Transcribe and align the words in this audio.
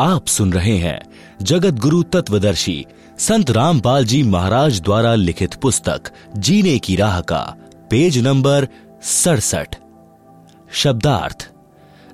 आप 0.00 0.26
सुन 0.26 0.52
रहे 0.52 0.76
हैं 0.78 1.00
जगत 1.42 1.74
गुरु 1.74 2.02
तत्वदर्शी 2.02 2.86
संत 3.18 3.50
रामपाल 3.50 4.04
जी 4.04 4.22
महाराज 4.22 4.80
द्वारा 4.80 5.14
लिखित 5.14 5.54
पुस्तक, 5.54 6.02
जीने 6.36 6.78
की 6.78 6.96
राह 6.96 7.20
का, 7.20 7.56
पेज 7.90 8.18
नंबर 8.18 8.68
सड़सठ। 9.02 9.74
शब्दार्थ, 10.72 11.50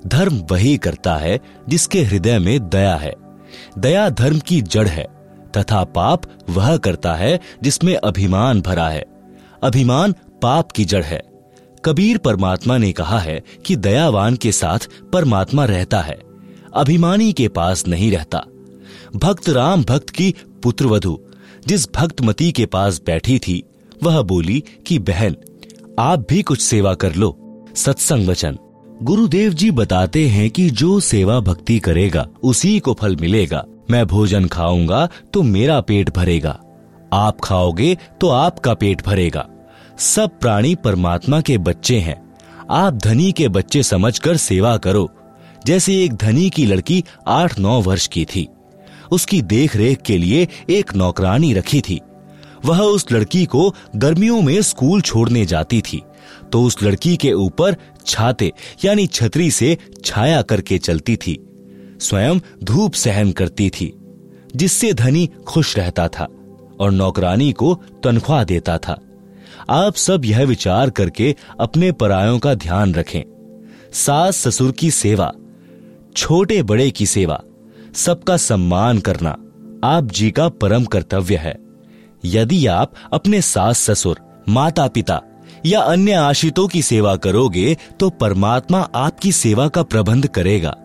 धर्म 0.07 0.47
वही 0.51 0.77
करता 0.77 1.15
है 1.15 1.39
जिसके 1.69 2.01
हृदय 2.01 2.39
में 2.39 2.69
दया 2.69 2.95
है। 2.95 3.13
दया 3.77 4.09
धर्म 4.09 4.39
की 4.39 4.61
जड़ 4.61 4.87
है, 4.87 5.07
तथा 5.57 5.83
पाप 5.83 6.21
वह 6.49 6.77
करता 6.77 7.13
है 7.13 7.39
जिसमें 7.63 7.95
अभिमान 7.95 8.61
भरा 8.61 8.89
है। 8.89 9.05
अभिमान 9.63 10.11
पाप 10.41 10.71
की 10.71 10.85
जड़ 10.85 11.03
है। 11.03 11.21
कबीर 11.85 12.17
परमात्मा 12.17 12.77
ने 12.77 12.91
कहा 12.91 13.19
है 13.19 13.43
कि 13.65 13.75
दयावान 13.75 14.35
के 14.35 14.51
साथ 14.51 14.79
परमात्मा 15.13 15.65
रहता 15.65 16.01
है। 16.01 16.32
अभिमानी 16.75 17.33
के 17.33 17.47
पास 17.47 17.87
नहीं 17.87 18.11
रहता। 18.11 18.45
भक्त 19.15 19.49
राम 19.49 19.83
भक्त 19.83 20.09
की 20.09 20.35
पुत्रवधु, 20.63 21.19
जिस 21.67 21.87
भक्तमती 21.95 22.51
के 22.51 22.65
पास 22.65 23.01
बैठी 23.05 23.39
थी, 23.39 23.63
वह 24.03 24.21
बोली 24.21 24.63
कि, 24.87 24.99
बहन, 24.99 25.35
आप 25.99 26.25
भी 26.29 26.41
कुछ 26.41 26.61
सेवा 26.61 26.93
कर 26.93 27.15
लो। 27.15 27.39
सत्संग 27.75 28.27
वचन। 28.27 28.57
गुरुदेव 29.03 29.53
जी 29.53 29.71
बताते 29.71 30.27
हैं 30.27 30.49
कि 30.49 30.69
जो 30.69 30.99
सेवा 30.99 31.39
भक्ति 31.39 31.79
करेगा, 31.79 32.27
उसी 32.43 32.79
को 32.79 32.93
फल 32.93 33.15
मिलेगा। 33.15 33.65
मैं 33.91 34.07
भोजन 34.07 34.47
खाऊँगा 34.47 35.09
तो 35.33 35.41
मेरा 35.41 35.81
पेट 35.81 36.15
भरेगा। 36.15 36.59
आप 37.13 37.37
खाओगे 37.43 37.97
तो 38.21 38.29
आपका 38.29 38.73
पेट 38.73 39.05
भरेगा। 39.05 39.49
सब 39.99 40.29
प्राणी 40.41 40.75
परमात्मा 40.75 41.41
के 41.41 41.57
बच्चे 41.57 41.99
हैं। 41.99 42.35
आप 42.69 42.93
धनी 42.93 43.31
के 43.31 43.47
बच्चे 43.47 43.83
समझकर 43.83 44.37
सेवा 44.37 44.77
करो। 44.77 45.11
जैसे 45.65 46.03
एक 46.03 46.13
धनी 46.13 46.49
की 46.49 46.65
लड़की 46.65 47.03
आठ 47.27 47.59
नौ 47.59 47.81
वर्ष 47.81 48.07
की 48.07 48.25
थी। 48.25 48.47
उसकी 49.11 49.41
देख 49.41 49.75
रेख 49.75 50.01
के 50.01 50.17
लिए 50.17 50.47
एक 50.69 50.95
नौकरानी 50.95 51.53
रखी 51.53 51.81
थी। 51.81 51.99
वह 52.65 52.81
उस 52.81 53.11
लड़की 53.11 53.45
को 53.45 53.75
गर्मियों 53.95 54.41
में 54.41 54.61
स्कूल 54.61 55.01
छोड़ने 55.01 55.45
जाती 55.45 55.81
थी। 55.81 56.01
तो 56.51 56.63
उस 56.63 56.83
लड़की 56.83 57.17
के 57.17 57.33
ऊपर 57.33 57.75
छाते, 58.05 58.51
यानी 58.85 59.07
छतरी 59.07 59.51
से 59.51 59.77
छाया 60.05 60.41
करके 60.41 60.77
चलती 60.77 61.15
थी। 61.15 61.37
स्वयं 61.99 62.39
धूप 62.63 62.93
सहन 62.93 63.31
करती 63.31 63.69
थी, 63.69 63.93
जिससे 64.55 64.93
धनी 64.93 65.29
खुश 65.47 65.77
रहता 65.77 66.07
था 66.07 66.27
और 66.79 66.91
नौकरानी 66.91 67.51
को 67.51 67.81
तनख्वाह 68.03 68.43
देता 68.43 68.77
था। 68.77 68.99
आप 69.69 69.95
सब 69.95 70.25
यह 70.25 70.43
विचार 70.43 70.89
करके 70.89 71.35
अपने 71.59 71.91
परायों 71.91 72.39
का 72.39 72.53
ध्यान 72.53 72.93
रखें। 72.93 73.23
सास 73.93 74.37
ससुर 74.37 74.71
की 74.71 74.91
सेवा 74.91 75.33
छोटे 76.15 76.61
बड़े 76.63 76.89
की 76.91 77.05
सेवा, 77.05 77.39
सबका 77.95 78.37
सम्मान 78.37 78.99
करना 78.99 79.29
आप 79.83 80.11
जी 80.11 80.29
का 80.31 80.47
परम 80.51 80.83
कर्तव्य 80.85 81.37
है। 81.37 81.55
यदि 82.23 82.65
आप 82.67 82.93
अपने 83.13 83.41
सास 83.41 83.79
ससुर 83.79 84.19
माता 84.49 84.87
पिता 84.87 85.21
या 85.65 85.81
अन्य 85.81 86.13
आश्रितों 86.13 86.67
की 86.67 86.81
सेवा 86.81 87.15
करोगे 87.15 87.75
तो 87.99 88.09
परमात्मा 88.09 88.79
आपकी 88.95 89.31
सेवा 89.31 89.67
का 89.67 89.83
प्रबंध 89.83 90.27
करेगा। 90.27 90.75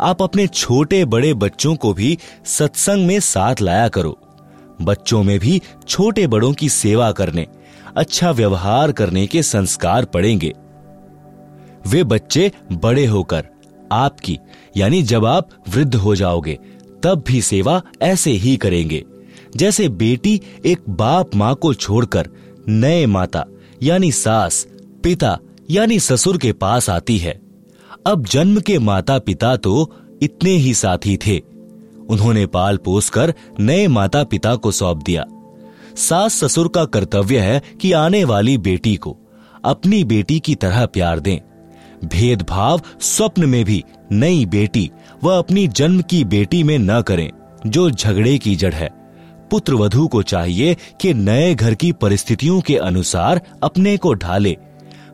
आप 0.00 0.22
अपने 0.22 0.46
छोटे 0.46 1.04
बड़े 1.04 1.32
बच्चों 1.34 1.74
को 1.76 1.92
भी 1.94 2.16
सत्संग 2.46 3.06
में 3.06 3.18
साथ 3.20 3.60
लाया 3.60 3.88
करो। 3.88 4.18
बच्चों 4.82 5.22
में 5.22 5.38
भी 5.38 5.60
छोटे 5.88 6.26
बड़ों 6.26 6.52
की 6.52 6.68
सेवा 6.68 7.10
करने 7.12 7.46
अच्छा 7.96 8.30
व्यवहार 8.30 8.92
करने 8.92 9.26
के 9.26 9.42
संस्कार 9.42 10.04
पड़ेंगे। 10.04 10.52
वे 11.86 12.02
बच्चे 12.04 12.50
बड़े 12.72 13.06
होकर 13.06 13.48
आपकी, 13.92 14.38
यानी 14.76 15.02
जब 15.02 15.24
आप 15.24 15.48
वृद्ध 15.68 15.94
हो 15.94 16.16
जाओगे, 16.16 16.58
तब 17.02 17.24
भी 17.26 17.42
सेवा 17.42 17.82
ऐसे 18.02 18.30
ही 18.30 18.56
करेंगे। 18.56 19.04
जैसे 19.56 19.88
बेटी 19.88 20.40
एक 20.66 20.80
बाप 20.88 21.34
माँ 21.34 21.54
को 21.54 21.74
छोड़कर 21.74 22.28
नए 22.68 23.06
माता, 23.06 23.46
यानी 23.82 24.12
सास, 24.12 24.66
पिता, 25.04 25.38
यानी 25.70 26.00
ससुर 26.00 26.38
के 26.38 26.52
पास 26.52 26.90
आती 26.90 27.18
है। 27.18 27.40
अब 28.06 28.26
जन्म 28.26 28.60
के 28.60 28.78
माता 28.78 29.18
पिता 29.18 29.56
तो 29.56 29.92
इतने 30.22 30.50
ही 30.50 30.74
साथी 30.74 31.16
थे। 31.16 31.38
उन्होंने 32.08 32.46
पाल 32.46 32.76
पोस 32.76 33.10
कर 33.10 33.34
नए 33.60 33.88
माता 33.88 34.24
पिता 34.24 34.54
को 34.54 34.70
सौंप 34.70 35.02
दिया। 35.02 35.24
सास 35.96 36.34
ससुर 36.34 36.68
का 36.68 36.84
कर्तव्य 36.84 37.38
है 37.38 37.62
कि 37.80 37.92
आने 37.92 38.24
वाली 38.24 38.58
बेटी 38.58 38.96
को 38.96 39.18
अपनी 39.64 40.04
बेटी 40.04 40.40
की 40.40 40.54
तरह 40.54 40.86
प्यार 40.86 41.20
दें। 41.20 41.38
भेदभाव 42.06 42.80
स्वप्न 43.00 43.44
में 43.44 43.64
भी 43.64 43.82
नई 44.12 44.44
बेटी 44.46 44.90
व 45.24 45.30
अपनी 45.30 45.66
जन्म 45.68 46.02
की 46.02 46.24
बेटी 46.24 46.62
में 46.62 46.78
न 46.78 47.00
करें, 47.02 47.30
जो 47.66 47.90
झगड़े 47.90 48.36
की 48.38 48.54
जड़ 48.56 48.74
है। 48.74 48.88
पुत्र 49.50 49.74
वधु 49.74 50.06
को 50.08 50.22
चाहिए 50.22 50.76
कि 51.00 51.14
नए 51.14 51.54
घर 51.54 51.74
की 51.74 51.92
परिस्थितियों 51.92 52.60
के 52.60 52.76
अनुसार 52.76 53.40
अपने 53.62 53.96
को 53.96 54.14
ढाले। 54.14 54.56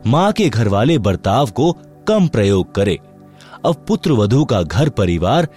माँ 0.07 0.31
के 0.31 0.49
घर 0.49 0.67
वाले 0.67 0.97
बर्ताव 0.97 1.49
को 1.49 1.71
कम 2.07 2.27
प्रयोग 2.27 2.73
करे। 2.75 2.97
अब 3.65 3.85
पुत्र 3.87 4.11
वधु 4.11 4.45
का 4.45 4.61
घर 4.61 4.89
परिवार 4.89 5.47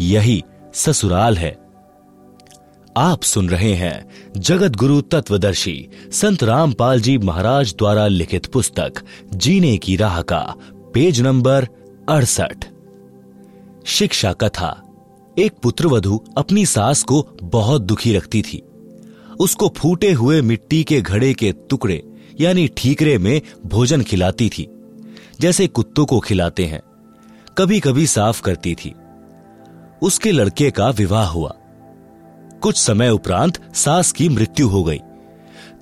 यही 0.00 0.42
ससुराल 0.74 1.38
है। 1.38 1.56
आप 2.96 3.22
सुन 3.22 3.48
रहे 3.48 3.72
हैं 3.72 4.06
जगत 4.36 4.76
गुरु 4.76 5.00
तत्वदर्शी 5.00 5.88
संत 6.12 6.42
रामपाल 6.44 7.00
जी 7.00 7.16
महाराज 7.18 7.74
द्वारा 7.78 8.06
लिखित 8.06 8.46
पुस्तक, 8.46 8.92
जीने 9.34 9.76
की 9.76 9.96
राह 9.96 10.20
का 10.22 10.54
पेज 10.96 11.20
नंबर 11.20 11.68
अड़सठ। 12.08 12.64
शिक्षा 13.86 14.32
कथा। 14.32 14.82
एक 15.38 15.52
पुत्रवधु 15.62 16.24
अपनी 16.38 16.66
सास 16.66 17.02
को 17.02 17.28
बहुत 17.42 17.82
दुखी 17.82 18.12
रखती 18.12 18.42
थी। 18.42 18.62
उसको 19.40 19.68
फूटे 19.68 20.12
हुए 20.12 20.42
मिट्टी 20.42 20.84
के 20.84 21.00
घड़े 21.00 21.34
के 21.34 21.52
टुकड़े, 21.52 22.04
यानी 22.40 22.68
ठीकरे 22.76 23.18
में 23.18 23.42
भोजन 23.66 24.02
खिलाती 24.02 24.48
थी, 24.48 24.68
जैसे 25.40 25.66
कुत्तों 25.66 26.06
को 26.06 26.20
खिलाते 26.20 26.64
हैं। 26.64 26.82
कभी 27.58 27.80
कभी 27.80 28.06
साफ़ 28.06 28.42
करती 28.42 28.74
थी। 28.74 28.94
उसके 30.02 30.32
लड़के 30.32 30.70
का 30.70 30.90
विवाह 30.90 31.26
हुआ। 31.26 31.54
कुछ 32.62 32.76
समय 32.76 33.10
उपरांत 33.10 33.74
सास 33.74 34.12
की 34.12 34.28
मृत्यु 34.28 34.68
हो 34.68 34.84
गई। 34.84 35.00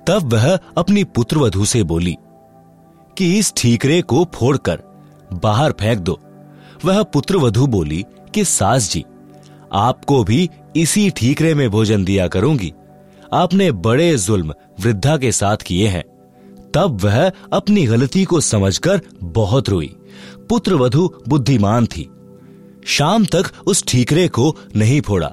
तब 0.07 0.33
वह 0.33 0.59
अपनी 0.77 1.03
पुत्रवधु 1.03 1.65
से 1.65 1.83
बोली 1.83 2.17
कि 3.17 3.39
इस 3.39 3.53
ठीकरे 3.57 4.01
को 4.01 4.29
फोड़कर 4.33 4.94
बाहर 5.33 5.71
फेंक 5.71 5.99
दो। 5.99 6.19
वह 6.85 7.03
पुत्रवधु 7.03 7.67
बोली 7.67 8.05
कि, 8.33 8.45
सास 8.45 8.91
जी, 8.91 9.05
आपको 9.73 10.23
भी 10.23 10.49
इसी 10.75 11.09
ठीकरे 11.09 11.53
में 11.53 11.69
भोजन 11.69 12.03
दिया 12.03 12.27
करूँगी। 12.27 12.73
आपने 13.33 13.71
बड़े 13.71 14.17
जुल्म 14.17 14.53
वृद्धा 14.79 15.17
के 15.17 15.31
साथ 15.31 15.57
किए 15.57 15.87
हैं। 15.87 16.03
तब 16.73 17.01
वह 17.01 17.31
अपनी 17.53 17.85
गलती 17.85 18.23
को 18.23 18.41
समझकर 18.41 19.01
बहुत 19.23 19.69
रोई। 19.69 19.95
पुत्र 20.49 20.73
वधु 20.73 21.13
बुद्धिमान 21.27 21.85
थी। 21.85 22.09
शाम 22.85 23.25
तक 23.25 23.43
उस 23.67 23.83
ठीकरे 23.87 24.27
को 24.27 24.55
नहीं 24.75 25.01
फोड़ा। 25.01 25.31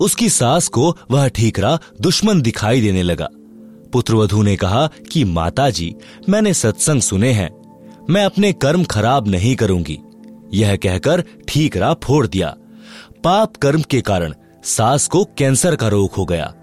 उसकी 0.00 0.28
सास 0.28 0.68
को 0.68 0.96
वह 1.10 1.28
ठीकरा 1.28 1.78
दुश्मन 2.00 2.42
दिखाई 2.42 2.80
देने 2.80 3.02
लगा। 3.02 3.28
पुत्रवधु 3.92 4.42
ने 4.42 4.56
कहा 4.56 4.90
कि, 5.12 5.24
माताजी, 5.24 5.94
मैंने 6.28 6.54
सत्संग 6.54 7.00
सुने 7.00 7.32
हैं। 7.32 7.57
मैं 8.10 8.24
अपने 8.24 8.52
कर्म 8.52 8.84
खराब 8.84 9.28
नहीं 9.28 9.56
करूँगी। 9.56 9.98
यह 10.54 10.76
कहकर 10.76 11.24
ठीकरा 11.48 11.94
फोड़ 11.94 12.26
दिया। 12.26 12.54
पाप 13.24 13.56
कर्म 13.56 13.82
के 13.82 14.00
कारण 14.00 14.34
सास 14.64 15.06
को 15.06 15.24
कैंसर 15.38 15.76
का 15.76 15.88
रोग 15.88 16.12
हो 16.12 16.24
गया। 16.24 16.54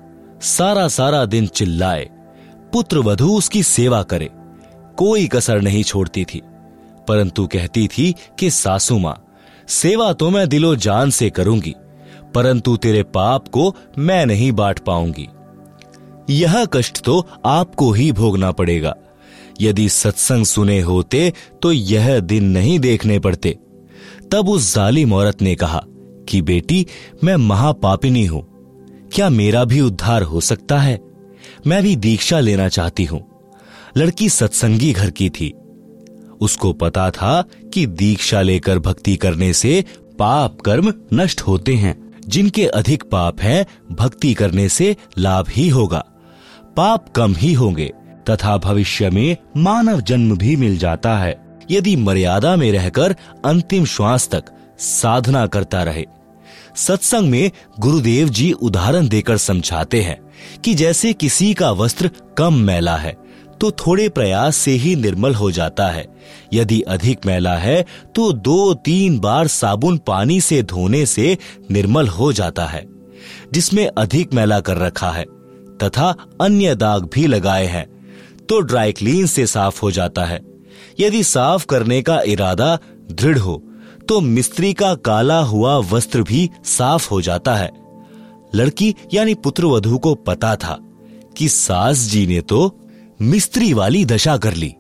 सारा 0.42 0.88
सारा 0.88 1.26
दिन 1.26 1.48
चिल्लाए। 1.48 2.10
पुत्र 2.74 2.98
वधु 2.98 3.30
उसकी 3.30 3.64
सेवा 3.64 4.04
करे। 4.04 4.30
कोई 4.98 5.28
कसर 5.28 5.62
नहीं 5.62 5.84
छोड़ती 5.84 6.26
थी। 6.26 6.42
परंतु 7.08 7.48
कहती 7.48 7.88
थी 7.88 8.16
कि 8.40 8.50
सासू 8.50 8.98
माँ, 9.00 9.26
सेवा 9.68 10.14
तो 10.14 10.30
मैं 10.30 10.50
दिलो 10.50 10.76
जान 10.76 11.10
से 11.10 11.30
करूँगी, 11.30 11.74
परंतु 12.36 12.78
तेरे 12.78 13.04
पाप 13.04 13.48
को 13.48 13.76
मैं 13.98 14.26
नहीं 14.26 14.52
बांट 14.52 14.80
पाऊँगी। 14.80 15.28
यह 16.30 16.66
कष्ट 16.66 17.02
तो 17.02 17.28
आपको 17.46 17.92
ही 17.92 18.12
भोगना 18.12 18.52
पड़ेगा। 18.52 18.96
यदि 19.62 19.90
सत्संग 19.90 20.46
सुने 20.46 20.82
होते 20.82 21.34
तो 21.62 21.72
यह 21.72 22.20
दिन 22.20 22.44
नहीं 22.44 22.80
देखने 22.80 23.20
पड़ते। 23.20 23.58
तब 24.32 24.50
उस 24.50 24.76
जालिम 24.76 25.14
औरत 25.14 25.42
ने 25.42 25.56
कहा 25.56 25.84
कि 26.30 26.42
बेटी, 26.42 26.88
मैं 27.24 27.36
महापापिनी 27.36 28.26
हूँ। 28.26 28.48
क्या 29.14 29.30
मेरा 29.30 29.66
भी 29.66 29.82
उद्धार 29.82 30.22
हो 30.22 30.42
सकता 30.42 30.80
है? 30.80 31.00
मैं 31.68 31.84
भी 31.84 31.96
दीक्षा 31.96 32.40
लेना 32.40 32.68
चाहती 32.68 33.04
हूँ। 33.04 33.26
लड़की 33.98 34.30
सत्संगी 34.30 34.94
घर 34.94 35.10
की 35.10 35.30
थी। 35.30 35.54
उसको 36.42 36.74
पता 36.74 37.12
था 37.12 37.44
कि 37.74 37.86
दीक्षा 37.86 38.42
लेकर 38.42 38.80
भक्ति 38.80 39.16
करने 39.16 39.54
से 39.54 39.86
पाप 40.20 40.62
कर्म 40.62 40.94
नष्ट 41.14 41.42
होते 41.42 41.74
हैं। 41.74 42.14
जिनके 42.28 42.66
अधिक 42.68 43.04
पाप 43.04 43.42
हैं, 43.42 43.66
भक्ति 43.96 44.34
करने 44.34 44.70
से 44.70 44.98
लाभ 45.18 45.46
ही 45.50 45.70
होगा। 45.70 46.06
पाप 46.78 47.10
कम 47.16 47.36
ही 47.36 47.54
होंगे। 47.54 47.92
तथा 48.30 48.58
भविष्य 48.58 49.10
में 49.10 49.36
मानव 49.58 50.02
जन्म 50.02 50.38
भी 50.38 50.56
मिल 50.56 50.78
जाता 50.78 51.18
है। 51.18 51.36
यदि 51.72 51.96
मर्यादा 51.96 52.56
में 52.56 52.72
रहकर 52.72 53.16
अंतिम 53.46 53.86
श्वास 53.86 54.28
तक 54.30 54.46
साधना 54.80 55.46
करता 55.48 55.84
रहे। 55.84 56.06
सत्संग 56.76 57.30
में 57.30 57.52
गुरुदेव 57.80 58.30
जी 58.30 58.52
उदाहरण 58.52 59.08
देकर 59.08 59.38
समझाते 59.38 60.02
हैं 60.02 60.18
कि 60.64 60.74
जैसे 60.74 61.14
किसी 61.14 61.54
का 61.54 61.72
वस्त्र 61.72 62.10
कम 62.38 62.54
मैला 62.54 62.96
है 62.96 63.18
तो 63.62 63.70
थोड़े 63.72 64.08
प्रयास 64.10 64.56
से 64.56 64.72
ही 64.72 64.96
निर्मल 64.96 65.36
हो 65.36 65.50
जाता 65.52 65.88
है। 65.88 66.06
यदि 66.54 66.82
अधिक 66.82 67.26
मैला 67.26 67.56
है 67.56 67.86
तो 68.16 68.32
दो 68.34 68.74
तीन 68.74 69.18
बार 69.20 69.48
साबुन 69.48 69.98
पानी 69.98 70.40
से 70.42 70.62
धोने 70.64 71.06
से 71.06 71.38
निर्मल 71.72 72.08
हो 72.08 72.32
जाता 72.34 72.66
है, 72.66 72.86
जिसमें 73.54 73.88
अधिक 73.88 74.34
मैला 74.34 74.60
कर 74.60 74.78
रखा 74.78 75.12
है, 75.12 75.24
तथा 75.84 76.14
अन्य 76.42 76.76
दाग 76.76 77.10
भी 77.14 77.28
लगाए 77.28 77.66
हैं। 77.66 77.86
तो 78.50 78.60
ड्राई 78.60 78.92
क्लीन 78.92 79.26
से 79.26 79.46
साफ़ 79.48 79.82
हो 79.82 79.92
जाता 79.92 80.26
है। 80.26 80.40
यदि 81.00 81.24
साफ़ 81.24 81.66
करने 81.66 82.02
का 82.02 82.22
इरादा 82.22 82.78
दृढ़ 83.12 83.38
हो 83.38 83.62
तो 84.10 84.20
मिस्त्री 84.22 84.74
का 84.74 84.94
काला 84.96 85.40
हुआ 85.40 85.78
वस्त्र 85.92 86.22
भी 86.22 86.50
साफ़ 86.66 87.10
हो 87.10 87.22
जाता 87.22 87.56
है। 87.56 87.70
लड़की 88.56 88.96
यानी 89.14 89.34
पुत्र 89.34 89.66
वधु 89.66 89.98
को 89.98 90.14
पता 90.16 90.56
था 90.56 90.78
कि 91.38 91.48
सास 91.50 91.98
जी 91.98 92.26
ने 92.28 92.42
तो 92.42 92.80
मिस्त्री 93.22 93.74
वाली 93.74 94.04
दशा 94.06 94.38
कर 94.38 94.54
ली। 94.54 94.74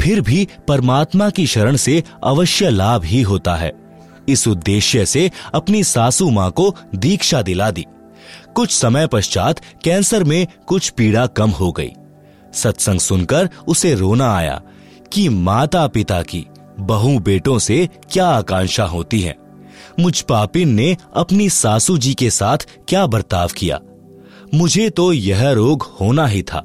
फिर 0.00 0.20
भी 0.20 0.46
परमात्मा 0.68 1.30
की 1.30 1.46
शरण 1.46 1.76
से 1.76 2.02
अवश्य 2.24 2.70
लाभ 2.70 3.04
ही 3.04 3.22
होता 3.22 3.54
है। 3.54 3.72
इस 4.28 4.46
उद्देश्य 4.48 5.06
से 5.06 5.30
अपनी 5.54 5.82
सासू 5.84 6.30
माँ 6.30 6.50
को 6.50 6.74
दीक्षा 6.94 7.42
दिला 7.42 7.70
दी। 7.70 7.84
कुछ 8.54 8.70
समय 8.70 9.06
पश्चात 9.06 9.60
कैंसर 9.84 10.24
में 10.24 10.46
कुछ 10.66 10.88
पीड़ा 10.90 11.26
कम 11.26 11.50
हो 11.50 11.72
गई। 11.72 11.90
सत्संग 12.54 13.00
सुनकर 13.00 13.50
उसे 13.68 13.94
रोना 13.94 14.34
आया 14.36 14.62
कि 15.12 15.28
माता 15.28 15.86
पिता 15.86 16.22
की 16.22 16.46
बहु 16.80 17.18
बेटों 17.18 17.58
से 17.58 17.88
क्या 18.12 18.26
आकांक्षा 18.26 18.84
होती 18.84 19.20
है? 19.20 19.38
मुझ 20.00 20.20
पापिन 20.20 20.68
ने 20.68 20.96
अपनी 21.14 21.48
सासू 21.50 21.98
जी 21.98 22.14
के 22.14 22.30
साथ 22.30 22.58
क्या 22.88 23.06
बर्ताव 23.06 23.48
किया? 23.56 23.80
मुझे 24.54 24.90
तो 24.90 25.12
यह 25.12 25.50
रोग 25.50 25.82
होना 25.82 26.26
ही 26.26 26.42
था। 26.42 26.64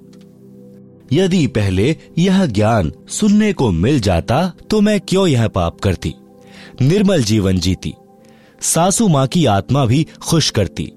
यदि 1.12 1.48
पहले 1.48 1.98
यह 2.18 2.46
ज्ञान 2.46 2.92
सुनने 3.10 3.54
को 3.54 3.72
मिल 3.72 4.00
जाता 4.00 4.54
तो 4.70 4.82
मैं 4.82 5.02
क्यों 5.02 5.28
यह 5.28 5.48
पाप 5.48 5.80
करती? 5.80 6.16
निर्मल 6.82 7.24
जीवन 7.24 7.60
जीती। 7.60 7.94
सासू 8.62 9.08
माँ 9.08 9.28
की 9.28 9.46
आत्मा 9.46 9.86
भी 9.86 10.08
खुश 10.22 10.50
करती। 10.50 10.92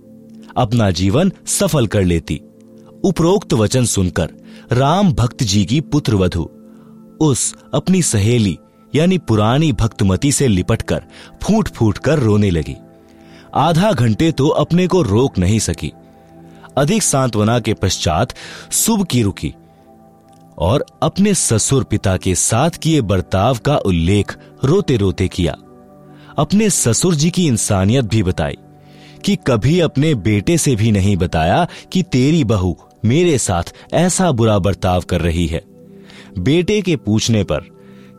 अपना 0.57 0.91
जीवन 0.91 1.33
सफल 1.47 1.87
कर 1.87 2.03
लेती। 2.03 2.41
उपरोक्त 3.05 3.55
वचन 3.55 3.85
सुनकर 3.85 4.31
राम 4.73 5.13
भक्त 5.13 5.43
जी 5.43 5.65
की 5.65 5.81
पुत्र 5.81 6.15
वधु। 6.15 6.43
उस 7.21 7.55
अपनी 7.75 8.03
सहेली, 8.03 8.59
यानी 8.95 9.19
पुरानी 9.19 9.73
भक्तमती 9.73 10.33
से 10.33 10.49
लिपटकर 10.49 11.03
फूट 11.43 11.69
फूट 11.69 11.99
कर 11.99 12.19
रोने 12.19 12.51
लगी। 12.51 12.77
आधा 13.55 13.93
घंटे 13.93 14.33
तो 14.33 14.49
अपने 14.49 14.87
को 14.87 15.03
रोक 15.03 15.39
नहीं 15.39 15.59
सकी। 15.59 15.93
अधिक 16.77 17.03
सांत्वना 17.03 17.59
के 17.61 17.75
पश्चात 17.75 18.35
सुब 18.73 19.07
की 19.07 19.23
रुकी 19.23 19.55
और 20.59 20.85
अपने 21.03 21.35
ससुर 21.35 21.85
पिता 21.85 22.17
के 22.17 22.35
साथ 22.35 22.71
किए 22.71 23.01
बर्ताव 23.01 23.59
का 23.59 23.77
उल्लेख 23.77 24.37
रोते 24.65 24.97
रोते 24.97 25.29
किया। 25.29 25.57
अपने 26.39 26.71
ससुर 26.71 27.15
जी 27.15 27.31
की 27.31 27.47
इंसानियत 27.47 28.05
भी 28.05 28.23
बताई 28.23 28.57
कि 29.25 29.37
कभी 29.47 29.81
अपने 29.81 30.15
बेटे 30.15 30.59
से 30.59 30.77
भी 30.77 30.93
नहीं 30.93 31.17
बताया 31.17 31.67
कि 31.93 32.03
तेरी 32.03 32.45
बहू 32.45 32.77
मेरे 33.05 33.39
साथ 33.39 33.75
ऐसा 33.95 34.33
बुरा 34.33 34.59
बर्ताव 34.59 35.01
कर 35.01 35.21
रही 35.21 35.47
है। 35.47 35.65
बेटे 36.39 36.83
के 36.83 36.97
पूछने 36.97 37.45
पर 37.45 37.61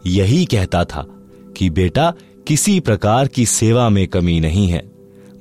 यही 0.06 0.46
कहता 0.46 0.84
था 0.86 1.06
कि 1.58 1.70
बेटा, 1.70 2.14
किसी 2.48 2.80
प्रकार 2.80 3.28
की 3.28 3.46
सेवा 3.46 3.90
में 3.90 4.08
कमी 4.08 4.40
नहीं 4.40 4.68
है। 4.68 4.92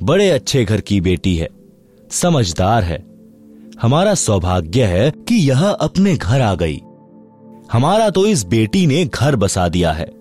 बड़े 0.02 0.30
अच्छे 0.30 0.64
घर 0.64 0.80
की 0.80 1.00
बेटी 1.00 1.36
है। 1.36 1.48
समझदार 2.10 2.82
है। 2.82 3.04
हमारा 3.82 4.14
सौभाग्य 4.14 4.84
है 4.84 5.10
कि 5.10 5.34
यह 5.34 5.68
अपने 5.68 6.16
घर 6.16 6.40
आ 6.40 6.54
गई। 6.54 6.80
हमारा 7.72 8.10
तो 8.10 8.26
इस 8.26 8.44
बेटी 8.44 8.86
ने 8.86 9.04
घर 9.04 9.36
बसा 9.36 9.68
दिया 9.68 9.92
है। 9.92 10.12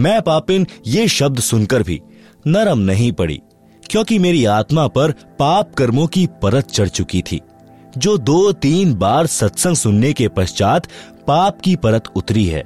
मैं 0.00 0.22
पापिन, 0.22 0.66
ये 0.86 1.08
शब्द 1.08 1.40
सुनकर 1.40 1.82
भी 1.82 2.00
नरम 2.46 2.78
नहीं 2.78 3.12
पड़ी, 3.12 3.40
क्योंकि 3.90 4.18
मेरी 4.18 4.44
आत्मा 4.44 4.86
पर 4.86 5.10
पाप 5.10 5.74
कर्मों 5.74 6.06
की 6.06 6.28
परत 6.42 6.70
चढ़ 6.70 6.88
चुकी 6.88 7.22
थी। 7.22 7.40
जो 7.98 8.16
दो 8.18 8.52
तीन 8.52 8.94
बार 8.94 9.26
सत्संग 9.26 9.76
सुनने 9.76 10.12
के 10.12 10.28
पश्चात 10.28 10.86
पाप 11.26 11.60
की 11.60 11.76
परत 11.76 12.04
उतरी 12.16 12.44
है। 12.44 12.62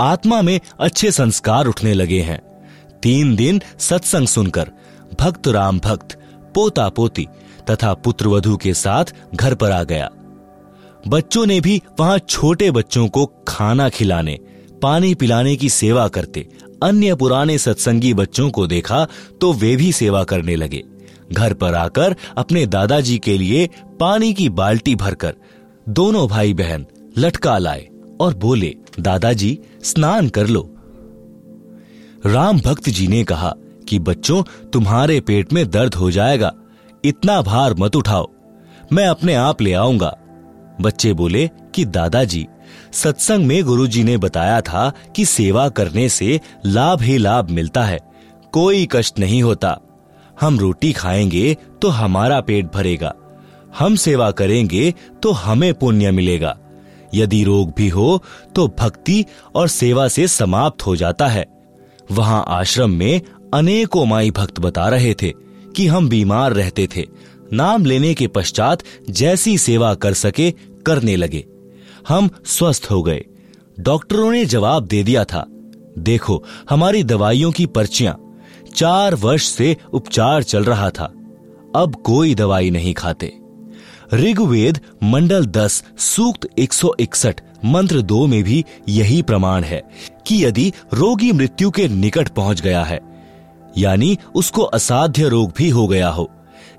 आत्मा 0.00 0.42
में 0.42 0.60
अच्छे 0.80 1.10
संस्कार 1.10 1.66
उठने 1.66 1.92
लगे 1.92 2.20
हैं। 2.20 2.40
तीन 3.02 3.34
दिन 3.36 3.60
सत्संग 3.78 4.26
सुनकर 4.26 4.70
भक्त 5.20 5.48
राम 5.48 5.78
भक्त 5.78 6.18
पोता 6.54 6.88
पोती 6.88 7.26
तथा 7.70 7.92
पुत्र 7.94 8.28
वधु 8.28 8.56
के 8.56 8.74
साथ 8.74 9.14
घर 9.34 9.54
पर 9.54 9.70
आ 9.70 9.82
गया। 9.82 10.10
बच्चों 11.08 11.46
ने 11.46 11.60
भी 11.60 11.80
वहाँ 12.00 12.18
छोटे 12.18 12.70
बच्चों 12.70 13.06
को 13.08 13.26
खाना 13.48 13.88
खिलाने, 13.88 14.38
पानी 14.82 15.14
पिलाने 15.14 15.56
की 15.56 15.68
सेवा 15.68 16.08
करते, 16.08 16.48
अन्य 16.82 17.14
पुराने 17.14 17.58
सत्संगी 17.58 18.14
बच्चों 18.14 18.50
को 18.50 18.66
देखा 18.66 19.06
तो 19.40 19.52
वे 19.52 19.76
भी 19.76 19.92
सेवा 19.92 20.24
करने 20.24 20.56
लगे। 20.56 20.82
घर 21.32 21.52
पर 21.52 21.74
आकर 21.74 22.16
अपने 22.36 22.66
दादाजी 22.66 23.18
के 23.18 23.38
लिए 23.38 23.70
पानी 24.00 24.34
की 24.34 24.48
बाल्टी 24.48 24.94
भरकर 24.94 25.34
दोनों 25.88 26.28
भाई 26.28 26.54
बहन 26.54 26.86
लटका 27.18 27.58
लाए 27.58 27.88
और 28.20 28.34
बोले, 28.34 28.76
दादाजी, 29.00 29.58
स्नान 29.82 30.28
कर 30.28 30.46
लो। 30.46 30.74
राम 32.26 32.60
भक्त 32.60 32.88
जी 32.88 33.06
ने 33.06 33.24
कहा 33.24 33.54
कि, 33.88 33.98
बच्चों, 33.98 34.42
तुम्हारे 34.70 35.20
पेट 35.20 35.52
में 35.52 35.70
दर्द 35.70 35.94
हो 35.94 36.10
जाएगा। 36.10 36.54
इतना 37.04 37.42
भार 37.42 37.74
मत 37.74 37.96
उठाओ। 37.96 38.30
मैं 38.92 39.06
अपने 39.06 39.34
आप 39.34 39.62
ले 39.62 39.72
आऊँगा। 39.72 40.18
बच्चे 40.80 41.12
बोले 41.12 41.50
कि, 41.74 41.84
दादाजी, 41.84 42.46
सत्संग 42.92 43.46
में 43.46 43.64
गुरुजी 43.64 44.04
ने 44.04 44.16
बताया 44.16 44.60
था 44.60 44.92
कि 45.16 45.24
सेवा 45.24 45.68
करने 45.68 46.08
से 46.08 46.40
लाभ 46.66 47.02
ही 47.02 47.18
लाभ 47.18 47.50
मिलता 47.50 47.84
है। 47.84 47.98
कोई 48.52 48.88
कष्ट 48.92 49.18
नहीं 49.18 49.42
होता। 49.42 49.80
हम 50.40 50.58
रोटी 50.58 50.92
खाएँगे 50.92 51.56
तो 51.82 51.88
हमारा 51.88 52.40
पेट 52.40 52.72
भरेगा। 52.72 53.14
हम 53.78 53.96
सेवा 53.96 54.30
करेंगे 54.30 54.94
तो 55.22 55.32
हमें 55.32 55.74
पुण्य 55.74 56.10
मिलेगा। 56.10 56.58
यदि 57.14 57.44
रोग 57.44 57.72
भी 57.76 57.88
हो 57.88 58.22
तो 58.56 58.66
भक्ति 58.78 59.24
और 59.54 59.68
सेवा 59.68 60.08
से 60.08 60.28
समाप्त 60.28 60.86
हो 60.86 60.96
जाता 60.96 61.26
है। 61.26 61.46
वहाँ 62.12 62.44
आश्रम 62.48 62.90
में 62.90 63.20
अनेकों 63.54 64.06
माई 64.06 64.30
भक्त 64.30 64.60
बता 64.60 64.88
रहे 64.88 65.14
थे 65.14 65.32
कि 65.76 65.86
हम 65.86 66.08
बीमार 66.08 66.52
रहते 66.52 66.88
थे। 66.96 67.06
नाम 67.52 67.84
लेने 67.84 68.14
के 68.14 68.26
पश्चात 68.26 68.82
जैसी 69.10 69.58
सेवा 69.58 69.94
कर 69.94 70.14
सके, 70.14 70.50
करने 70.86 71.16
लगे। 71.16 71.44
हम 72.08 72.30
स्वस्थ 72.44 72.88
हो 72.90 73.02
गए। 73.02 73.24
डॉक्टरों 73.80 74.30
ने 74.32 74.44
जवाब 74.44 74.86
दे 74.86 75.02
दिया 75.02 75.24
था, 75.24 75.46
देखो, 75.98 76.44
हमारी 76.70 77.02
दवाइयों 77.02 77.52
की 77.52 77.66
पर्चियाँ 77.66 78.20
चार 78.74 79.14
वर्ष 79.14 79.46
से 79.46 79.76
उपचार 79.92 80.42
चल 80.42 80.64
रहा 80.64 80.90
था। 80.90 81.04
अब 81.76 81.94
कोई 82.04 82.34
दवाई 82.34 82.70
नहीं 82.70 82.92
खाते। 82.94 83.32
ऋग्वेद 84.14 84.78
मंडल 85.02 85.46
दस, 85.46 85.82
सूक्त 85.98 86.48
161 86.58 87.40
मंत्र 87.64 88.00
दो 88.02 88.26
में 88.26 88.42
भी 88.44 88.64
यही 88.88 89.20
प्रमाण 89.22 89.64
है 89.64 89.82
कि 90.26 90.44
यदि 90.44 90.72
रोगी 90.94 91.30
मृत्यु 91.32 91.70
के 91.70 91.88
निकट 91.88 92.28
पहुँच 92.28 92.60
गया 92.60 92.82
है, 92.84 93.00
यानी 93.78 94.16
उसको 94.34 94.62
असाध्य 94.62 95.28
रोग 95.28 95.52
भी 95.56 95.68
हो 95.68 95.86
गया 95.88 96.08
हो, 96.08 96.30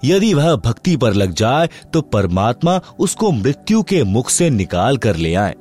यदि 0.04 0.34
वह 0.34 0.56
भक्ति 0.56 0.96
पर 0.98 1.14
लग 1.14 1.34
जाए 1.34 1.70
तो 1.94 2.02
परमात्मा 2.02 2.80
उसको 3.00 3.32
मृत्यु 3.32 3.82
के 3.84 4.04
मुख 4.04 4.30
से 4.30 4.50
निकाल 4.50 4.98
कर 4.98 5.16
ले 5.16 5.34
आए। 5.36 5.56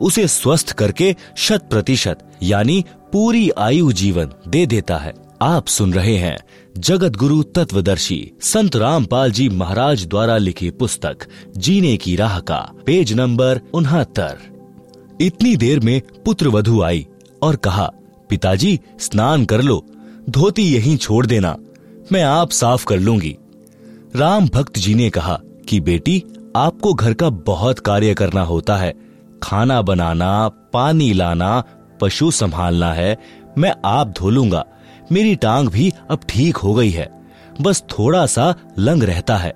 उसे 0.00 0.26
स्वस्थ 0.28 0.72
करके 0.72 1.14
शत 1.36 1.68
प्रतिशत, 1.70 2.18
यानी 2.42 2.84
पूरी 3.12 3.48
आयु 3.50 3.92
जीवन 3.92 4.32
दे 4.48 4.66
देता 4.66 4.96
है। 4.98 5.14
आप 5.42 5.66
सुन 5.66 5.92
रहे 5.92 6.16
हैं 6.16 6.38
जगत 6.78 7.16
गुरु 7.16 7.42
तत्वदर्शी 7.42 8.32
संत 8.40 8.76
रामपाल 8.76 9.30
जी 9.30 9.48
महाराज 9.48 10.06
द्वारा 10.06 10.36
लिखी 10.36 10.70
पुस्तक, 10.70 11.16
जीने 11.56 11.96
की 11.96 12.16
राह 12.16 12.38
का, 12.40 12.58
पेज 12.86 13.12
नंबर 13.12 13.60
उनहत्तर। 13.74 14.38
इतनी 15.20 15.56
देर 15.56 15.80
में 15.80 16.00
पुत्र 16.24 16.48
वधु 16.48 16.82
आई 16.82 17.06
और 17.42 17.56
कहा, 17.56 17.90
पिताजी, 18.30 18.78
स्नान 19.00 19.44
कर 19.44 19.62
लो, 19.62 19.84
धोती 20.30 20.62
यहीं 20.62 20.96
छोड़ 20.96 21.26
देना, 21.26 21.56
मैं 22.12 22.22
आप 22.22 22.50
साफ़ 22.50 22.86
कर 22.86 22.98
लूँगी। 22.98 23.36
राम 24.16 24.48
भक्त 24.48 24.78
जी 24.78 24.94
ने 24.94 25.10
कहा 25.10 25.40
कि 25.68 25.80
बेटी, 25.80 26.22
आपको 26.56 26.94
घर 26.94 27.14
का 27.14 27.30
बहुत 27.30 27.78
कार्य 27.78 28.14
करना 28.14 28.42
होता 28.42 28.76
है। 28.76 28.92
खाना 29.42 29.82
बनाना, 29.82 30.48
पानी 30.48 31.12
लाना, 31.12 31.64
पशु 32.00 32.30
संभालना 32.30 32.92
है, 32.92 33.16
मैं 33.58 33.74
आप 33.84 34.14
धो 34.18 34.30
लूँगा। 34.30 34.64
मेरी 35.12 35.36
टांग 35.36 35.68
भी 35.68 35.92
अब 36.10 36.20
ठीक 36.28 36.56
हो 36.56 36.74
गई 36.74 36.90
है। 36.90 37.08
बस 37.60 37.84
थोड़ा 37.98 38.26
सा 38.26 38.54
लंग 38.78 39.02
रहता 39.02 39.36
है। 39.36 39.54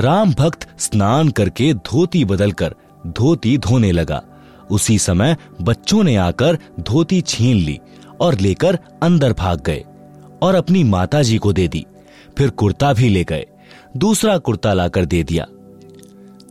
राम 0.00 0.32
भक्त 0.32 0.68
स्नान 0.78 1.28
करके 1.28 1.74
धोती 1.74 2.24
बदलकर 2.24 2.74
धोती 3.06 3.58
धोने 3.58 3.92
लगा। 3.92 4.22
उसी 4.70 4.98
समय 4.98 5.36
बच्चों 5.60 6.04
ने 6.04 6.16
आकर 6.16 6.58
धोती 6.80 7.20
छीन 7.20 7.56
ली 7.56 7.80
और 8.20 8.38
लेकर 8.38 8.78
अंदर 9.02 9.32
भाग 9.32 9.60
गए 9.60 9.84
और 10.42 10.54
अपनी 10.54 10.84
माता 10.84 11.22
जी 11.22 11.38
को 11.38 11.52
दे 11.52 11.68
दी। 11.68 11.86
फिर 12.38 12.50
कुर्ता 12.50 12.92
भी 12.92 13.08
ले 13.08 13.24
गए। 13.24 13.46
दूसरा 13.96 14.38
कुर्ता 14.38 14.72
लाकर 14.72 15.04
दे 15.04 15.22
दिया। 15.22 15.46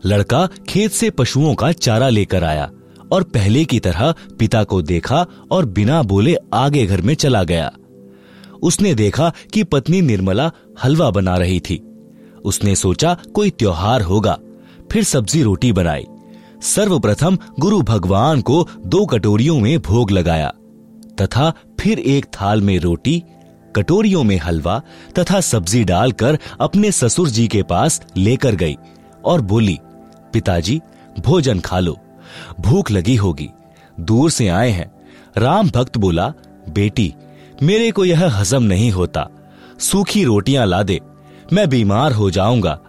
लड़का 0.06 0.50
खेत 0.70 0.92
से 0.92 1.10
पशुओं 1.10 1.56
का 1.56 1.72
चारा 1.72 2.10
लेकर 2.10 2.44
आया 2.44 2.70
और 3.12 3.24
पहले 3.24 3.66
की 3.66 3.80
तरह 3.80 4.14
पिता 4.40 4.64
को 4.64 4.82
देखा 4.82 5.26
और 5.52 5.66
बिना 5.66 6.04
बोले 6.04 6.36
आगे 6.54 6.86
घर 6.86 7.02
में 7.02 7.14
चला 7.14 7.44
गया। 7.44 7.72
उसने 8.62 8.94
देखा 8.94 9.34
कि 9.54 9.64
पत्नी 9.64 10.02
निर्मला 10.02 10.52
हलवा 10.84 11.12
बना 11.12 11.36
रही 11.36 11.60
थी। 11.60 11.88
उसने 12.46 12.76
सोचा, 12.76 13.18
कोई 13.34 13.50
त्योहार 13.50 14.02
होगा। 14.02 14.38
फिर 14.92 15.04
सब्ज़ी 15.04 15.44
रोटी 15.44 15.72
बनाई। 15.72 16.06
सर्वप्रथम 16.62 17.38
गुरु 17.60 17.82
भगवान 17.82 18.42
को 18.42 18.68
दो 18.86 19.06
कटोरियों 19.06 19.60
में 19.60 19.80
भोग 19.80 20.12
लगाया। 20.12 20.54
तथा 21.22 21.54
फिर 21.80 22.00
एक 22.00 22.26
थाल 22.26 22.62
में 22.62 22.80
रोटी, 22.80 23.24
कटोरियों 23.76 24.24
में 24.24 24.38
हलवा 24.38 24.82
तथा 25.20 25.42
सब्ज़ी 25.42 25.84
डालकर 25.84 26.40
अपने 26.62 26.92
ससुर 26.92 27.30
जी 27.30 27.48
के 27.48 27.64
पास 27.64 28.02
लेकर 28.18 28.56
गई 28.56 28.78
और 29.26 29.42
बोली, 29.42 29.80
पिताजी, 30.34 30.82
भोजन 31.20 31.60
खा 31.60 31.80
लो। 31.80 31.98
भूख 32.60 32.92
लगी 32.92 33.16
होगी। 33.16 33.50
दूर 34.00 34.30
से 34.30 34.48
आए 34.48 34.70
हैं। 34.70 34.92
राम 35.38 35.70
भक्त 35.70 35.98
बोला, 35.98 36.34
बेटी 36.70 37.14
मेरे 37.62 37.92
को 37.92 38.06
यह 38.06 38.26
हजम 38.30 38.64
नहीं 38.64 38.92
होता। 38.92 39.28
सूखी 39.80 40.24
रोटियाँ 40.24 40.66
ला 40.66 40.82
दे, 40.84 41.00
मैं 41.54 41.68
बीमार 41.70 42.12
हो 42.12 42.30
जाऊँगा। 42.32 42.80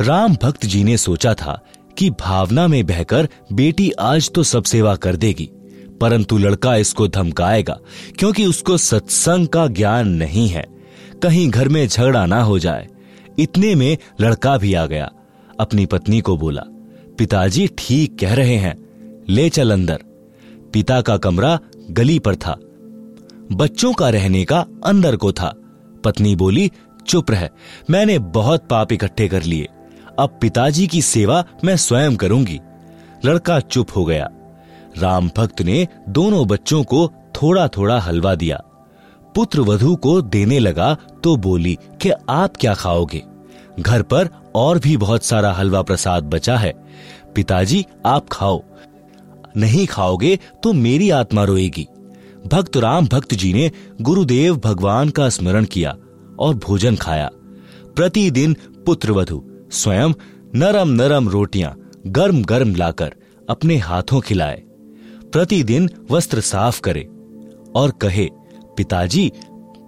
राम 0.00 0.36
भक्त 0.42 0.66
जी 0.66 0.82
ने 0.84 0.96
सोचा 0.96 1.32
था 1.34 1.60
कि 1.98 2.08
भावना 2.10 2.66
में 2.66 2.84
बहकर 2.86 3.28
बेटी 3.52 3.90
आज 4.00 4.30
तो 4.30 4.42
सब 4.42 4.64
सेवा 4.64 4.94
कर 4.96 5.16
देगी, 5.16 5.48
परंतु 6.00 6.38
लड़का 6.38 6.76
इसको 6.76 7.08
धमकाएगा, 7.08 7.78
क्योंकि 8.18 8.46
उसको 8.46 8.76
सत्संग 8.76 9.48
का 9.48 9.66
ज्ञान 9.68 10.08
नहीं 10.08 10.48
है। 10.48 10.66
कहीं 11.22 11.48
घर 11.50 11.68
में 11.68 11.86
झगड़ा 11.88 12.24
ना 12.26 12.42
हो 12.42 12.58
जाए। 12.58 12.88
इतने 13.38 13.74
में 13.74 13.96
लड़का 14.20 14.56
भी 14.58 14.74
आ 14.74 14.86
गया, 14.86 15.10
अपनी 15.60 15.86
पत्नी 15.86 16.20
को 16.20 16.36
बोला, 16.36 16.62
पिताजी, 17.18 17.68
ठीक 17.78 18.18
कह 18.18 18.34
रहे 18.34 18.56
हैं, 18.56 18.76
ले 19.28 19.48
चल 19.50 19.70
अंदर। 19.70 20.02
पिता 20.72 21.00
का 21.00 21.16
कमरा 21.16 21.58
गली 21.90 22.18
पर 22.18 22.36
था। 22.36 22.56
बच्चों 23.52 23.92
का 23.92 24.08
रहने 24.08 24.44
का 24.44 24.66
अंदर 24.84 25.16
को 25.16 25.32
था। 25.32 25.54
पत्नी 26.04 26.36
बोली, 26.36 26.70
चुप 27.06 27.30
रह, 27.30 27.48
मैंने 27.90 28.18
बहुत 28.18 28.68
पाप 28.70 28.92
इकट्ठे 28.92 29.28
कर 29.28 29.42
लिए। 29.42 29.68
अब 30.18 30.38
पिताजी 30.40 30.86
की 30.86 31.02
सेवा 31.02 31.44
मैं 31.64 31.76
स्वयं 31.76 32.16
करूँगी। 32.16 32.60
लड़का 33.24 33.60
चुप 33.60 33.88
हो 33.96 34.04
गया। 34.04 34.28
राम 34.98 35.30
भक्त 35.36 35.62
ने 35.62 35.88
दोनों 36.08 36.46
बच्चों 36.46 36.84
को 36.84 37.12
थोड़ा 37.42 37.68
थोड़ा 37.68 38.00
हलवा 38.00 38.34
दिया। 38.34 38.56
पुत्र 39.34 39.60
वधु 39.60 39.96
को 39.96 40.22
देने 40.22 40.58
लगा 40.58 40.96
तो 41.24 41.36
बोली, 41.36 41.78
कि 42.02 42.10
आप 42.30 42.56
क्या 42.60 42.74
खाओगे? 42.74 43.22
घर 43.80 44.02
पर 44.02 44.28
और 44.54 44.78
भी 44.78 44.96
बहुत 44.96 45.24
सारा 45.24 45.52
हलवा 45.52 45.82
प्रसाद 45.82 46.24
बचा 46.24 46.56
है। 46.56 46.72
पिताजी, 47.34 47.86
आप 48.06 48.26
खाओ। 48.32 48.62
नहीं 49.56 49.86
खाओगे 49.86 50.38
तो 50.62 50.72
मेरी 50.72 51.10
आत्मा 51.10 51.44
रोएगी। 51.44 51.88
भक्त 52.46 52.76
राम 52.76 53.06
भक्त 53.06 53.34
जी 53.34 53.52
ने 53.52 53.70
गुरुदेव 54.00 54.56
भगवान 54.56 55.08
का 55.08 55.28
स्मरण 55.28 55.64
किया 55.64 55.96
और 56.38 56.54
भोजन 56.54 56.96
खाया। 56.96 57.30
प्रतिदिन 57.96 58.56
पुत्र 58.86 59.12
वधु 59.12 59.42
स्वयं 59.72 60.12
नरम 60.54 60.88
नरम 60.88 61.28
रोटियाँ 61.28 61.76
गर्म 62.06 62.42
गर्म 62.42 62.74
लाकर 62.74 63.14
अपने 63.50 63.76
हाथों 63.76 64.20
खिलाए। 64.20 64.62
प्रतिदिन 65.32 65.90
वस्त्र 66.10 66.40
साफ़ 66.40 66.80
करे 66.80 67.08
और 67.74 67.90
कहे, 68.00 68.28
पिताजी, 68.76 69.32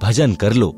भजन 0.02 0.34
कर 0.34 0.52
लो। 0.52 0.68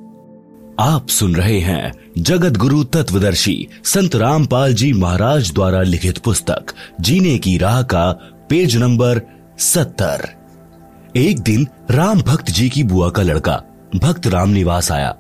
आप 0.81 1.09
सुन 1.09 1.37
रहे 1.37 1.59
हैं 1.61 1.93
जगत 2.19 2.57
गुरु 2.57 2.85
तत्वदर्शी 2.85 3.67
संत 3.85 4.17
रामपाल 4.17 4.75
जी 4.75 4.93
महाराज 4.93 5.53
द्वारा 5.53 5.83
लिखित 5.83 6.19
पुस्तक, 6.19 6.75
जीने 7.01 7.39
की 7.39 7.57
राह 7.59 7.83
का 7.83 8.11
पेज 8.51 8.77
नंबर 8.77 9.21
सत्तर। 9.59 10.36
एक 11.17 11.39
दिन 11.39 11.67
राम 11.91 12.21
भक्त 12.23 12.51
जी 12.51 12.69
की 12.71 12.83
बुआ 12.85 13.09
का 13.11 13.23
लड़का, 13.23 13.63
भक्त 13.97 14.27
राम 14.27 14.49
निवास 14.49 14.91
आया। 14.93 15.15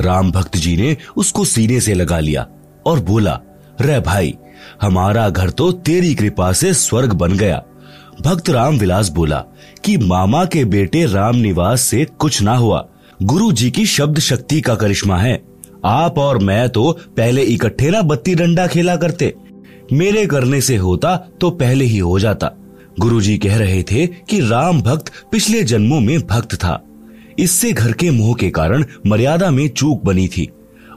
राम 0.00 0.30
भक्त 0.32 0.56
जी 0.56 0.76
ने 0.76 0.96
उसको 1.16 1.44
सीने 1.44 1.80
से 1.80 1.94
लगा 1.94 2.18
लिया 2.20 2.46
और 2.86 3.00
बोला 3.00 3.40
रे 3.80 4.00
भाई, 4.00 4.34
हमारा 4.82 5.28
घर 5.28 5.50
तो 5.50 5.70
तेरी 5.72 6.14
कृपा 6.14 6.52
से 6.52 6.72
स्वर्ग 6.74 7.12
बन 7.12 7.32
गया। 7.32 7.62
भक्त 8.22 8.50
राम 8.50 8.78
विलास 8.78 9.08
बोला 9.08 9.44
कि 9.84 9.96
मामा 9.96 10.44
के 10.44 10.64
बेटे 10.64 11.04
राम 11.06 11.36
निवास 11.36 11.80
से 11.80 12.04
कुछ 12.04 12.42
ना 12.42 12.56
हुआ। 12.56 12.86
गुरु 13.22 13.52
जी 13.52 13.70
की 13.70 13.86
शब्द 13.86 14.18
शक्ति 14.18 14.60
का 14.60 14.74
करिश्मा 14.74 15.16
है। 15.16 15.34
आप 15.84 16.18
और 16.18 16.38
मैं 16.38 16.68
तो 16.68 16.90
पहले 17.16 17.42
इकट्ठे 17.42 17.90
ना 17.90 18.02
बत्ती 18.02 18.34
डंडा 18.34 18.66
खेला 18.66 18.96
करते। 18.96 19.34
मेरे 19.92 20.26
करने 20.26 20.60
से 20.60 20.76
होता 20.76 21.16
तो 21.40 21.50
पहले 21.50 21.84
ही 21.84 21.98
हो 21.98 22.18
जाता। 22.18 22.50
गुरुजी 23.00 23.38
कह 23.38 23.56
रहे 23.56 23.82
थे 23.82 24.06
कि 24.06 24.40
राम 24.40 24.82
भक्त 24.82 25.12
पिछले 25.32 25.62
जन्मों 25.62 26.00
में 26.00 26.20
भक्त 26.20 26.54
था। 26.54 26.82
इससे 27.38 27.72
घर 27.72 27.92
के 27.92 28.10
मोह 28.10 28.34
के 28.34 28.50
कारण 28.50 28.84
मर्यादा 29.06 29.50
में 29.50 29.68
चूक 29.68 30.04
बनी 30.04 30.28
थी। 30.28 30.48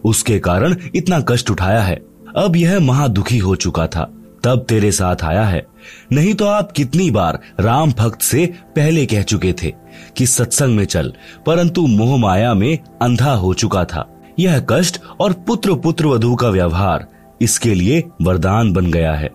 उसके 0.06 0.40
कारण 0.40 0.76
इतना 0.96 1.20
कष्ट 1.20 1.52
उठाया 1.52 1.82
है। 1.82 1.96
अब 2.38 2.56
यह 2.56 2.80
महादुखी 2.80 3.38
हो 3.38 3.56
चुका 3.56 3.88
था। 3.88 4.14
तब 4.44 4.66
तेरे 4.70 4.92
साथ 4.92 5.16
आया 5.24 5.44
है। 5.44 5.66
नहीं 6.12 6.34
तो 6.34 6.46
आप 6.46 6.72
कितनी 6.72 7.12
बार 7.12 7.40
राम 7.60 7.92
भक्त 7.92 8.22
से 8.22 8.54
पहले 8.76 9.06
कह 9.06 9.22
चुके 9.22 9.54
थे 9.64 9.74
कि 10.18 10.26
सत्संग 10.26 10.76
में 10.76 10.86
चल, 10.86 11.14
परंतु 11.46 11.88
मोह 11.88 12.18
माया 12.18 12.54
में 12.54 12.78
अंधा 13.02 13.32
हो 13.32 13.54
चुका 13.54 13.86
था। 13.86 14.22
यह 14.40 14.66
कष्ट 14.70 15.02
और 15.20 15.34
पुत्र 15.34 15.76
पुत्र 15.76 16.06
वधु 16.06 16.36
का 16.36 16.50
व्यवहार 16.50 17.08
इसके 17.42 17.74
लिए 17.74 18.04
वरदान 18.22 18.74
बन 18.74 18.92
गया 18.92 19.14
है। 19.14 19.30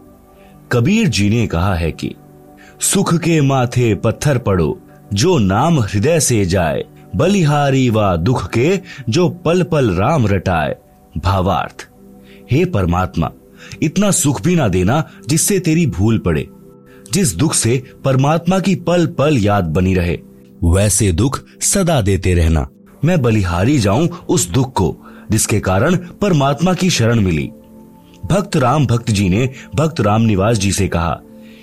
कबीर 0.73 1.09
जी 1.09 1.31
ने 1.31 1.47
कहा 1.47 1.75
है 1.75 1.93
कि 1.93 2.15
सुख 2.83 3.15
के 3.15 3.41
माथे 3.41 3.95
पत्थर 3.95 4.39
पड़ो, 4.39 4.81
जो 5.15 5.39
नाम 5.39 5.81
हृदय 5.81 6.21
से 6.21 6.45
जाए, 6.45 6.85
बलिहारी 7.17 7.91
व 7.91 8.17
दुख 8.17 8.51
के, 8.51 8.81
जो 9.09 9.29
पल 9.29 9.63
पल 9.63 9.91
राम 9.91 10.27
रटाए। 10.27 10.77
भावार्थ, 11.19 11.89
हे 12.51 12.65
परमात्मा, 12.65 13.31
इतना 13.83 14.11
सुख 14.11 14.43
भी 14.43 14.57
ना 14.57 14.69
देना 14.69 15.09
जिससे 15.29 15.59
तेरी 15.59 15.87
भूल 15.87 16.19
पड़े, 16.19 16.49
जिस 17.13 17.37
दुख 17.37 17.55
से 17.55 17.83
परमात्मा 18.05 18.59
की 18.59 18.75
पल 18.75 19.07
पल 19.07 19.39
याद 19.39 19.65
बनी 19.65 19.95
रहे। 19.95 20.19
वैसे 20.65 21.13
दुख 21.13 21.41
सदा 21.61 22.01
देते 22.01 22.35
रहना। 22.35 22.69
मैं 23.05 23.23
बलिहारी 23.23 23.79
जाऊँ 23.79 24.09
उस 24.29 24.51
दुख 24.51 24.73
को, 24.73 24.97
जिसके 25.31 25.61
कारण 25.61 25.97
परमात्मा 25.97 26.75
की 26.75 26.91
शरण 26.91 27.21
मिली। 27.21 27.51
भक्त 28.25 28.57
राम 28.57 28.87
भक्त 28.87 29.11
जी 29.11 29.29
ने 29.29 29.51
भक्त 29.75 30.01
राम 30.01 30.23
निवास 30.23 30.59
जी 30.59 30.73
से 30.73 30.89
कहा 30.89 31.21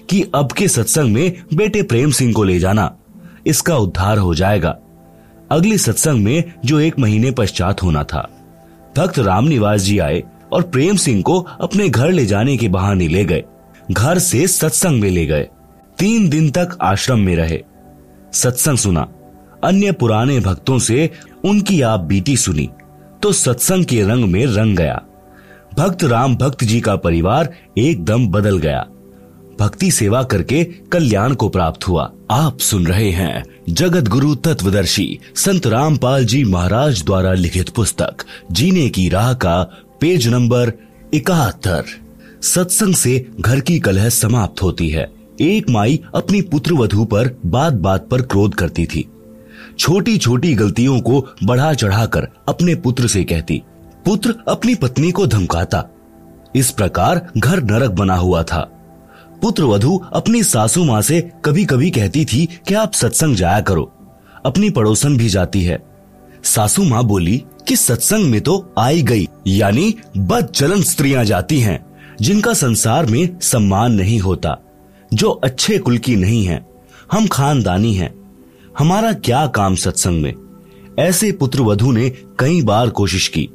कि 0.09 0.25
अब 0.35 0.51
के 0.51 0.67
सत्संग 0.67 1.13
में 1.13 1.43
बेटे 1.53 1.83
प्रेम 1.83 2.11
सिंह 2.11 2.33
को 2.33 2.43
ले 2.43 2.59
जाना। 2.59 2.97
इसका 3.47 3.77
उद्धार 3.77 4.17
हो 4.17 4.35
जाएगा। 4.35 4.77
अगले 5.51 5.77
सत्संग 5.77 6.23
में 6.23 6.43
जो 6.65 6.79
एक 6.79 6.99
महीने 6.99 7.31
पश्चात 7.31 7.83
होना 7.83 8.03
था। 8.03 8.29
भक्त 8.97 9.19
राम 9.19 9.45
निवास 9.45 9.81
जी 9.81 9.99
आए 9.99 10.23
और 10.51 10.61
प्रेम 10.61 10.95
सिंह 10.95 11.21
को 11.21 11.39
अपने 11.39 11.89
घर 11.89 12.11
ले 12.11 12.25
जाने 12.25 12.57
के 12.57 12.67
बहाने 12.67 13.07
ले 13.07 13.25
गए। 13.25 13.43
घर 13.91 14.19
से 14.19 14.47
सत्संग 14.47 15.01
में 15.01 15.09
ले 15.09 15.25
गए। 15.25 15.47
तीन 15.99 16.29
दिन 16.29 16.49
तक 16.49 16.77
आश्रम 16.81 17.19
में 17.19 17.35
रहे। 17.35 17.63
सत्संग 18.33 18.77
सुना। 18.77 19.07
अन्य 19.63 19.91
पुराने 19.91 20.39
भक्तों 20.39 20.79
से 20.79 21.09
उनकी 21.45 21.81
आप 21.81 21.99
बीती 21.99 22.37
सुनी। 22.37 22.69
तो 23.21 23.31
सत्संग 23.31 23.85
के 23.85 24.01
रंग 24.01 24.25
में 24.25 24.45
रंग 24.45 24.77
गया। 24.77 25.01
भक्त 25.77 26.03
राम 26.03 26.35
भक्त 26.35 26.63
जी 26.63 26.81
का 26.81 26.95
परिवार 26.95 27.53
एकदम 27.77 28.27
बदल 28.27 28.57
गया। 28.57 28.85
भक्ति 29.59 29.91
सेवा 29.91 30.21
करके 30.23 30.63
कल्याण 30.91 31.33
को 31.33 31.49
प्राप्त 31.49 31.87
हुआ। 31.87 32.11
आप 32.31 32.59
सुन 32.59 32.87
रहे 32.87 33.09
हैं 33.11 33.43
जगत 33.69 34.07
गुरु 34.07 34.35
तत्वदर्शी 34.35 35.19
संत 35.35 35.67
रामपाल 35.67 36.25
जी 36.25 36.43
महाराज 36.43 37.03
द्वारा 37.05 37.33
लिखित 37.33 37.69
पुस्तक, 37.69 38.25
जीने 38.51 38.87
की 38.89 39.07
राह 39.09 39.33
का 39.33 39.61
पेज 40.01 40.27
नंबर 40.27 40.71
इकहत्तर। 41.13 41.85
सत्संग 42.43 42.95
से 42.95 43.25
घर 43.39 43.59
की 43.59 43.79
कलह 43.79 44.09
समाप्त 44.09 44.61
होती 44.63 44.89
है। 44.89 45.11
एक 45.41 45.69
माई 45.69 45.99
अपनी 46.15 46.41
पुत्र 46.41 46.73
वधु 46.73 47.05
पर 47.05 47.35
बात 47.45 47.73
बात 47.73 48.07
पर 48.07 48.21
क्रोध 48.21 48.55
करती 48.55 48.85
थी। 48.85 49.05
छोटी 49.79 50.17
छोटी 50.17 50.53
गलतियों 50.55 50.99
को 51.01 51.25
बढ़ा 51.43 51.73
चढ़ाकर 51.73 52.27
अपने 52.49 52.75
पुत्र 52.75 53.07
से 53.07 53.23
कहती, 53.23 53.61
पुत्र 54.05 54.35
अपनी 54.47 54.75
पत्नी 54.75 55.11
को 55.11 55.27
धमकाता। 55.27 55.83
इस 56.55 56.71
प्रकार 56.71 57.27
घर 57.37 57.63
नरक 57.63 57.91
बना 57.91 58.15
हुआ 58.15 58.43
था। 58.43 58.69
पुत्र 59.41 59.63
वधु 59.63 59.99
अपनी 60.13 60.43
सासू 60.43 60.83
माँ 60.83 61.01
से 61.01 61.21
कभी 61.45 61.65
कभी 61.65 61.89
कहती 61.91 62.25
थी 62.25 62.47
कि 62.67 62.73
आप 62.73 62.93
सत्संग 62.93 63.35
जाया 63.35 63.59
करो। 63.61 63.91
अपनी 64.45 64.69
पड़ोसन 64.69 65.17
भी 65.17 65.29
जाती 65.29 65.61
है। 65.63 65.83
सासू 66.43 66.83
माँ 66.83 67.03
बोली 67.03 67.43
कि 67.67 67.75
सत्संग 67.75 68.25
में 68.25 68.41
तो 68.41 68.73
आई 68.77 69.01
गई, 69.01 69.27
यानी 69.47 69.95
बद 70.17 70.45
चलन 70.45 70.81
स्त्रियाँ 70.81 71.23
जाती 71.25 71.59
हैं, 71.59 71.85
जिनका 72.21 72.53
संसार 72.53 73.05
में 73.05 73.39
सम्मान 73.39 73.93
नहीं 73.93 74.19
होता, 74.19 74.57
जो 75.13 75.29
अच्छे 75.29 75.77
कुल 75.77 75.97
की 75.97 76.15
नहीं 76.15 76.43
है, 76.45 76.65
हम 77.11 77.27
खानदानी 77.27 77.93
हैं। 77.93 78.13
हमारा 78.79 79.13
क्या 79.13 79.45
काम 79.47 79.75
सत्संग 79.75 80.21
में? 80.21 80.33
ऐसे 80.99 81.31
पुत्र 81.31 81.61
वधु 81.61 81.91
ने 81.91 82.09
कई 82.39 82.61
बार 82.61 82.89
कोशिश 82.89 83.27
की, 83.27 83.49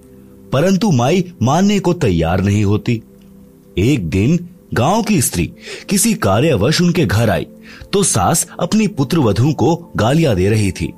परंतु 0.53 0.91
माई 0.91 1.33
मानने 1.43 1.79
को 1.79 1.93
तैयार 1.93 2.41
नहीं 2.41 2.64
होती। 2.64 3.03
एक 3.79 4.09
दिन 4.09 4.49
गाँव 4.75 5.02
की 5.02 5.21
स्त्री 5.23 5.45
किसी 5.88 6.12
कार्यवश 6.14 6.81
उनके 6.81 7.04
घर 7.07 7.31
आई 7.31 7.47
तो 7.93 8.02
सास 8.02 8.47
अपनी 8.61 8.87
पुत्र 8.88 9.19
वधु 9.19 9.52
को 9.52 9.75
गालियाँ 9.97 10.35
दे 10.37 10.49
रही 10.49 10.71
थी, 10.73 10.93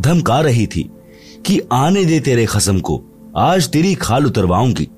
धमका 0.00 0.40
रही 0.40 0.66
थी 0.66 0.82
कि 1.46 1.60
आने 1.72 2.04
दे 2.04 2.20
तेरे 2.20 2.46
खसम 2.46 2.78
को, 2.80 3.02
आज 3.36 3.68
तेरी 3.68 3.94
खाल 3.94 4.26
उतरवाऊँगी। 4.26 4.88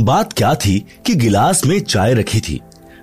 बात 0.00 0.32
क्या 0.32 0.54
थी 0.54 0.78
कि 1.06 1.14
गिलास 1.14 1.64
में 1.66 1.78
चाय 1.80 2.14
रखी 2.14 2.40
थी, 2.40 2.60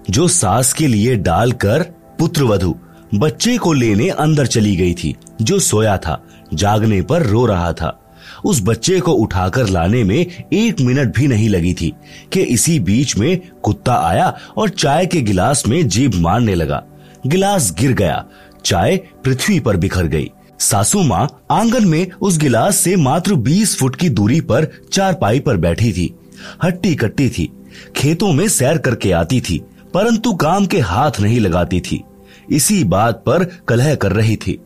जो 0.10 0.28
सास 0.28 0.74
के 0.74 0.88
लिए 0.88 1.16
डालकर 1.16 1.84
पुत्र 2.20 2.44
वधु, 2.44 2.76
बच्चे 3.16 3.58
को 3.58 3.74
लेने 3.74 4.10
अंदर 4.10 4.48
चली 4.48 4.76
गई 4.76 4.94
थी, 4.94 5.16
जो 5.42 5.60
सोया 5.60 5.98
था, 5.98 6.24
जागने 6.54 7.02
पर 7.02 7.24
रो 7.24 7.46
रहा 7.46 7.74
था। 7.74 7.98
उस 8.46 8.62
बच्चे 8.64 9.00
को 9.00 9.12
उठाकर 9.12 9.68
लाने 9.68 10.04
में 10.04 10.44
एक 10.54 10.82
मिनट 10.82 11.16
भी 11.16 11.28
नहीं 11.28 11.50
लगी 11.50 11.74
थी 11.74 11.94
कि 12.34 12.42
इसी 12.42 12.80
बीच 12.80 13.18
में 13.18 13.42
कुत्ता 13.64 13.94
आया 13.94 14.38
और 14.58 14.70
चाय 14.70 15.06
के 15.06 15.22
गिलास 15.22 15.64
में 15.68 15.88
जीभ 15.88 16.16
मारने 16.16 16.56
लगा। 16.56 16.84
गिलास 17.28 17.76
गिर 17.80 17.94
गया। 17.94 18.26
चाय 18.66 18.98
पृथ्वी 18.98 19.60
पर 19.60 19.78
बिखर 19.78 20.04
गई। 20.04 20.32
सासू 20.60 21.02
माँ 21.04 21.46
आँगन 21.52 21.86
में 21.86 22.12
उस 22.22 22.38
गिलास 22.38 22.78
से 22.78 22.96
मात्र 22.96 23.36
20 23.36 23.78
फुट 23.78 23.96
की 23.96 24.10
दूरी 24.10 24.42
पर 24.42 24.68
चारपाई 24.94 25.40
पर 25.40 25.58
बैठी 25.58 25.94
थी। 25.94 26.16
हट्टी 26.64 26.96
कट्टी 26.96 27.30
थी। 27.30 27.52
खेतों 27.96 28.34
में 28.34 28.48
सैर 28.48 28.78
करके 28.78 29.12
आती 29.12 29.42
थी, 29.42 29.62
परंतु 29.94 30.34
काम 30.34 30.66
के 30.66 30.80
हाथ 30.80 31.12
नहीं 31.20 31.40
लगाती 31.40 31.80
थी। 31.80 32.04
इसी 32.50 32.84
बात 32.84 33.16
पर 33.16 33.44
कलह 33.68 33.96
कर 33.96 34.12
रही 34.12 34.36
थी। 34.36 34.60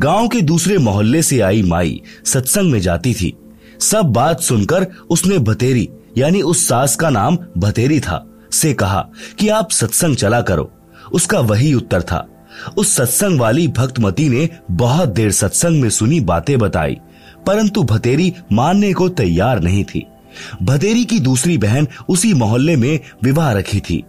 गाँव 0.00 0.28
के 0.28 0.40
दूसरे 0.40 0.78
मोहल्ले 0.78 1.22
से 1.22 1.40
आई 1.40 1.62
माई 1.62 2.00
सत्संग 2.24 2.72
में 2.72 2.80
जाती 2.80 3.14
थी। 3.14 3.32
सब 3.80 4.12
बात 4.12 4.40
सुनकर 4.40 4.86
उसने 5.10 5.38
भतेरी, 5.38 5.88
यानी 6.18 6.42
उस 6.42 6.66
सास 6.68 6.96
का 6.96 7.10
नाम 7.10 7.38
भतेरी 7.58 8.00
था, 8.00 8.24
से 8.52 8.72
कहा 8.74 9.06
कि 9.38 9.48
आप 9.48 9.70
सत्संग 9.70 10.16
चला 10.16 10.40
करो। 10.40 10.70
उसका 11.12 11.40
वही 11.40 11.74
उत्तर 11.74 12.02
था। 12.02 12.26
उस 12.78 12.94
सत्संग 12.96 13.40
वाली 13.40 13.66
भक्तमती 13.68 14.28
ने 14.28 14.48
बहुत 14.70 15.08
देर 15.08 15.32
सत्संग 15.32 15.82
में 15.82 15.88
सुनी 15.90 16.20
बातें 16.20 16.58
बताई, 16.58 16.96
परंतु 17.46 17.82
भतेरी 17.82 18.32
मानने 18.52 18.92
को 18.92 19.08
तैयार 19.08 19.60
नहीं 19.60 19.84
थी। 19.84 20.04
भतेरी 20.62 21.04
की 21.04 21.18
दूसरी 21.20 21.58
बहन 21.58 21.88
उसी 22.08 22.32
मोहल्ले 22.34 22.76
में 22.76 22.98
विवाह 23.22 23.52
रखी 23.52 23.80
थी। 23.80 24.02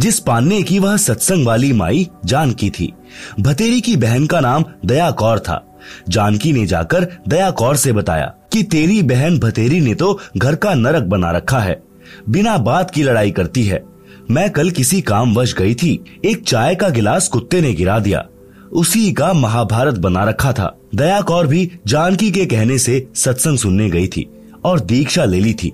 जिस 0.00 0.18
पान्ने 0.18 0.62
की 0.62 0.78
वह 0.78 0.96
सत्संग 0.96 1.46
वाली 1.46 1.72
माई 1.72 2.08
जानकी 2.24 2.70
थी। 2.70 2.92
भतेरी 3.40 3.80
की 3.80 3.96
बहन 3.96 4.26
का 4.26 4.40
नाम 4.40 4.64
दया 4.86 5.10
कौर 5.10 5.38
था। 5.38 5.62
जानकी 6.08 6.52
ने 6.52 6.66
जाकर 6.66 7.06
दया 7.28 7.50
कौर 7.50 7.76
से 7.76 7.92
बताया 7.92 8.32
कि 8.52 8.62
तेरी 8.62 9.02
बहन 9.02 9.38
भतेरी 9.38 9.80
ने 9.80 9.94
तो 9.94 10.18
घर 10.36 10.54
का 10.54 10.74
नरक 10.74 11.02
बना 11.02 11.30
रखा 11.30 11.58
है, 11.58 11.82
बिना 12.28 12.56
बात 12.58 12.90
की 12.90 13.02
लड़ाई 13.02 13.30
करती 13.30 13.64
है। 13.64 13.82
मैं 14.30 14.50
कल 14.50 14.70
किसी 14.70 15.00
काम 15.00 15.34
वश 15.34 15.54
गई 15.54 15.74
थी, 15.74 16.20
एक 16.24 16.44
चाय 16.44 16.74
का 16.74 16.88
गिलास 16.88 17.28
कुत्ते 17.28 17.60
ने 17.60 17.72
गिरा 17.74 17.98
दिया। 17.98 18.24
उसी 18.72 19.12
का 19.12 19.32
महाभारत 19.32 19.94
बना 19.94 20.24
रखा 20.24 20.52
था। 20.52 20.74
दया 20.94 21.20
कौर 21.20 21.46
भी 21.46 21.70
जानकी 21.86 22.30
के 22.32 22.46
कहने 22.46 22.78
से 22.78 23.06
सत्संग 23.14 23.58
सुनने 23.58 23.88
गई 23.90 24.06
थी 24.06 24.26
और 24.64 24.80
दीक्षा 24.80 25.24
ले 25.24 25.40
ली 25.40 25.52
थी। 25.54 25.72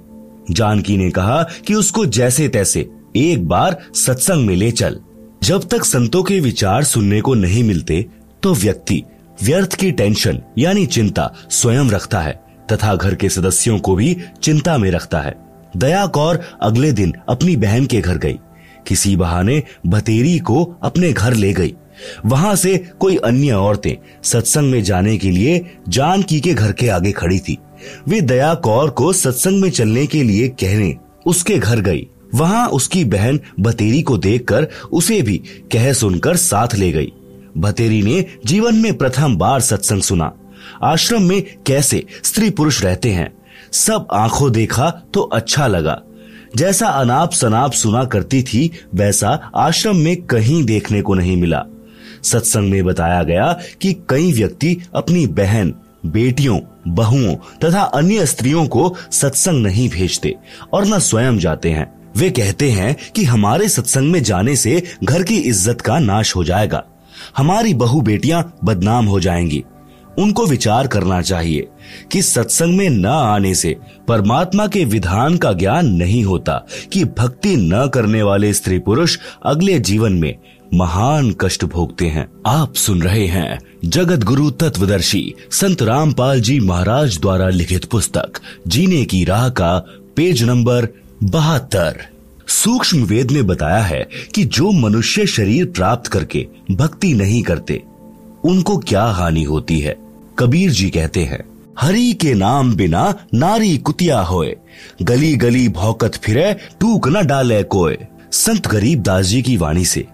जानकी 0.51 0.97
ने 0.97 1.11
कहा 1.11 1.43
कि 1.67 1.75
उसको 1.75 2.05
जैसे 2.07 2.49
तैसे 2.49 2.89
एक 3.17 3.47
बार 3.49 3.77
सत्संग 3.95 4.47
में 4.47 4.57
ले 4.57 4.71
चल। 4.71 4.99
जब 5.43 5.69
तक 5.69 5.85
संतों 5.85 6.23
के 6.23 6.41
विचार 6.41 6.85
सुनने 6.85 7.21
को 7.21 7.35
नहीं 7.35 7.65
मिलते 7.65 8.05
तो 8.43 8.55
व्यक्ति, 8.55 9.03
व्यर्थ 9.43 9.75
की 9.75 9.91
टेंशन, 9.91 10.41
यानी 10.59 10.87
चिंता, 10.87 11.33
स्वयं 11.51 11.91
रखता 11.91 12.21
है, 12.21 12.33
तथा 12.73 12.95
घर 12.95 13.15
के 13.15 13.29
सदस्यों 13.29 13.79
को 13.79 13.95
भी 13.95 14.17
चिंता 14.43 14.77
में 14.79 14.91
रखता 14.91 15.21
है। 15.21 15.35
दया 15.77 16.07
कौर 16.07 16.41
अगले 16.63 16.93
दिन 16.93 17.15
अपनी 17.29 17.57
बहन 17.57 17.87
के 17.87 18.01
घर 18.01 18.19
गई। 18.19 18.39
किसी 18.87 19.17
बहाने 19.17 19.63
भतेरी 19.87 20.39
को 20.39 20.63
अपने 20.83 21.13
घर 21.13 21.35
ले 21.35 21.53
गई। 21.53 21.75
वहाँ 22.27 22.55
से 22.57 22.77
कोई 23.01 23.17
अन्य 23.17 23.53
औरतें 23.53 23.95
सत्संग 24.23 24.71
में 24.71 24.83
जाने 24.83 25.17
के 25.19 25.31
लिए 25.31 25.65
जानकी 25.89 26.41
के 26.41 26.55
घर 26.55 26.73
के 26.73 26.89
आगे 26.89 27.13
खड़ी 27.13 27.39
थी। 27.39 27.59
वे 28.09 28.21
दया 28.21 28.55
कौर 28.55 28.91
को 28.91 29.13
सत्संग 29.13 29.61
में 29.61 29.71
चलने 29.71 30.07
के 30.07 30.23
लिए 30.23 30.49
कहने, 30.49 30.97
उसके 31.27 31.59
घर 31.59 31.81
गई। 31.81 32.09
वहाँ 32.35 32.69
उसकी 32.69 33.05
बहन 33.05 33.41
भतेरी 33.61 34.03
को 34.03 34.19
देखकर 34.19 34.69
उसे 34.93 35.23
भी 35.23 35.37
कह 35.73 35.93
सुनकर 35.93 36.37
साथ 36.37 36.75
ले 36.75 36.93
गई। 36.93 37.13
भतेरी 37.57 38.03
ने 38.03 38.25
जीवन 38.47 38.75
में 38.75 38.97
प्रथम 38.99 39.37
बार 39.37 39.61
सत्संग 39.61 40.03
सुना। 40.03 40.33
आश्रम 40.83 41.23
में 41.23 41.43
कैसे 41.67 42.05
स्त्री 42.25 42.51
पुरुष 42.51 42.83
रहते 42.85 43.11
हैं, 43.11 43.33
सब 43.73 44.07
आँखों 44.13 44.53
देखा 44.53 44.91
तो 45.15 45.21
अच्छा 45.21 45.67
लगा। 45.67 46.01
जैसा 46.57 46.87
अनाप 46.87 47.33
शनाप 47.33 47.73
सुना 47.73 48.05
करती 48.05 48.43
थी, 48.43 48.71
वैसा 48.95 49.51
आश्रम 49.57 49.97
में 49.97 50.17
कहीं 50.23 50.65
देखने 50.65 51.03
को 51.03 51.15
नहीं 51.15 51.37
मिला। 51.37 51.65
सत्संग 52.23 52.71
में 52.71 52.85
बताया 52.85 53.23
गया 53.23 53.53
कि 53.83 53.93
कई 54.11 54.33
व्यक्ति 54.33 54.77
अपनी 54.95 55.27
बहन, 55.27 55.75
बेटियों, 56.07 56.59
बहुओं 56.89 57.35
तथा 57.65 57.83
अन्य 57.83 58.27
स्त्रियों 58.27 58.67
को 58.67 58.95
सत्संग 59.13 59.63
नहीं 59.63 59.89
भेजते 59.89 60.35
और 60.73 60.87
न 60.87 60.99
स्वयं 60.99 61.39
जाते 61.39 61.71
हैं। 61.71 62.00
वे 62.17 62.31
कहते 62.31 62.71
हैं 62.71 62.97
कि 63.15 63.25
हमारे 63.25 63.69
सत्संग 63.69 64.13
में 64.13 64.23
जाने 64.23 64.57
से 64.57 64.83
घर 65.05 65.23
की 65.23 65.37
इज़्ज़त 65.37 65.81
का 65.81 65.99
नाश 65.99 66.35
हो 66.37 66.45
जाएगा। 66.45 66.83
हमारी 67.37 67.75
बहु 67.75 68.01
बेटियाँ 68.01 68.43
बदनाम 68.65 69.07
हो 69.07 69.21
जाएँगी। 69.21 69.63
उनको 70.19 70.47
विचार 70.47 70.87
करना 70.87 71.21
चाहिए 71.23 71.69
कि 72.13 72.23
सत्संग 72.23 72.77
में 72.77 72.89
न 72.91 73.07
आने 73.07 73.55
से 73.55 73.77
परमात्मा 74.09 74.67
के 74.67 74.85
विधान 74.85 75.37
का 75.37 75.53
ज्ञान 75.53 75.87
नहीं 75.87 76.23
होता 76.25 76.55
कि 76.93 77.05
भक्ति 77.19 77.55
न 77.57 77.87
करने 77.89 78.23
वाले 78.23 78.53
स्त्री 78.53 78.79
पुरुष 78.79 79.19
अगले 79.43 79.79
जीवन 79.79 80.13
में 80.13 80.35
महान 80.75 81.31
कष्ट 81.41 81.65
भोगते 81.65 82.07
हैं। 82.07 82.27
आप 82.47 82.75
सुन 82.75 83.03
रहे 83.03 83.27
हैं 83.27 83.59
जगत 83.85 84.25
गुरु 84.25 84.51
तत्वदर्शी 84.51 85.35
संत 85.51 85.83
रामपाल 85.83 86.41
जी 86.41 86.59
महाराज 86.61 87.19
द्वारा 87.19 87.49
लिखित 87.49 87.85
पुस्तक, 87.85 88.41
जीने 88.69 89.05
की 89.05 89.25
राह 89.25 89.49
का 89.49 89.79
पेज 90.17 90.43
नंबर 90.43 90.89
बहत्तर। 91.21 91.99
सूक्ष्म 92.49 93.03
वेद 93.05 93.31
में 93.31 93.47
बताया 93.47 93.83
है 93.83 94.03
कि 94.35 94.45
जो 94.47 94.71
मनुष्य 94.73 95.25
शरीर 95.27 95.65
प्राप्त 95.67 96.07
करके 96.07 96.47
भक्ति 96.71 97.13
नहीं 97.15 97.43
करते, 97.43 97.83
उनको 98.45 98.77
क्या 98.79 99.03
हानि 99.03 99.43
होती 99.43 99.79
है? 99.81 99.97
कबीर 100.39 100.71
जी 100.71 100.89
कहते 100.91 101.25
हैं, 101.25 101.43
हरि 101.81 102.13
के 102.13 102.33
नाम 102.35 102.75
बिना 102.75 103.03
नारी 103.35 103.77
कुतिया 103.79 104.21
होए 104.21 104.57
गली 105.03 105.37
गली 105.37 105.69
भौकत 105.69 106.17
फिरे, 106.17 106.53
टूक 106.81 107.09
न 107.09 107.27
डाले 107.27 107.63
कोय 107.65 107.99
संत 108.33 108.67
गरीब 108.67 109.03
दास 109.03 109.27
जी 109.27 109.43
की 109.43 109.57
वाणी 109.57 109.85
से, 109.85 110.07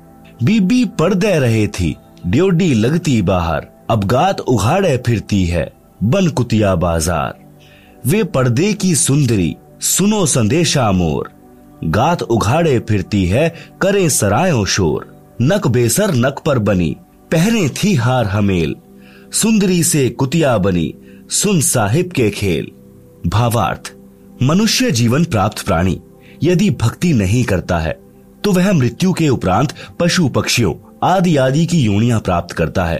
बीबी 0.42 0.84
पर्दे 0.98 1.38
रहे 1.38 1.66
थी, 1.68 1.94
ड्योडी 2.26 2.72
लगती 2.74 3.20
बाहर, 3.22 3.66
अब 3.90 4.04
गात 4.04 4.40
उघाड़े 4.40 4.96
फिरती 4.96 5.44
है, 5.44 5.70
बन 6.02 6.28
कुतिया 6.28 6.74
बाज़ार। 6.76 7.44
वे 8.06 8.22
पर्दे 8.24 8.72
की 8.72 8.94
सुंदरी 8.94 9.56
सुनो 9.80 10.24
संदेशा 10.26 10.90
मोर 10.92 11.30
गात 11.84 12.22
उघाड़े 12.22 12.78
फिरती 12.78 13.24
है, 13.26 13.48
करे 13.82 14.08
सरायो 14.10 14.64
शोर। 14.66 15.06
नक 15.42 15.66
बेसर 15.66 16.14
नक 16.14 16.40
पर 16.46 16.58
बनी, 16.58 16.96
पहने 17.30 17.68
थी 17.68 17.94
हार 17.94 18.26
हमेल। 18.26 18.74
सुंदरी 19.32 19.82
से 19.82 20.08
कुतिया 20.10 20.56
बनी, 20.58 20.94
सुन 21.30 21.60
साहिब 21.60 22.10
के 22.10 22.30
खेल। 22.30 22.70
भावार्थ, 23.26 23.92
मनुष्य 24.42 24.90
जीवन 24.90 25.24
प्राप्त 25.24 25.64
प्राणी, 25.66 26.00
यदि 26.42 26.70
भक्ति 26.70 27.12
नहीं 27.12 27.44
करता 27.44 27.78
है 27.78 27.98
तो 28.44 28.52
वह 28.52 28.72
मृत्यु 28.72 29.12
के 29.12 29.28
उपरांत 29.28 29.74
पशु 30.00 30.28
पक्षियों, 30.28 30.74
आदि 31.04 31.36
आदि 31.36 31.66
की 31.66 31.82
योनियाँ 31.82 32.20
प्राप्त 32.20 32.54
करता 32.54 32.84
है। 32.84 32.98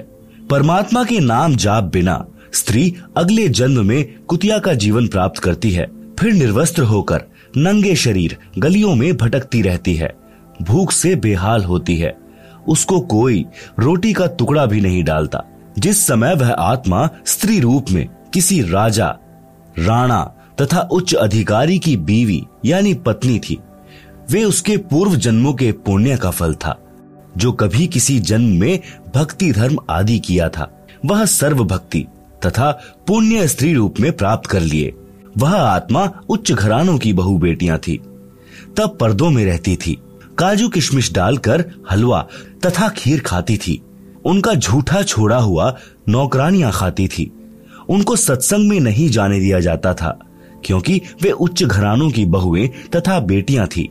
परमात्मा 0.51 1.05
के 1.05 1.21
नाम 1.21 1.57
जाप 1.57 1.85
बिना, 1.85 2.25
स्त्री 2.53 2.95
अगले 3.17 3.49
जन्म 3.49 3.87
में 3.87 4.25
कुतिया 4.29 4.59
का 4.59 4.75
जीवन 4.75 5.07
प्राप्त 5.07 5.39
करती 5.39 5.71
है। 5.71 5.96
फिर 6.19 6.33
निर्वस्त्र 6.33 6.83
होकर 6.83 7.23
नंगे 7.57 7.97
शरीर 7.97 8.37
गलियों 8.59 8.95
में 8.95 9.17
भटकती 9.17 9.63
रहती 9.63 9.95
है। 9.95 10.15
भूख 10.63 10.93
से 10.93 11.17
बेहाल 11.17 11.65
होती 11.65 11.97
है। 11.97 12.19
उसको 12.69 13.01
कोई 13.01 13.47
रोटी 13.79 14.13
का 14.13 14.27
टुकड़ा 14.27 14.67
भी 14.67 14.81
नहीं 14.81 15.05
डालता। 15.05 15.45
जिस 15.79 16.07
समय 16.07 16.35
वह 16.35 16.53
आत्मा 16.53 17.09
स्त्री 17.27 17.61
रूप 17.61 17.87
में 17.91 18.09
किसी 18.35 18.63
राजा, 18.63 19.17
राणा 19.79 20.33
तथा 20.61 20.81
उच्च 20.81 21.15
अधिकारी 21.15 21.79
की 21.79 21.97
बीवी 21.97 22.45
यानी 22.65 22.95
पत्नी 22.95 23.39
थी, 23.39 23.59
वे 24.31 24.45
उसके 24.45 24.77
पूर्व 24.77 25.17
जन्मों 25.17 25.55
के 25.55 25.73
पुण्य 25.73 26.17
का 26.17 26.31
फल 26.31 26.55
था, 26.55 26.81
जो 27.37 27.53
कभी 27.53 27.87
किसी 27.87 28.21
जन्म 28.21 28.61
में 28.61 28.81
भक्ति 29.15 29.53
धर्म 29.53 29.79
आदि 29.91 30.19
किया 30.19 30.49
था। 30.49 30.87
वह 31.05 31.25
सर्व 31.25 31.65
भक्ति 31.65 32.07
तथा 32.47 32.81
पुण्य 33.07 33.49
स्त्री 33.49 33.75
रूप 33.75 33.95
में 34.01 34.13
प्राप्त 34.13 34.51
कर 34.51 34.61
लिए। 34.61 34.95
वह 35.39 35.55
आत्मा 35.55 36.11
उच्च 36.29 36.53
घरानों 36.53 36.97
की 36.99 37.13
बहु 37.13 37.37
बेटियाँ 37.39 37.79
थी। 37.79 37.97
तब 38.77 38.97
पर्दों 39.01 39.31
में 39.31 39.45
रहती 39.45 39.77
थी। 39.77 39.97
काजू 40.39 40.69
किशमिश 40.69 41.13
डालकर 41.13 41.65
हलवा 41.91 42.21
तथा 42.67 42.89
खीर 42.89 43.21
खाती 43.21 43.57
थी। 43.57 43.81
उनका 44.25 44.55
झूठा 44.55 45.03
छोड़ा 45.03 45.39
हुआ 45.39 45.75
नौकरानियाँ 46.09 46.73
खाती 46.73 47.07
थी। 47.09 47.31
उनको 47.89 48.17
सत्संग 48.17 48.69
में 48.69 48.81
नहीं 48.81 49.09
जाने 49.09 49.41
दिया 49.41 49.61
जाता 49.61 49.93
था, 49.95 50.19
क्योंकि 50.65 51.01
वे 51.23 51.31
उच्च 51.31 51.63
घरानों 51.65 52.11
की 52.11 52.25
बहुएँ 52.25 52.69
तथा 52.97 53.19
बेटियाँ 53.21 53.67
थी। 53.67 53.89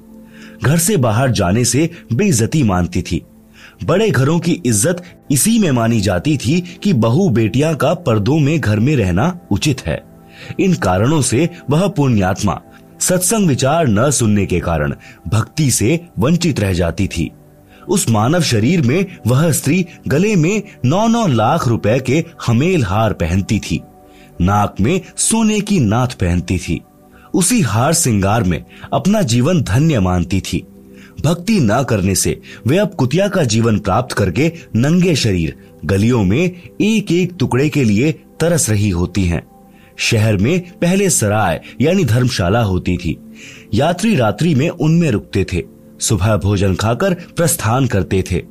घर 0.63 0.77
से 0.77 0.97
बाहर 0.97 1.31
जाने 1.31 1.63
से 1.65 1.89
बेइज्जती 2.13 2.63
मानती 2.63 3.01
थी। 3.01 3.21
बड़े 3.84 4.10
घरों 4.10 4.39
की 4.39 4.51
इज़्ज़त 4.65 5.01
इसी 5.31 5.58
में 5.60 5.71
मानी 5.71 6.01
जाती 6.01 6.36
थी 6.38 6.60
कि 6.84 6.93
बहु 6.93 7.29
बेटियाँ 7.29 7.73
का 7.75 7.93
पर्दों 7.93 8.39
में 8.39 8.60
घर 8.60 8.79
में 8.79 8.95
रहना 8.95 9.39
उचित 9.51 9.81
है। 9.86 10.03
इन 10.60 10.74
कारणों 10.74 11.21
से 11.21 11.50
वह 11.69 11.88
पुण्यात्मा, 11.88 12.62
सत्संग 13.00 13.48
विचार 13.48 13.88
न 13.88 14.12
सुनने 14.12 14.45
के 14.45 14.60
कारण 14.60 14.93
भक्ति 15.28 15.71
से 15.71 16.08
वंचित 16.19 16.60
रह 16.60 16.74
जाती 16.74 17.08
थी। 17.08 17.32
उस 17.88 18.10
मानव 18.10 18.41
शरीर 18.41 18.82
में 18.82 19.06
वह 19.28 19.52
स्त्री 19.52 19.86
गले 20.08 20.36
में 20.36 20.63
नौ 20.86 21.08
नौ 21.08 21.28
लाख 21.28 21.67
रुपए 21.67 22.00
के 22.00 22.26
हमेल 22.48 22.84
हार 22.84 23.13
पहनती 23.13 23.60
थी। 23.60 23.82
नाक 24.41 24.76
में 24.82 25.02
सोने 25.17 25.62
की 25.62 25.80
नाथ 25.80 26.08
पहनती 26.08 26.58
थी। 26.58 26.82
उसी 27.34 27.62
हार 27.62 27.93
सिंगार 27.93 28.43
में 28.43 28.63
अपना 28.93 29.21
जीवन 29.21 29.62
धन्य 29.62 30.00
मानती 30.00 30.41
थी। 30.41 30.67
भक्ति 31.21 31.60
न 31.60 31.84
करने 31.84 32.15
से 32.15 32.41
वे 32.67 32.78
अब 32.78 32.93
कुतिया 32.93 33.28
का 33.28 33.43
जीवन 33.43 33.80
प्राप्त 33.80 34.13
करके 34.13 34.52
नंगे 34.76 35.15
शरीर, 35.15 35.56
गलियों 35.86 36.24
में 36.24 36.62
एक 36.82 37.12
एक 37.12 37.34
टुकड़े 37.39 37.69
के 37.69 37.84
लिए 37.84 38.12
तरस 38.12 38.69
रही 38.69 38.89
होती 38.89 39.26
हैं। 39.26 39.48
शहर 39.97 40.38
में 40.38 40.60
पहले 40.60 41.10
सराय, 41.10 41.62
यानी 41.81 42.05
धर्मशाला 42.05 42.62
होती 42.62 42.97
थी। 42.97 43.17
यात्री 43.73 44.15
रात्रि 44.15 44.55
में 44.55 44.69
उनमें 44.69 45.12
रुकते 45.12 45.45
थे। 45.53 45.63
सुबह 45.99 46.38
भोजन 46.38 46.75
खाकर 46.75 47.13
प्रस्थान 47.13 47.88
करते 47.88 48.23
थे। 48.31 48.41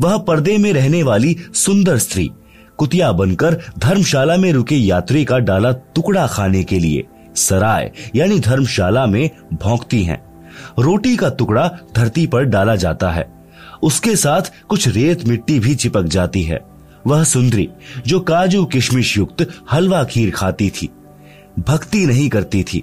वह 0.00 0.18
पर्दे 0.18 0.58
में 0.58 0.72
रहने 0.72 1.02
वाली 1.02 1.36
सुंदर 1.54 1.98
स्त्री, 1.98 2.30
कुतिया 2.76 3.12
बनकर 3.12 3.60
धर्मशाला 3.78 4.36
में 4.36 4.52
रुके 4.52 4.74
यात्री 4.74 5.24
का 5.24 5.38
डाला 5.38 5.72
टुकड़ा 5.72 6.26
खाने 6.26 6.64
के 6.64 6.78
लिए, 6.78 7.04
सराय, 7.36 7.92
यानी 8.14 8.40
धर्मशाला 8.40 9.06
में 9.06 9.30
भौंकती 9.52 10.02
हैं। 10.02 10.46
रोटी 10.78 11.16
का 11.16 11.28
टुकड़ा 11.28 11.70
धरती 11.96 12.26
पर 12.26 12.44
डाला 12.44 12.76
जाता 12.76 13.10
है। 13.10 13.32
उसके 13.82 14.16
साथ 14.16 14.52
कुछ 14.68 14.88
रेत 14.88 15.28
मिट्टी 15.28 15.60
भी 15.60 15.74
चिपक 15.74 16.02
जाती 16.02 16.42
है। 16.42 16.71
वह 17.06 17.24
सुंदरी, 17.24 17.68
जो 18.06 18.20
काजू 18.20 18.64
किशमिश 18.64 19.16
युक्त 19.18 19.46
हलवा 19.72 20.02
खीर 20.04 20.30
खाती 20.30 20.68
थी, 20.70 20.88
भक्ति 21.58 22.04
नहीं 22.06 22.28
करती 22.28 22.62
थी। 22.62 22.82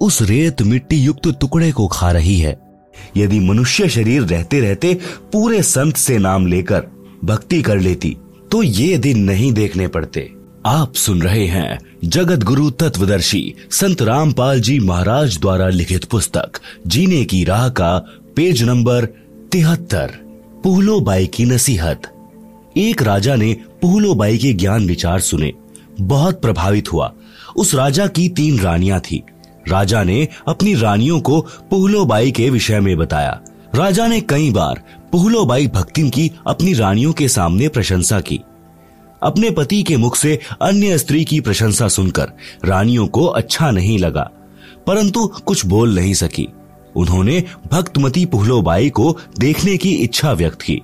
उस 0.00 0.20
रेत 0.22 0.62
मिट्टी 0.62 0.96
युक्त 0.96 1.28
टुकड़े 1.40 1.70
को 1.72 1.86
खा 1.88 2.10
रही 2.12 2.38
है। 2.38 2.58
यदि 3.16 3.40
मनुष्य 3.40 3.88
शरीर 3.88 4.22
रहते 4.22 4.60
रहते 4.60 4.94
पूरे 5.32 5.62
संत 5.62 5.96
से 5.96 6.18
नाम 6.18 6.46
लेकर 6.46 6.86
भक्ति 7.24 7.60
कर 7.62 7.78
लेती 7.80 8.16
तो 8.52 8.62
ये 8.62 8.96
दिन 8.98 9.18
नहीं 9.24 9.52
देखने 9.52 9.88
पड़ते। 9.88 10.28
आप 10.66 10.94
सुन 10.94 11.22
रहे 11.22 11.46
हैं 11.46 11.78
जगत 12.04 12.44
गुरु 12.44 12.70
तत्वदर्शी 12.72 13.54
संत 13.70 14.02
रामपाल 14.02 14.60
जी 14.60 14.78
महाराज 14.80 15.38
द्वारा 15.40 15.68
लिखित 15.68 16.04
पुस्तक, 16.04 16.60
जीने 16.86 17.24
की 17.24 17.42
राह 17.44 17.68
का 17.70 17.96
पेज 18.36 18.62
नंबर 18.62 19.04
तिहत्तर 19.52 20.18
पुहलो 20.64 21.00
बाई 21.00 21.26
की 21.26 21.44
नसीहत। 21.44 22.12
एक 22.76 23.02
राजा 23.02 23.34
ने 23.34 23.56
पुहलो 23.82 24.14
बाई 24.14 24.38
के 24.38 24.52
ज्ञान 24.52 24.86
विचार 24.86 25.20
सुने। 25.20 25.52
बहुत 26.00 26.42
प्रभावित 26.42 26.92
हुआ। 26.92 27.12
उस 27.56 27.74
राजा 27.74 28.06
की 28.06 28.28
तीन 28.28 28.58
रानियाँ 28.58 29.00
थी। 29.00 29.22
राजा 29.68 30.02
ने 30.02 30.28
अपनी 30.48 30.74
रानियों 30.74 31.20
को 31.20 31.40
पुहलो 31.40 32.04
बाई 32.04 32.30
के 32.30 32.50
विषय 32.50 32.80
में 32.80 32.96
बताया। 32.96 33.40
राजा 33.74 34.06
ने 34.06 34.20
कई 34.20 34.50
बार 34.50 34.82
पुहलो 35.12 35.44
बाई 35.44 35.66
भक्तिम 35.66 36.10
की 36.10 36.32
अपनी 36.46 36.72
रानियों 36.72 37.12
के 37.12 37.28
सामने 37.28 37.68
प्रशंसा 37.68 38.20
की। 38.20 38.40
अपने 39.22 39.50
पति 39.50 39.82
के 39.82 39.96
मुख 39.96 40.16
से 40.16 40.40
अन्य 40.62 40.98
स्त्री 40.98 41.24
की 41.24 41.40
प्रशंसा 41.40 41.88
सुनकर 41.88 42.32
रानियों 42.64 43.06
को 43.06 43.26
अच्छा 43.26 43.70
नहीं 43.70 43.98
लगा। 43.98 44.30
परंतु 44.86 45.26
कुछ 45.26 45.66
बोल 45.66 45.94
नहीं 45.94 46.14
सकी। 46.14 46.48
उन्होंने 46.96 47.44
भक्तमती 47.72 48.26
पुहलोबाई 48.26 48.90
को 48.90 49.18
देखने 49.38 49.76
की 49.76 49.94
इच्छा 49.94 50.32
व्यक्त 50.32 50.62
की। 50.62 50.82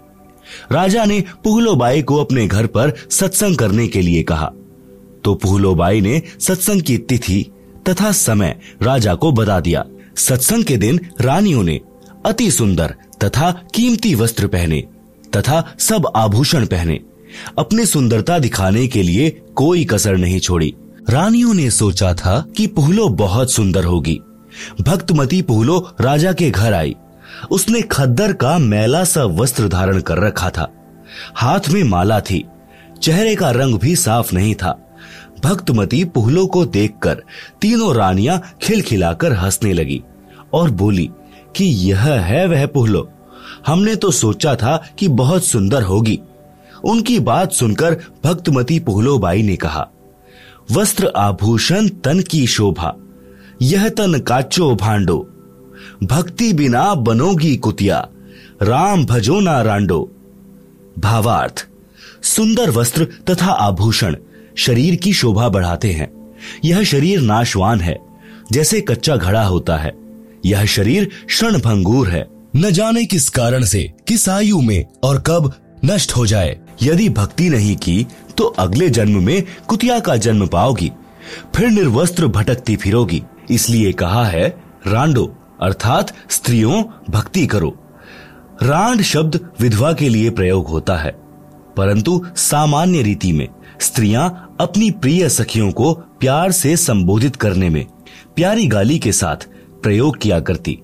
राजा 0.73 1.05
ने 1.05 1.25
पुहलोबाई 1.45 2.03
को 2.03 2.17
अपने 2.17 2.47
घर 2.47 2.67
पर 2.67 2.93
सत्संग 3.11 3.57
करने 3.57 3.89
के 3.89 4.03
लिए 4.03 4.23
कहा। 4.23 4.53
तो 5.25 5.35
पुहलोबाई 5.35 6.01
ने 6.01 6.23
सत्संग 6.41 6.83
की 6.83 6.99
तिथि 6.99 7.47
तथा 7.89 8.13
समय 8.13 8.61
राजा 8.83 9.15
को 9.15 9.33
बता 9.33 9.61
दिया। 9.61 9.85
सत्संग 10.17 10.65
के 10.65 10.77
दिन 10.77 11.01
रानियों 11.21 11.63
ने 11.63 11.81
अति 12.27 12.51
सुंदर 12.51 12.95
तथा 13.25 13.51
कीमती 13.75 14.15
वस्त्र 14.15 14.47
पहने 14.47 14.85
तथा 15.37 15.75
सब 15.79 16.13
आभूषण 16.17 16.67
पहने। 16.67 17.01
अपनी 17.59 17.87
सुंदरता 17.87 18.39
दिखाने 18.39 18.87
के 18.87 19.03
लिए 19.03 19.31
कोई 19.55 19.85
कसर 19.85 20.17
नहीं 20.17 20.41
छोड़ी। 20.41 20.75
रानियों 21.11 21.55
ने 21.55 21.71
सोचा 21.71 22.15
था 22.15 22.47
कि 22.57 22.67
पुहलो 22.67 23.09
बहुत 23.09 23.53
सुंदर 23.53 23.85
होगी। 23.85 24.21
भक्तमती 24.81 25.43
पुहलो 25.43 25.97
राजा 26.01 26.33
के 26.33 26.51
घर 26.51 26.73
आई। 26.75 26.95
उसने 27.51 27.83
खद्दर 27.83 28.33
का 28.33 28.59
मैला 28.59 29.05
सा 29.05 29.25
वस्त्र 29.25 29.69
धारण 29.69 30.01
कर 30.01 30.19
रखा 30.19 30.51
था। 30.51 30.69
हाथ 31.35 31.69
में 31.69 31.83
माला 31.85 32.21
थी, 32.21 32.45
चेहरे 33.03 33.35
का 33.37 33.51
रंग 33.51 33.79
भी 33.79 33.97
साफ़ 33.97 34.35
नहीं 34.35 34.55
था। 34.55 34.79
भक्तमती 35.45 36.05
पुहलो 36.05 36.47
को 36.47 36.65
देखकर 36.67 37.23
तीनों 37.61 37.95
रानियाँ 37.95 38.41
खिलखिलाकर 38.63 39.33
हंसने 39.33 39.73
लगी 39.73 40.03
और 40.53 40.71
बोली, 40.71 41.11
कि 41.57 41.65
यह 41.65 42.01
है 42.01 42.47
वह 42.47 42.67
पुहलो। 42.67 43.09
हमने 43.67 43.97
तो 43.97 44.11
सोचा 44.11 44.55
था 44.57 44.77
कि 44.99 45.09
बहुत 45.09 45.45
सुंदर 45.45 45.83
होगी। 45.83 46.21
उनकी 46.85 47.19
बात 47.21 47.53
सुनकर 47.53 47.95
भक्तमती 48.25 48.79
पुहलोबाई 48.81 49.43
ने 49.43 49.57
कहा, 49.57 49.89
वस्त्र 50.71 51.13
आभूषण 51.17 51.89
तन 51.89 52.21
की 52.21 52.47
शोभा, 52.47 52.95
यह 53.63 53.89
तन 53.89 54.19
काचो 54.21 54.75
भांडो 54.75 55.29
भक्ति 56.03 56.53
बिना 56.53 56.95
बनोगी 56.95 57.57
कुतिया। 57.57 58.09
राम 58.63 59.05
भजो 59.05 59.41
ना 59.41 59.63
रांडो। 59.63 60.11
भावार्थ, 60.99 61.67
सुंदर 62.23 62.71
वस्त्र 62.71 63.05
तथा 63.31 63.47
आभूषण 63.47 64.17
शरीर 64.57 64.95
की 64.95 65.13
शोभा 65.13 65.49
बढ़ाते 65.49 65.93
हैं। 65.93 66.35
यह 66.65 66.83
शरीर 66.85 67.21
नाशवान 67.21 67.81
है, 67.81 67.99
जैसे 68.53 68.81
कच्चा 68.81 69.17
घड़ा 69.17 69.43
होता 69.43 69.77
है। 69.77 69.93
यह 70.47 70.65
शरीर 70.65 71.11
क्षण 71.27 71.59
भंगूर 71.59 72.09
है। 72.09 72.27
न 72.57 72.71
जाने 72.71 73.05
किस 73.05 73.29
कारण 73.29 73.65
से, 73.65 73.93
किस 74.09 74.29
आयु 74.29 74.61
में 74.61 74.87
और 75.03 75.19
कब 75.19 75.53
नष्ट 75.85 76.13
हो 76.13 76.27
जाए। 76.27 76.59
यदि 76.83 77.09
भक्ति 77.09 77.49
नहीं 77.49 77.77
की 77.77 78.07
तो 78.37 78.45
अगले 78.45 78.89
जन्म 78.91 79.23
में 79.23 79.43
कुतिया 79.69 80.01
का 80.01 80.17
जन्म 80.17 80.47
पाओगी। 80.47 80.91
फिर 81.57 81.69
निर्वस्त्र 81.69 82.27
भटकती 82.27 82.77
फिरोगी, 82.77 83.23
इसलिए 83.51 83.93
कहा 83.93 84.25
है, 84.25 84.49
रांडो। 84.87 85.37
अर्थात 85.63 86.13
स्त्रियों, 86.31 86.85
भक्ति 87.11 87.47
करो। 87.47 87.79
रांड 88.63 89.03
शब्द 89.03 89.49
विधवा 89.61 89.93
के 89.93 90.09
लिए 90.09 90.31
प्रयोग 90.31 90.69
होता 90.69 90.97
है। 90.97 91.23
परंतु 91.77 92.27
सामान्य 92.37 93.03
रीति 93.03 93.33
में 93.33 93.49
स्त्रियाँ 93.81 94.57
अपनी 94.61 94.91
प्रिय 94.91 95.29
सखियों 95.29 95.73
को 95.73 95.93
प्यार 95.95 96.53
से 96.53 96.77
संबोधित 96.77 97.37
करने 97.37 97.69
में 97.69 97.87
प्यारी 98.37 98.67
गाली 98.67 98.99
के 98.99 99.13
साथ 99.13 99.37
प्रयोग 99.83 100.19
किया 100.19 100.41
करती। 100.41 100.79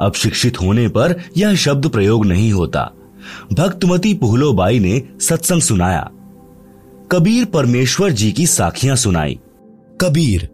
अब 0.00 0.12
शिक्षित 0.12 0.60
होने 0.60 0.88
पर 0.88 1.22
यह 1.36 1.54
शब्द 1.54 1.88
प्रयोग 1.88 2.26
नहीं 2.26 2.52
होता। 2.52 2.92
भक्तमती 3.52 4.14
पुहलोबाई 4.14 4.78
ने 4.78 5.02
सत्संग 5.20 5.60
सुनाया। 5.60 6.10
कबीर 7.12 7.44
परमेश्वर 7.44 8.10
जी 8.10 8.32
की 8.32 8.46
साखियाँ 8.46 8.96
सुनाई। 8.96 9.40
कबीर, 10.00 10.50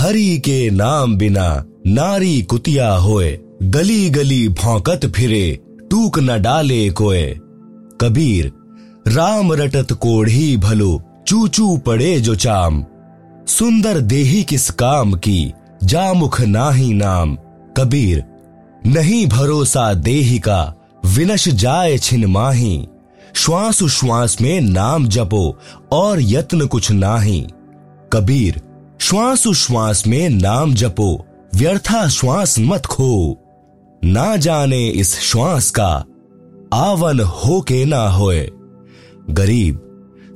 हरि 0.00 0.38
के 0.38 0.70
नाम 0.70 1.16
बिना 1.16 1.64
नारी 1.88 2.42
कुतिया 2.42 2.92
होए 2.92 3.38
गली 3.62 4.10
गली 4.10 4.48
भौंकत 4.48 5.12
फिरे, 5.16 5.60
टूक 5.90 6.18
न 6.18 6.42
डाले 6.42 6.90
कोए। 6.90 7.38
कबीर, 8.00 8.52
राम 9.08 9.52
रटत 9.52 9.92
कोढ़ी 9.92 10.56
भलो, 10.56 11.02
चूचू 11.26 11.76
पड़े 11.76 12.20
जो 12.20 12.34
चाम। 12.34 12.84
सुंदर 13.46 14.00
देही 14.00 14.42
किस 14.42 14.70
काम 14.70 15.14
की, 15.14 15.52
जामुख 15.84 16.40
नाही 16.40 16.94
नाम। 16.94 17.36
कबीर, 17.76 18.24
नहीं 18.86 19.26
भरोसा 19.26 19.94
देही 19.94 20.38
का, 20.38 20.74
विनश 21.06 21.48
जाए 21.48 21.98
छिन 21.98 22.26
माही। 22.26 22.86
श्वास 23.34 23.84
श्वास 23.84 24.40
में 24.40 24.60
नाम 24.60 25.08
जपो, 25.08 25.58
और 25.92 26.18
यत्न 26.20 26.66
कुछ 26.66 26.90
नाही। 26.90 27.46
कबीर, 28.12 28.62
श्वास 29.00 29.48
श्वास 29.48 30.06
में 30.06 30.28
नाम 30.28 30.74
जपो 30.74 31.24
व्यर्था 31.54 32.08
श्वास 32.08 32.58
मत 32.58 32.86
खो। 32.86 33.38
ना 34.04 34.36
जाने 34.36 34.88
इस 34.88 35.20
श्वास 35.20 35.70
का 35.70 36.04
आवन 36.72 37.20
हो 37.20 37.60
के 37.60 37.84
ना 37.84 38.08
होए। 38.08 38.50
गरीब, 39.30 39.80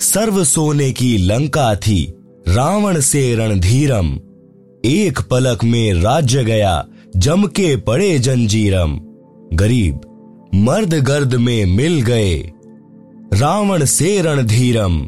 सर्व 0.00 0.44
सोने 0.44 0.90
की 0.92 1.16
लंका 1.18 1.74
थी, 1.74 2.14
रावण 2.48 3.00
से 3.00 3.34
रणधीरम। 3.34 4.14
एक 4.84 5.20
पलक 5.30 5.64
में 5.64 5.94
राज्य 5.94 6.44
गया, 6.44 6.84
जम 7.16 7.46
के 7.46 7.76
पड़े 7.76 8.18
जंजीरम। 8.18 9.00
गरीब, 9.54 10.00
मर्द 10.54 10.94
गर्द 10.94 11.34
में 11.34 11.64
मिल 11.66 12.00
गए, 12.00 12.38
रावण 13.34 13.84
से 13.84 14.20
रणधीरम। 14.22 15.00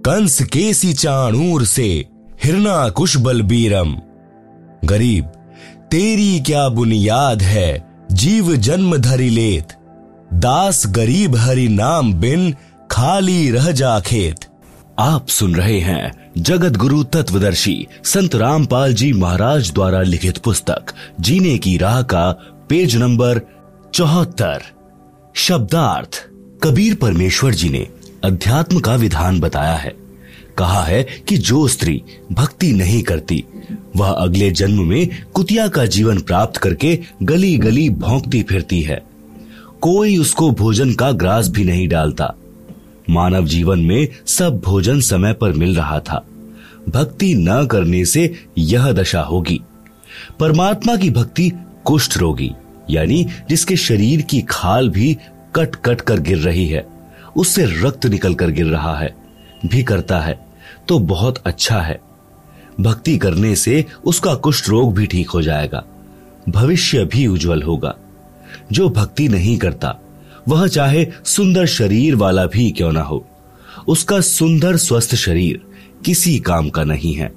कंस 0.00 0.42
केसी 0.42 0.92
चाणूर 0.92 1.64
से 1.64 2.04
हिरना 2.44 2.88
कुश 2.88 3.16
बलबीरम 3.16 3.96
गरीब, 4.84 5.24
तेरी 5.90 6.40
क्या 6.40 6.68
बुनियाद 6.68 7.42
है? 7.42 7.86
जीव 8.12 8.54
जन्म 8.56 8.96
धरी 8.96 9.28
लेत। 9.30 9.72
दास 10.34 10.82
गरीब 10.86 11.36
हरि 11.36 11.68
नाम 11.68 12.12
बिन 12.14 12.54
खाली 12.90 13.50
रह 13.50 13.70
जा 13.72 13.98
खेत। 14.00 14.46
आप 14.98 15.28
सुन 15.28 15.54
रहे 15.54 15.78
हैं 15.80 16.32
जगत 16.38 16.76
गुरु 16.76 17.02
तत्वदर्शी 17.04 17.86
संत 18.04 18.34
रामपाल 18.34 18.94
जी 18.94 19.12
महाराज 19.12 19.72
द्वारा 19.72 20.02
लिखित 20.02 20.38
पुस्तक, 20.38 20.92
जीने 21.20 21.58
की 21.58 21.76
राह 21.76 22.02
का 22.02 22.30
पेज 22.68 22.96
नंबर 22.96 23.40
चौहत्तर। 23.94 24.62
शब्दार्थ, 25.34 26.24
कबीर 26.62 26.94
परमेश्वर 26.94 27.54
जी 27.54 27.68
ने 27.68 27.86
अध्यात्म 28.24 28.80
का 28.80 28.94
विधान 28.94 29.40
बताया 29.40 29.74
है। 29.74 29.94
कहा 30.58 30.82
है 30.84 31.02
कि 31.28 31.36
जो 31.38 31.66
स्त्री 31.68 32.02
भक्ति 32.32 32.72
नहीं 32.72 33.02
करती 33.02 33.44
वह 33.96 34.10
अगले 34.10 34.50
जन्म 34.50 34.84
में 34.84 35.08
कुतिया 35.34 35.68
का 35.68 35.84
जीवन 35.86 36.20
प्राप्त 36.20 36.56
करके 36.56 36.98
गली 37.22 37.56
गली 37.58 37.88
भौंकती 37.90 38.42
फिरती 38.42 38.80
है। 38.82 39.02
कोई 39.80 40.16
उसको 40.16 40.50
भोजन 40.50 40.92
का 40.94 41.10
ग्रास 41.12 41.48
भी 41.48 41.64
नहीं 41.64 41.88
डालता। 41.88 42.34
मानव 43.10 43.46
जीवन 43.46 43.78
में 43.78 44.08
सब 44.26 44.60
भोजन 44.64 45.00
समय 45.00 45.32
पर 45.32 45.52
मिल 45.52 45.76
रहा 45.76 46.00
था। 46.00 46.24
भक्ति 46.88 47.34
न 47.34 47.66
करने 47.66 48.04
से 48.04 48.32
यह 48.58 48.92
दशा 48.92 49.20
होगी। 49.20 49.60
परमात्मा 50.40 50.96
की 50.96 51.10
भक्ति 51.10 51.50
कुष्ठ 51.84 52.16
रोगी, 52.18 52.50
यानी 52.90 53.26
जिसके 53.48 53.76
शरीर 53.76 54.22
की 54.22 54.40
खाल 54.40 54.88
भी 54.88 55.16
कट 55.54 55.76
कट 55.76 56.00
कर 56.00 56.20
गिर 56.20 56.38
रही 56.38 56.66
है, 56.66 56.86
उससे 57.36 57.64
रक्त 57.82 58.06
निकल 58.06 58.34
कर 58.34 58.50
गिर 58.50 58.66
रहा 58.66 58.96
है, 58.98 59.14
भी 59.66 59.82
करता 59.82 60.18
है 60.20 60.38
तो 60.88 60.98
बहुत 60.98 61.38
अच्छा 61.38 61.80
है। 61.80 62.00
भक्ति 62.80 63.18
करने 63.18 63.56
से 63.56 63.86
उसका 64.04 64.34
कुष्ठ 64.34 64.68
रोग 64.68 64.94
भी 64.94 65.06
ठीक 65.06 65.30
हो 65.30 65.42
जाएगा। 65.42 65.84
भविष्य 66.48 67.04
भी 67.04 67.26
उज्जवल 67.26 67.62
होगा। 67.62 67.94
जो 68.72 68.88
भक्ति 68.88 69.28
नहीं 69.28 69.58
करता, 69.58 69.98
वह 70.48 70.66
चाहे 70.66 71.06
सुंदर 71.24 71.66
शरीर 71.66 72.14
वाला 72.14 72.46
भी 72.46 72.70
क्यों 72.70 72.92
ना 72.92 73.02
हो। 73.02 73.28
उसका 73.88 74.20
सुंदर 74.20 74.76
स्वस्थ 74.76 75.14
शरीर 75.14 75.60
किसी 76.04 76.38
काम 76.38 76.68
का 76.68 76.84
नहीं 76.84 77.14
है। 77.14 77.32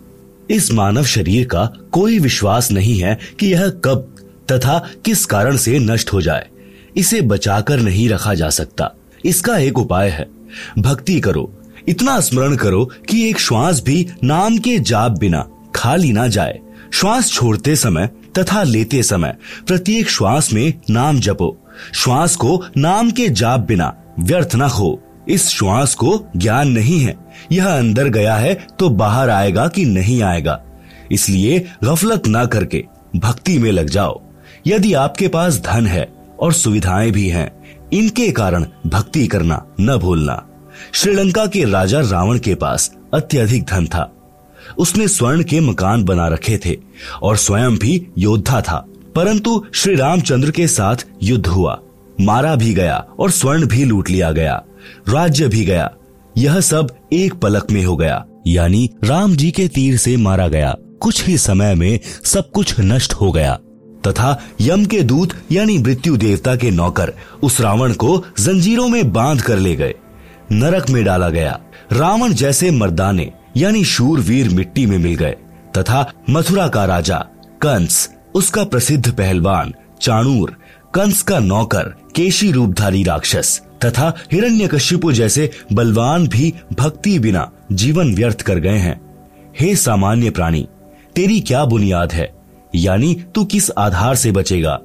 इस 0.49 0.71
मानव 0.71 1.03
शरीर 1.03 1.47
का 1.47 1.73
कोई 1.91 2.19
विश्वास 2.19 2.71
नहीं 2.71 2.99
है 2.99 3.19
कि 3.39 3.47
यह 3.47 3.69
कब 3.69 4.15
तथा 4.51 4.89
किस 5.05 5.25
कारण 5.25 5.57
से 5.57 5.79
नष्ट 5.79 6.13
हो 6.13 6.21
जाए। 6.21 6.47
इसे 6.97 7.21
बचाकर 7.21 7.79
नहीं 7.79 8.09
रखा 8.09 8.33
जा 8.33 8.49
सकता। 8.49 8.91
इसका 9.25 9.57
एक 9.57 9.79
उपाय 9.79 10.09
है। 10.09 10.29
भक्ति 10.79 11.19
करो 11.19 11.60
इतना 11.87 12.19
स्मरण 12.19 12.55
करो 12.55 12.85
कि 13.09 13.29
एक 13.29 13.39
श्वास 13.39 13.81
भी 13.83 14.07
नाम 14.23 14.57
के 14.57 14.79
जाप 14.79 15.11
बिना 15.11 15.47
खाली 15.75 16.11
ना 16.11 16.27
जाए। 16.27 16.59
श्वास 16.93 17.31
छोड़ते 17.31 17.75
समय 17.75 18.09
तथा 18.37 18.63
लेते 18.63 19.03
समय 19.03 19.35
प्रत्येक 19.67 20.09
श्वास 20.09 20.53
में 20.53 20.73
नाम 20.89 21.19
जपो। 21.19 21.57
श्वास 21.93 22.35
को 22.35 22.63
नाम 22.77 23.11
के 23.11 23.29
जाप 23.29 23.59
बिना 23.59 23.93
व्यर्थ 24.19 24.55
न 24.55 24.61
हो। 24.61 25.01
इस 25.27 25.47
श्वास 25.49 25.93
को 25.95 26.25
ज्ञान 26.37 26.67
नहीं 26.67 26.99
है। 26.99 27.15
यह 27.51 27.67
अंदर 27.67 28.07
गया 28.07 28.35
है 28.35 28.67
तो 28.79 28.89
बाहर 28.89 29.29
आएगा 29.29 29.67
कि 29.67 29.85
नहीं 29.85 30.21
आएगा। 30.23 30.61
इसलिए 31.11 31.67
गफलत 31.83 32.27
ना 32.27 32.45
करके 32.45 32.83
भक्ति 33.15 33.57
में 33.59 33.71
लग 33.71 33.89
जाओ। 33.89 34.21
यदि 34.67 34.93
आपके 34.93 35.27
पास 35.27 35.59
धन 35.59 35.87
है 35.87 36.13
और 36.39 36.53
सुविधाएँ 36.53 37.11
भी 37.11 37.27
हैं, 37.29 37.51
इनके 37.93 38.31
कारण 38.31 38.65
भक्ति 38.87 39.27
करना 39.27 39.65
न 39.81 39.97
भूलना। 39.97 40.47
श्रीलंका 40.93 41.45
के 41.45 41.71
राजा 41.71 41.99
रावण 41.99 42.39
के 42.39 42.55
पास 42.55 42.95
अत्यधिक 43.13 43.63
धन 43.63 43.85
था। 43.85 44.15
उसने 44.77 45.07
स्वर्ण 45.07 45.43
के 45.43 45.59
मकान 45.59 46.03
बना 46.03 46.27
रखे 46.27 46.59
थे 46.65 46.77
और 47.23 47.37
स्वयं 47.37 47.77
भी 47.77 48.07
योद्धा 48.17 48.61
था। 48.61 48.85
परंतु 49.15 49.65
श्री 49.73 49.95
रामचंद्र 49.95 50.51
के 50.51 50.67
साथ 50.67 50.95
युद्ध 51.23 51.47
हुआ। 51.47 51.79
मारा 52.21 52.55
भी 52.55 52.73
गया 52.73 53.05
और 53.19 53.31
स्वर्ण 53.31 53.67
भी 53.67 53.85
लूट 53.85 54.09
लिया 54.09 54.31
गया। 54.31 54.63
राज्य 55.09 55.47
भी 55.47 55.65
गया। 55.65 55.91
यह 56.37 56.59
सब 56.59 56.95
एक 57.13 57.33
पलक 57.33 57.71
में 57.71 57.85
हो 57.85 57.97
गया। 57.97 58.25
यानी 58.47 58.89
राम 59.03 59.35
जी 59.35 59.51
के 59.51 59.67
तीर 59.67 59.97
से 59.97 60.17
मारा 60.17 60.47
गया। 60.47 60.75
कुछ 61.01 61.27
ही 61.27 61.37
समय 61.37 61.75
में 61.75 61.99
सब 62.23 62.51
कुछ 62.51 62.79
नष्ट 62.79 63.13
हो 63.13 63.31
गया। 63.31 63.59
तथा 64.07 64.41
यम 64.61 64.85
के 64.85 65.01
दूत 65.01 65.33
यानी 65.51 65.77
मृत्यु 65.77 66.17
देवता 66.17 66.55
के 66.55 66.71
नौकर 66.71 67.13
उस 67.43 67.61
रावण 67.61 67.93
को 67.93 68.25
जंजीरों 68.39 68.87
में 68.87 69.13
बाँध 69.13 69.41
कर 69.41 69.59
ले 69.59 69.75
गए। 69.75 69.93
नरक 70.51 70.89
में 70.89 71.05
डाला 71.05 71.29
गया। 71.29 71.59
रावण 71.91 72.33
जैसे 72.33 72.71
मर्दाने, 72.71 73.31
यानी 73.57 73.85
शूरवीर 73.85 74.49
मिट्टी 74.49 74.85
में 74.85 74.97
मिल 74.97 75.15
गए, 75.15 75.35
तथा 75.77 76.13
मथुरा 76.29 76.67
का 76.67 76.85
राजा, 76.85 77.25
कंस, 77.61 78.09
उसका 78.35 78.63
प्रसिद्ध 78.63 79.11
पहलवान, 79.11 79.73
चाणूर, 80.01 80.57
कंस 80.93 81.21
का 81.21 81.39
नौकर, 81.39 81.83
केशी 82.15 82.51
रूपधारी 82.51 83.03
राक्षस, 83.03 83.61
तथा 83.85 84.13
हिरण्यकशिपु 84.31 85.11
जैसे 85.11 85.51
बलवान 85.73 86.27
भी 86.27 86.53
भक्ति 86.73 87.19
बिना 87.19 87.51
जीवन 87.71 88.15
व्यर्थ 88.15 88.41
कर 88.41 88.55
गए 88.55 88.77
हैं। 88.77 89.01
हे 89.59 89.75
सामान्य 89.75 90.29
प्राणी, 90.29 90.67
तेरी 91.15 91.39
क्या 91.39 91.65
बुनियाद 91.65 92.13
है? 92.13 92.33
यानी 92.75 93.23
तू 93.35 93.45
किस 93.45 93.71
आधार 93.71 94.15
से 94.15 94.31
बचेगा? 94.31 94.79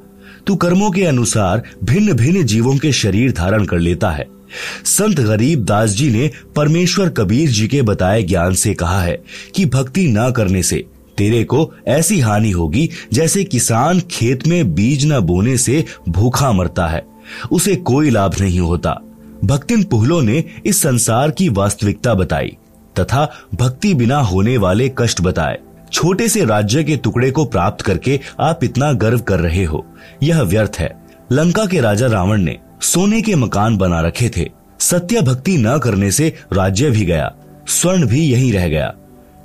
तू 0.46 0.56
कर्मों 0.56 0.90
के 0.90 1.04
अनुसार 1.04 1.62
भिन्न 1.84 2.12
भिन्न 2.12 2.42
जीवों 2.42 2.76
के 2.76 2.92
शरीर 2.92 3.32
धारण 3.32 3.64
कर 3.64 3.78
लेता 3.78 4.10
है। 4.10 4.35
संत 4.84 5.20
गरीब 5.20 5.64
दास 5.64 5.90
जी 5.90 6.10
ने 6.10 6.30
परमेश्वर 6.56 7.08
कबीर 7.08 7.50
जी 7.50 7.68
के 7.68 7.82
बताए 7.82 8.22
ज्ञान 8.22 8.54
से 8.54 8.74
कहा 8.74 9.02
है 9.02 9.22
कि 9.54 9.66
भक्ति 9.66 10.06
न 10.08 10.30
करने 10.30 10.62
से 10.62 10.84
तेरे 11.18 11.44
को 11.44 11.72
ऐसी 11.88 12.20
हानि 12.20 12.50
होगी 12.50 12.90
जैसे 13.12 13.44
किसान 13.44 14.00
खेत 14.00 14.46
में 14.46 14.74
बीज 14.74 15.06
न 15.06 15.20
बोने 15.20 15.56
से 15.56 15.84
भूखा 16.08 16.52
मरता 16.52 16.86
है। 16.86 17.06
उसे 17.50 17.76
कोई 17.76 18.10
लाभ 18.10 18.34
नहीं 18.40 18.60
होता। 18.60 19.00
भक्तिन 19.44 19.84
पुहलो 19.84 20.20
ने 20.20 20.44
इस 20.66 20.82
संसार 20.82 21.30
की 21.30 21.48
वास्तविकता 21.48 22.14
बताई 22.14 22.56
तथा 23.00 23.32
भक्ति 23.54 23.94
बिना 23.94 24.18
होने 24.18 24.56
वाले 24.56 24.92
कष्ट 24.98 25.20
बताए। 25.20 25.58
छोटे 25.92 26.28
से 26.28 26.44
राज्य 26.44 26.84
के 26.84 26.96
टुकड़े 26.96 27.30
को 27.30 27.44
प्राप्त 27.44 27.84
करके 27.84 28.20
आप 28.40 28.64
इतना 28.64 28.92
गर्व 28.92 29.18
कर 29.18 29.40
रहे 29.40 29.64
हो। 29.64 29.86
यह 30.22 30.42
व्यर्थ 30.42 30.72
है। 30.78 31.06
लंका 31.32 31.66
के 31.66 31.80
राजा 31.80 32.06
रावण 32.06 32.42
ने 32.42 32.58
सोने 32.82 33.20
के 33.22 33.34
मकान 33.34 33.76
बना 33.76 34.00
रखे 34.00 34.30
थे। 34.36 34.48
सत्य 34.80 35.20
भक्ति 35.20 35.56
न 35.58 35.78
करने 35.78 36.10
से 36.10 36.32
राज्य 36.52 36.90
भी 36.90 37.04
गया, 37.04 37.32
स्वर्ण 37.68 38.06
भी 38.06 38.20
यही 38.22 38.50
रह 38.52 38.68
गया। 38.68 38.92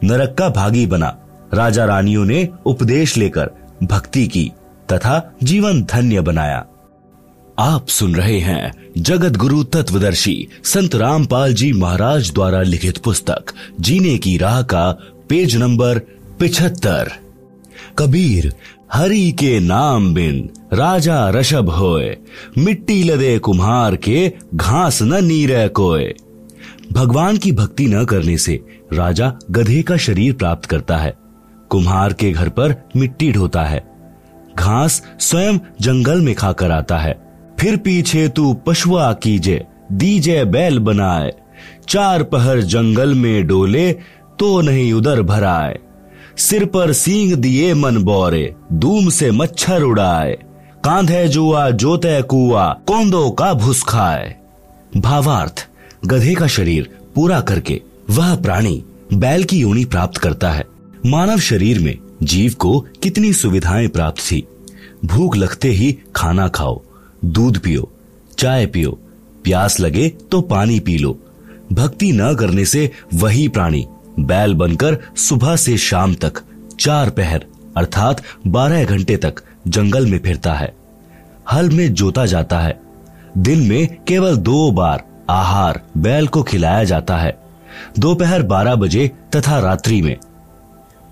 नरक 0.03 0.35
का 0.37 0.49
भागी 0.49 0.85
बना। 0.85 1.17
राजा 1.53 1.85
रानियों 1.85 2.25
ने 2.25 2.47
उपदेश 2.65 3.17
लेकर 3.17 3.49
भक्ति 3.83 4.27
की 4.27 4.51
तथा 4.91 5.35
जीवन 5.43 5.83
धन्य 5.83 6.21
बनाया। 6.21 6.65
आप 7.59 7.87
सुन 7.87 8.15
रहे 8.15 8.39
हैं 8.39 8.71
जगत 8.97 9.37
गुरु 9.37 9.63
तत्वदर्शी 9.63 10.47
संत 10.63 10.95
रामपाल 10.95 11.53
जी 11.53 11.71
महाराज 11.73 12.31
द्वारा 12.33 12.61
लिखित 12.61 12.97
पुस्तक, 12.97 13.53
जीने 13.79 14.17
की 14.17 14.37
राह 14.37 14.61
का 14.61 14.91
पेज 15.29 15.55
नंबर 15.55 15.99
पिछहत्तर। 16.39 17.11
कबीर 17.97 18.53
हरि 18.93 19.31
के 19.31 19.59
नाम 19.59 20.13
बिन 20.13 20.49
राजा 20.73 21.29
रशब 21.29 21.69
होए। 21.69 22.17
मिट्टी 22.57 23.03
लदे 23.03 23.39
कुम्हार 23.39 23.95
के 23.95 24.33
घास 24.55 25.01
न 25.01 25.23
नीरे 25.25 25.67
कोय 25.67 26.13
भगवान 26.93 27.37
की 27.37 27.51
भक्ति 27.51 27.85
न 27.85 28.05
करने 28.05 28.37
से 28.37 28.59
राजा 28.93 29.33
गधे 29.51 29.81
का 29.81 29.97
शरीर 29.97 30.33
प्राप्त 30.33 30.65
करता 30.65 30.97
है। 30.97 31.13
कुम्हार 31.69 32.13
के 32.13 32.31
घर 32.31 32.49
पर 32.49 32.75
मिट्टी 32.95 33.31
ढोता 33.31 33.63
है। 33.63 33.83
घास 34.57 35.01
स्वयं 35.19 35.57
जंगल 35.81 36.21
में 36.21 36.35
खाकर 36.35 36.71
आता 36.71 36.97
है। 36.97 37.15
फिर 37.59 37.77
पीछे 37.77 38.27
तू 38.27 38.53
पशुआ 38.53 39.13
कीजे, 39.13 39.65
दीजे 39.91 40.45
बैल 40.45 40.79
बनाए। 40.79 41.31
चार 41.89 42.23
पहर 42.23 42.61
जंगल 42.61 43.13
में 43.13 43.47
डोले 43.47 43.91
तो 44.39 44.61
नहीं 44.61 44.93
उधर 44.93 45.21
भराए। 45.21 45.79
सिर 46.37 46.65
पर 46.65 46.93
सींग 46.93 47.33
दिए 47.33 47.73
मन 47.73 47.97
बोरे, 47.97 48.55
दूम 48.73 49.09
से 49.09 49.31
मच्छर 49.31 49.83
उड़ाए। 49.83 50.33
कांधे 50.83 51.27
जुआ, 51.27 51.69
जोते 51.69 52.21
कुआ, 52.21 52.73
कोंदो 52.73 53.29
का 53.31 53.53
भूस 53.53 53.83
खाए 53.83 54.35
भावार्थ, 54.97 55.67
गधे 56.05 56.35
का 56.35 56.47
शरीर 56.47 56.89
पूरा 57.15 57.41
करके 57.41 57.81
वह 58.09 58.35
प्राणी 58.35 58.83
बैल 59.13 59.43
की 59.43 59.59
योनि 59.59 59.85
प्राप्त 59.85 60.17
करता 60.17 60.51
है। 60.51 60.65
मानव 61.05 61.39
शरीर 61.39 61.79
में 61.79 61.97
जीव 62.23 62.53
को 62.59 62.79
कितनी 63.03 63.33
सुविधाएँ 63.33 63.87
प्राप्त 63.87 64.19
थी। 64.19 64.47
भूख 65.05 65.35
लगते 65.35 65.69
ही 65.69 65.97
खाना 66.15 66.47
खाओ, 66.47 66.81
दूध 67.25 67.59
पियो, 67.59 67.91
चाय 68.39 68.65
पियो, 68.65 68.99
प्यास 69.43 69.79
लगे 69.79 70.09
तो 70.09 70.41
पानी 70.41 70.79
पी 70.79 70.97
लो। 70.97 71.19
भक्ति 71.71 72.11
न 72.11 72.35
करने 72.35 72.65
से 72.65 72.91
वही 73.13 73.47
प्राणी 73.47 73.85
बैल 74.19 74.53
बनकर 74.53 74.97
सुबह 75.15 75.55
से 75.55 75.77
शाम 75.77 76.13
तक 76.13 76.33
चार 76.79 77.09
पहर, 77.09 77.45
अर्थात 77.77 78.21
बारह 78.47 78.85
घंटे 78.85 79.17
तक 79.17 79.33
जंगल 79.67 80.05
में 80.05 80.19
फिरता 80.19 80.53
है। 80.53 80.75
हल 81.51 81.69
में 81.69 81.93
जोता 81.93 82.25
जाता 82.25 82.59
है। 82.59 82.79
दिन 83.37 83.59
में 83.59 83.97
केवल 84.07 84.37
दो 84.37 84.71
बार 84.71 85.03
आहार 85.29 85.81
बैल 85.97 86.27
को 86.27 86.43
खिलाया 86.43 86.83
जाता 86.83 87.17
है। 87.17 87.37
दोपहर 87.99 88.43
बारह 88.43 88.75
बजे 88.75 89.11
तथा 89.35 89.59
रात्रि 89.59 90.01
में। 90.01 90.17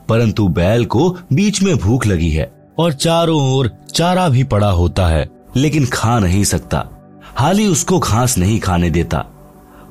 परंतु 0.09 0.47
बैल 0.47 0.85
को 0.85 1.17
बीच 1.33 1.61
में 1.61 1.77
भूख 1.77 2.07
लगी 2.07 2.29
है 2.29 2.53
और 2.77 2.93
चारों 2.93 3.51
ओर 3.51 3.71
चारा 3.95 4.29
भी 4.29 4.43
पड़ा 4.43 4.69
होता 4.69 5.07
है, 5.07 5.29
लेकिन 5.55 5.85
खा 5.85 6.19
नहीं 6.19 6.43
सकता। 6.43 6.87
हाली 7.35 7.67
उसको 7.67 7.99
घास 7.99 8.37
नहीं 8.37 8.59
खाने 8.59 8.89
देता। 8.89 9.25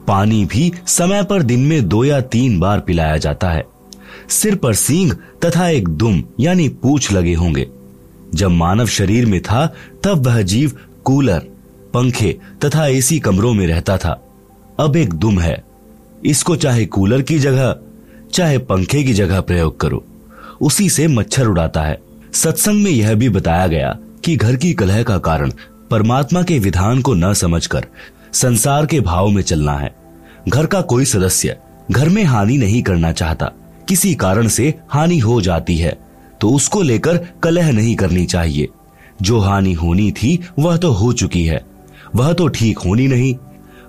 पानी 0.09 0.45
भी 0.45 0.73
समय 0.87 1.23
पर 1.23 1.43
दिन 1.43 1.61
में 1.61 1.89
दो 1.89 2.05
या 2.05 2.21
तीन 2.21 2.61
बार 2.61 2.81
पिलाया 2.81 3.17
जाता 3.17 3.51
है। 3.51 3.65
सिर 4.29 4.55
पर 4.55 4.75
सींग 4.75 5.13
तथा 5.45 5.69
एक 5.69 5.89
दुम, 5.89 6.23
यानी 6.41 6.69
पूछ 6.69 7.13
लगे 7.13 7.35
होंगे। 7.35 7.69
जब 8.35 8.51
मानव 8.51 8.87
शरीर 8.87 9.27
में 9.27 9.43
था, 9.43 9.75
तब 10.05 10.27
वह 10.27 10.43
जीव 10.43 10.73
कूलर, 11.05 11.39
पंखे 11.95 12.39
तथा 12.65 12.87
एसी 12.87 13.21
कमरों 13.21 13.55
में 13.55 13.67
रहता 13.67 13.97
था। 13.97 14.27
अब 14.81 14.97
एक 14.97 15.15
दुम 15.15 15.41
है। 15.41 15.65
इसको 16.25 16.57
चाहे 16.57 16.87
कूलर 16.87 17.23
की 17.23 17.39
जगह, 17.39 17.77
चाहे 18.33 18.59
पंखे 18.59 19.03
की 19.03 19.15
जगह 19.15 19.41
प्रयोग 19.41 19.81
करो। 19.81 20.05
उसी 20.61 20.91
से 20.91 21.09
मच्छर 21.09 21.47
उड़ाता 21.47 21.83
है। 21.83 21.99
सत्संग 22.33 22.85
में 22.85 22.91
यह 22.91 23.15
भी 23.15 23.29
बताया 23.29 23.67
गया 23.67 23.99
कि 24.25 24.37
घर 24.37 24.57
की 24.57 24.75
कलह 24.75 25.03
का 25.03 25.19
कारण 25.19 25.53
परमात्मा 25.91 26.43
के 26.43 26.59
विधान 26.59 27.03
को 27.03 27.15
न 27.15 27.33
समझकर 27.33 27.87
संसार 28.33 28.87
के 28.87 29.01
भाव 29.01 29.29
में 29.29 29.43
चलना 29.43 29.73
है। 29.73 29.95
घर 30.49 30.67
का 30.67 30.81
कोई 30.81 31.05
सदस्य 31.05 31.57
घर 31.91 32.09
में 32.09 32.23
हानि 32.25 32.57
नहीं 32.59 32.83
करना 32.83 33.13
चाहता। 33.13 33.51
किसी 33.89 34.15
कारण 34.15 34.49
से 34.49 34.75
हानि 34.89 35.19
हो 35.19 35.41
जाती 35.41 35.77
है 35.77 35.97
तो 36.41 36.51
उसको 36.51 36.83
लेकर 36.83 37.17
कलह 37.43 37.71
नहीं 37.73 37.95
करनी 37.97 38.25
चाहिए। 38.27 38.69
जो 39.23 39.39
हानि 39.39 39.73
होनी 39.73 40.11
थी, 40.13 40.39
वह 40.59 40.77
तो 40.77 40.91
हो 40.91 41.13
चुकी 41.13 41.45
है। 41.45 41.65
वह 42.15 42.33
तो 42.33 42.49
ठीक 42.49 42.79
होनी 42.79 43.07
नहीं। 43.07 43.35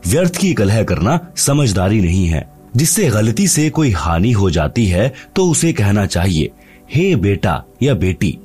व्यर्थ 0.08 0.36
की 0.36 0.54
कलह 0.54 0.84
करना 0.84 1.20
समझदारी 1.38 2.02
नहीं 2.02 2.28
है। 2.28 2.48
जिससे 2.76 3.08
गलती 3.10 3.48
से 3.48 3.70
कोई 3.70 3.92
हानि 3.92 4.32
हो 4.32 4.50
जाती 4.50 4.86
है 4.88 5.14
तो 5.36 5.50
उसे 5.50 5.74
कहना 5.74 6.06
चाहिए, 6.06 6.50
हे 6.94 7.16
बेटा 7.16 7.64
या 7.82 7.94
बेटी, 7.94 8.38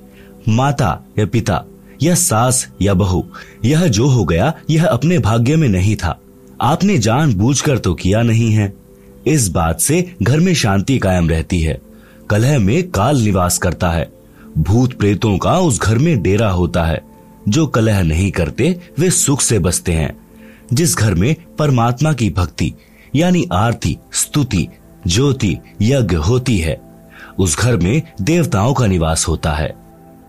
माता 0.49 1.01
या 1.19 1.27
पिता 1.27 1.65
या 2.05 2.15
सास 2.15 2.69
या 2.83 2.95
बहू, 2.95 3.27
यह 3.65 3.87
जो 3.87 4.07
हो 4.07 4.25
गया, 4.25 4.55
यह 4.71 4.87
अपने 4.87 5.19
भाग्य 5.19 5.57
में 5.57 5.69
नहीं 5.69 5.97
था। 5.97 6.21
आपने 6.61 6.99
जान 6.99 7.35
बूझकर 7.35 7.79
तो 7.79 7.95
किया 7.95 8.23
नहीं 8.23 8.53
है। 8.53 8.75
इस 9.27 9.49
बात 9.49 9.81
से 9.81 10.15
घर 10.23 10.41
में 10.41 10.55
शांति 10.55 10.99
कायम 10.99 11.29
रहती 11.29 11.61
है। 11.61 11.81
कलह 12.31 12.59
में 12.59 12.91
काल 12.91 13.17
निवास 13.17 13.59
करता 13.59 13.91
है। 13.91 14.13
भूत 14.59 14.95
प्रेतों 14.95 15.39
का 15.39 15.59
उस 15.59 15.81
घर 15.81 15.99
में 15.99 16.23
डेरा 16.23 16.51
होता 16.51 16.85
है। 16.85 17.01
जो 17.49 17.67
कलह 17.67 18.03
नहीं 18.03 18.31
करते, 18.31 18.81
वे 18.99 19.11
सुख 19.11 19.41
से 19.41 19.59
बसते 19.59 19.93
हैं। 19.93 20.17
जिस 20.73 20.97
घर 20.97 21.15
में 21.15 21.37
परमात्मा 21.59 22.13
की 22.13 22.31
भक्ति, 22.31 22.75
यानी 23.15 23.49
आरती, 23.53 23.99
स्तुति, 24.13 24.69
ज्योति, 25.07 25.59
यज्ञ 25.83 26.17
होती 26.17 26.59
है, 26.59 26.81
उस 27.39 27.59
घर 27.59 27.77
में 27.77 28.03
देवताओं 28.23 28.75
का 28.75 28.87
निवास 28.87 29.29
होता 29.29 29.53
है। 29.53 29.84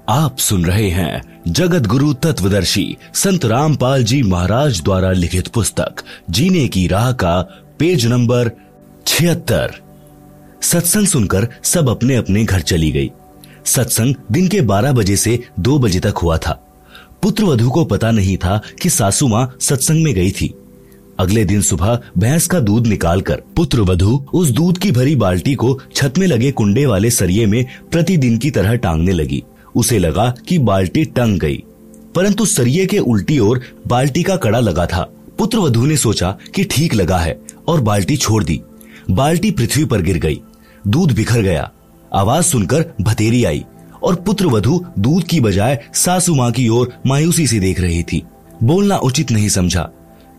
आप 0.10 0.38
सुन 0.38 0.66
रहे 0.66 0.90
हैं 0.90 1.42
जगत 1.48 1.86
गुरु 1.88 2.12
तत्वदर्शी 2.14 2.86
संत 3.14 3.46
रामपाल 3.46 4.04
जी 4.04 4.22
महाराज 4.24 4.82
द्वारा 4.82 5.12
लिखित 5.12 5.48
पुस्तक, 5.48 6.04
जीने 6.30 6.68
की 6.68 6.86
राह 6.88 7.12
का 7.14 7.40
पेज 7.80 8.06
नंबर 8.06 8.52
छिहत्तर। 9.08 9.74
सत्संग 10.62 11.08
सुनकर 11.08 11.48
सब 11.64 11.90
अपने 11.90 12.16
अपने 12.16 12.44
घर 12.44 12.62
चली 12.62 12.92
गई। 12.92 13.10
सत्संग 13.66 14.16
दिन 14.32 14.48
के 14.48 14.62
12 14.64 14.92
बजे 14.92 15.16
से 15.16 15.40
2 15.60 15.80
बजे 15.80 16.00
तक 16.00 16.18
हुआ 16.18 16.38
था। 16.38 16.52
पुत्र 17.22 17.44
वधु 17.44 17.70
को 17.70 17.86
पता 17.86 18.12
नहीं 18.12 18.38
था 18.38 18.62
कि 18.82 18.90
सासू 18.90 19.28
माँ 19.28 19.50
सत्संग 19.62 20.04
में 20.04 20.14
गई 20.14 20.32
थी। 20.32 20.54
अगले 21.20 21.46
दिन 21.46 21.62
सुबह 21.62 22.00
भैंस 22.18 22.48
का 22.48 22.60
दूध 22.60 22.88
निकालकर 22.88 23.42
पुत्र 23.56 23.82
वधु 23.82 24.20
उस 24.34 24.50
दूध 24.52 24.78
की 24.78 24.92
भरी 24.92 25.16
बाल्टी 25.16 25.56
को 25.56 25.78
छत 25.96 26.18
में 26.18 26.28
लगे 26.28 26.52
कुंडे 26.52 26.86
वाले 26.86 27.12
सरिये 27.12 27.46
में 27.46 27.64
प्रतिदिन 27.92 28.38
की 28.38 28.52
तरह 28.52 28.76
टांगने 28.76 29.12
लगी। 29.12 29.44
उसे 29.76 30.00
लगा 30.00 30.34
कि 30.48 30.58
बाल्टी 30.58 31.06
टंग 31.06 31.40
गई। 31.40 31.64
परंतु 32.16 32.46
सरिये 32.46 32.86
के 32.86 33.00
उल्टी 33.00 33.40
ओर 33.40 33.62
बाल्टी 33.88 34.24
का 34.24 34.36
कड़ा 34.36 34.60
लगा 34.60 34.86
था। 34.86 35.02
पुत्र 35.38 35.58
वधु 35.58 35.86
ने 35.86 35.98
सोचा 35.98 36.38
कि 36.56 36.64
ठीक 36.64 36.94
लगा 36.94 37.18
है 37.18 37.40
और 37.68 37.82
बाल्टी 37.82 38.18
छोड़ 38.18 38.44
दी। 38.44 38.62
बाल्टी 39.12 39.52
पृथ्वी 39.52 39.86
पर 39.86 40.02
गिर 40.02 40.18
गई। 40.18 40.42
दूध 40.88 41.12
बिखर 41.12 41.42
गया। 41.42 41.72
आवाज़ 42.14 42.46
सुनकर 42.46 42.86
भतेरी 43.02 43.44
आई 43.44 43.64
और 44.04 44.16
पुत्र 44.16 44.48
वधु 44.48 44.86
दूध 45.00 45.24
की 45.24 45.40
बजाय 45.40 45.84
सासू 45.94 46.36
माँ 46.36 46.52
की 46.52 46.68
ओर 46.70 46.94
मायूसी 47.06 47.48
से 47.48 47.60
देख 47.60 47.80
रही 47.80 48.04
थी। 48.04 48.24
बोलना 48.64 48.98
उचित 48.98 49.32
नहीं 49.32 49.50
समझा, 49.50 49.90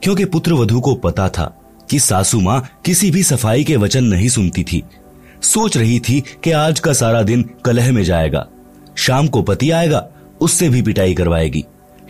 क्योंकि 0.03 0.25
पुत्र 0.25 0.53
वधु 0.53 0.81
को 0.81 0.95
पता 0.95 1.29
था 1.29 1.45
कि 1.91 1.99
सासू 1.99 2.41
माँ 2.41 2.69
किसी 2.85 3.11
भी 3.11 3.23
सफ़ाई 3.23 3.65
के 3.65 3.77
वचन 3.77 4.05
नहीं 4.05 4.29
सुनती 4.29 4.63
थी। 4.63 4.83
सोच 5.43 5.77
रही 5.77 6.01
थी 6.01 6.23
कि 6.45 6.51
आज 6.51 6.81
का 6.81 6.93
सारा 6.93 7.23
दिन 7.23 7.51
कलह 7.65 7.93
में 7.93 8.05
जाएगा। 8.05 8.47
शाम 8.97 9.27
को 9.27 9.43
पति 9.43 9.71
आएगा, 9.71 10.09
उससे 10.41 10.69
भी 10.69 10.83
पिटाई 10.83 11.15
करवाएगी। 11.15 11.65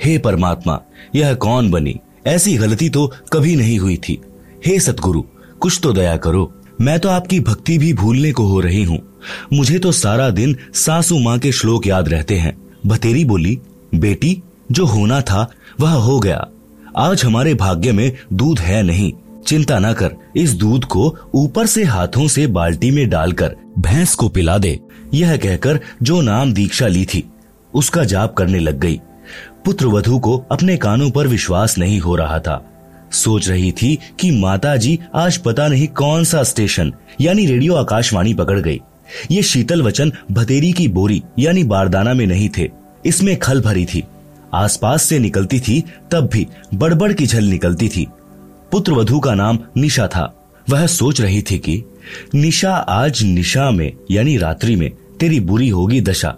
हे 0.04 0.18
परमात्मा, 0.18 0.80
यह 1.14 1.34
कौन 1.34 1.70
बनी? 1.70 2.00
ऐसी 2.26 2.56
गलती 2.56 2.88
तो 2.88 3.12
कभी 3.32 3.56
नहीं 3.56 3.78
हुई 3.78 3.96
थी। 3.96 4.20
हे 4.66 4.80
सतगुरु, 4.80 5.22
कुछ 5.60 5.80
तो 5.82 5.92
दया 5.92 6.16
करो। 6.16 6.54
मैं 6.80 7.00
तो 7.00 7.08
आपकी 7.08 7.40
भक्ति 7.40 7.78
भी 7.78 7.92
भूलने 7.92 8.32
को 8.32 8.46
हो 8.46 8.60
रही 8.60 8.84
हूँ। 8.84 8.98
मुझे 9.52 9.78
तो 9.78 9.92
सारा 9.92 10.30
दिन 10.30 10.56
सासू 10.74 11.18
माँ 11.18 11.38
के 11.38 11.52
श्लोक 11.52 11.86
याद 11.86 12.08
रहते 12.08 12.38
हैं। 12.38 12.56
भतेरी 12.86 13.24
बोली, 13.24 13.58
बेटी, 13.94 14.42
जो 14.72 14.86
होना 14.86 15.20
था, 15.20 15.50
वह 15.80 15.90
हो 15.90 16.20
गया। 16.20 16.46
आज 16.96 17.24
हमारे 17.24 17.54
भाग्य 17.54 17.92
में 17.92 18.12
दूध 18.32 18.58
है 18.58 18.82
नहीं। 18.82 19.12
चिंता 19.46 19.78
न 19.78 19.92
कर, 19.92 20.14
इस 20.36 20.54
दूध 20.54 20.84
को 20.84 21.16
ऊपर 21.34 21.66
से 21.66 21.84
हाथों 21.84 22.28
से 22.28 22.46
बाल्टी 22.46 22.90
में 22.90 23.08
डालकर 23.08 23.56
भैंस 23.78 24.14
को 24.14 24.28
पिला 24.28 24.58
दे। 24.58 24.80
यह 25.14 25.36
कहकर 25.36 25.80
जो 26.02 26.20
नाम 26.20 26.52
दीक्षा 26.52 26.86
ली 26.86 27.04
थी, 27.04 27.24
उसका 27.74 28.04
जाप 28.04 28.34
करने 28.34 28.58
लग 28.58 28.78
गई। 28.78 29.00
पुत्र 29.64 29.86
वधु 29.86 30.18
को 30.18 30.46
अपने 30.52 30.76
कानों 30.76 31.10
पर 31.10 31.26
विश्वास 31.26 31.78
नहीं 31.78 32.00
हो 32.00 32.16
रहा 32.16 32.38
था। 32.38 32.72
सोच 33.12 33.48
रही 33.48 33.72
थी 33.72 33.98
कि 34.20 34.30
माताजी 34.30 34.98
आज 35.14 35.36
पता 35.36 35.68
नहीं 35.68 35.88
कौन 35.88 36.24
सा 36.24 36.42
स्टेशन, 36.42 36.92
यानी 37.20 37.46
रेडियो 37.46 37.74
आकाशवाणी 37.74 38.34
पकड़ 38.34 38.60
गई। 38.60 38.80
ये 39.30 39.42
शीतल 39.42 39.82
वचन 39.82 40.12
भतेरी 40.30 40.72
की 40.72 40.88
बोरी, 40.88 41.22
यानी 41.38 41.64
बारदाना 41.64 42.14
में 42.14 42.26
नहीं 42.26 42.48
थे, 42.58 42.70
इसमें 43.06 43.36
खल 43.36 43.60
भरी 43.60 43.84
थी। 43.84 44.04
आसपास 44.54 45.02
से 45.02 45.18
निकलती 45.18 45.60
थी, 45.60 45.84
तब 46.10 46.28
भी 46.32 46.46
बड़बड़ 46.74 47.12
की 47.12 47.26
झल 47.26 47.44
निकलती 47.44 47.88
थी। 47.88 48.06
पुत्र 48.72 48.92
वधु 48.92 49.20
का 49.20 49.34
नाम 49.34 49.58
निशा 49.76 50.06
था। 50.06 50.35
वह 50.70 50.86
सोच 50.86 51.20
रही 51.20 51.42
थी 51.42 51.58
कि 51.58 51.84
निशा 52.34 52.74
आज 52.74 53.22
निशा 53.22 53.70
में, 53.70 53.92
यानी 54.10 54.36
रात्रि 54.36 54.76
में, 54.76 54.90
तेरी 55.20 55.40
बुरी 55.40 55.68
होगी 55.68 56.00
दशा। 56.00 56.36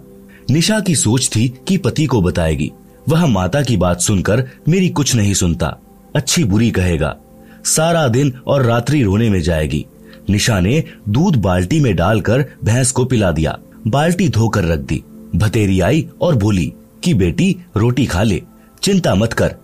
निशा 0.49 0.79
की 0.79 0.95
सोच 0.95 1.29
थी 1.35 1.53
कि 1.67 1.77
पति 1.77 2.05
को 2.05 2.21
बताएगी। 2.21 2.71
वह 3.09 3.25
माता 3.25 3.61
की 3.61 3.77
बात 3.77 4.01
सुनकर 4.01 4.47
मेरी 4.67 4.89
कुछ 4.89 5.15
नहीं 5.15 5.33
सुनता। 5.33 5.77
अच्छी 6.15 6.43
बुरी 6.43 6.71
कहेगा। 6.71 7.17
सारा 7.65 8.07
दिन 8.07 8.33
और 8.47 8.63
रात्रि 8.63 9.03
रोने 9.03 9.29
में 9.29 9.41
जाएगी। 9.41 9.85
निशा 10.29 10.59
ने 10.59 10.83
दूध 11.09 11.35
बाल्टी 11.35 11.79
में 11.79 11.95
डालकर 11.95 12.45
भैंस 12.63 12.91
को 12.91 13.05
पिला 13.05 13.31
दिया। 13.31 13.59
बाल्टी 13.87 14.29
धोकर 14.29 14.65
रख 14.65 14.79
दी। 14.79 15.03
भतेरी 15.35 15.79
आई 15.79 16.07
और 16.21 16.35
बोली 16.35 16.73
कि 17.03 17.13
बेटी 17.13 17.55
रोटी 17.77 18.05
खा 18.05 18.23
ले। 18.23 18.41
चिंता 18.83 19.15
मत 19.15 19.33
कर। 19.33 19.55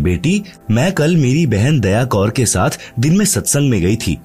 बेटी, 0.00 0.42
मैं 0.70 0.92
कल 0.92 1.16
मेरी 1.16 1.46
बहन 1.46 1.80
दया 1.80 2.04
कौर 2.04 2.30
के 2.30 2.46
साथ 2.46 2.70
दिन 2.98 3.16
में 3.16 3.24
सत्संग 3.24 3.70
में 3.70 3.82
गई 3.82 3.96
थी। 3.96 4.18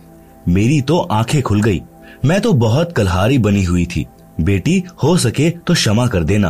मेरी 0.47 0.81
तो 0.81 0.99
आँखें 0.99 1.41
खुल 1.41 1.63
गई। 1.63 1.81
मैं 2.25 2.41
तो 2.41 2.53
बहुत 2.53 2.93
कलहारी 2.93 3.37
बनी 3.37 3.63
हुई 3.63 3.85
थी। 3.85 4.05
बेटी, 4.41 4.83
हो 5.03 5.17
सके 5.17 5.49
तो 5.49 5.73
क्षमा 5.73 6.07
कर 6.07 6.23
देना। 6.23 6.49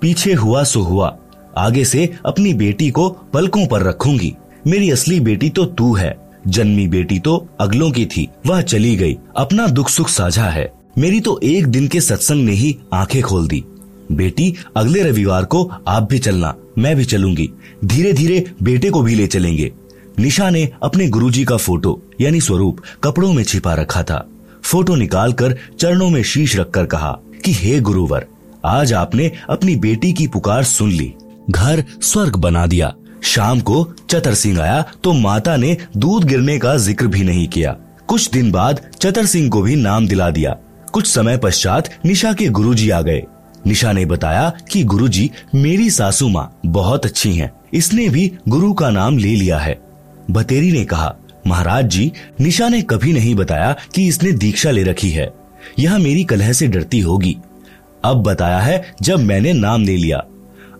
पीछे 0.00 0.32
हुआ 0.32 0.64
सो 0.64 0.80
हुआ। 0.80 1.18
आगे 1.58 1.84
से 1.84 2.14
अपनी 2.26 2.54
बेटी 2.54 2.90
को 2.90 3.08
पलकों 3.08 3.66
पर 3.66 3.82
रखूँगी। 3.82 4.34
मेरी 4.66 4.90
असली 4.90 5.20
बेटी 5.20 5.50
तो 5.50 5.64
तू 5.64 5.94
है। 5.94 6.16
जन्मी 6.48 6.88
बेटी 6.88 7.18
तो 7.18 7.48
अगलों 7.60 7.90
की 7.90 8.06
थी। 8.06 8.28
वह 8.46 8.60
चली 8.60 8.96
गई। 8.96 9.18
अपना 9.36 9.66
दुख 9.66 9.88
सुख 9.88 10.08
साझा 10.08 10.44
है। 10.44 10.72
मेरी 10.98 11.20
तो 11.20 11.40
एक 11.44 11.66
दिन 11.66 11.88
के 11.88 12.00
सत्संग 12.00 12.44
ने 12.44 12.52
ही 12.52 12.78
आँखें 12.94 13.22
खोल 13.22 13.48
दी। 13.48 13.64
बेटी, 14.12 14.54
अगले 14.76 15.02
रविवार 15.02 15.44
को 15.44 15.72
आप 15.88 16.08
भी 16.10 16.18
चलना। 16.18 16.54
मैं 16.78 16.96
भी 16.96 17.04
चलूँगी। 17.04 17.50
धीरे 17.84 18.12
धीरे 18.12 18.44
बेटे 18.62 18.90
को 18.90 19.02
भी 19.02 19.14
ले 19.14 19.26
चलेंगे। 19.26 19.72
निशा 20.18 20.50
ने 20.50 20.68
अपने 20.82 21.08
गुरुजी 21.08 21.44
का 21.44 21.56
फ़ोटो, 21.56 22.02
यानी 22.20 22.40
स्वरूप, 22.40 22.80
कपड़ों 23.04 23.32
में 23.32 23.42
छिपा 23.44 23.74
रखा 23.74 24.02
था। 24.02 24.28
फ़ोटो 24.62 24.94
निकालकर 24.94 25.56
चरणों 25.80 26.10
में 26.10 26.22
शीश 26.22 26.56
रखकर 26.56 26.86
कहा 26.86 27.18
कि, 27.44 27.52
हे 27.52 27.80
गुरुवर, 27.80 28.26
आज 28.64 28.92
आपने 28.92 29.32
अपनी 29.50 29.76
बेटी 29.76 30.12
की 30.12 30.26
पुकार 30.26 30.64
सुन 30.64 30.90
ली। 30.90 31.12
घर 31.50 31.84
स्वर्ग 32.02 32.36
बना 32.36 32.66
दिया। 32.66 32.94
शाम 33.22 33.60
को 33.60 33.94
चतर 34.10 34.34
सिंह 34.34 34.60
आया 34.60 34.84
तो 35.04 35.12
माता 35.12 35.56
ने 35.56 35.76
दूध 35.96 36.24
गिरने 36.24 36.58
का 36.58 36.76
ज़िक्र 36.76 37.06
भी 37.06 37.22
नहीं 37.24 37.48
किया। 37.48 37.76
कुछ 38.08 38.30
दिन 38.30 38.50
बाद 38.50 38.80
चतर 39.00 39.26
सिंह 39.26 39.50
को 39.50 39.62
भी 39.62 39.76
नाम 39.76 40.06
दिला 40.08 40.30
दिया। 40.30 40.56
कुछ 40.92 41.06
समय 41.06 41.36
पश्चात 41.36 41.88
निशा 42.04 42.32
के 42.32 42.48
गुरुजी 42.48 42.90
आ 42.90 43.02
गए। 43.02 43.22
निशा 43.66 43.92
ने 43.92 44.04
बताया 44.04 44.52
कि 44.72 44.82
गुरुजी, 44.84 45.30
मेरी 45.54 45.90
सासू 45.90 46.28
माँ 46.28 46.58
बहुत 46.66 47.06
अच्छी 47.06 47.32
हैं। 47.32 47.52
इसने 47.74 48.08
भी 48.08 48.32
गुरु 48.48 48.72
का 48.72 48.90
नाम 48.90 49.18
ले 49.18 49.34
लिया 49.36 49.58
है। 49.58 49.80
बतेरी 50.30 50.72
ने 50.72 50.84
कहा, 50.84 51.14
महाराज 51.46 51.86
जी, 51.86 52.12
निशा 52.40 52.68
ने 52.68 52.82
कभी 52.82 53.12
नहीं 53.12 53.34
बताया 53.34 53.76
कि 53.94 54.06
इसने 54.08 54.32
दीक्षा 54.32 54.70
ले 54.70 54.82
रखी 54.82 55.10
है। 55.10 55.32
यह 55.78 55.98
मेरी 55.98 56.24
कलह 56.24 56.52
से 56.52 56.66
डरती 56.66 57.00
होगी। 57.00 57.36
अब 58.04 58.22
बताया 58.22 58.58
है, 58.58 58.94
जब 59.02 59.18
मैंने 59.18 59.52
नाम 59.52 59.82
ले 59.82 59.96
लिया। 59.96 60.24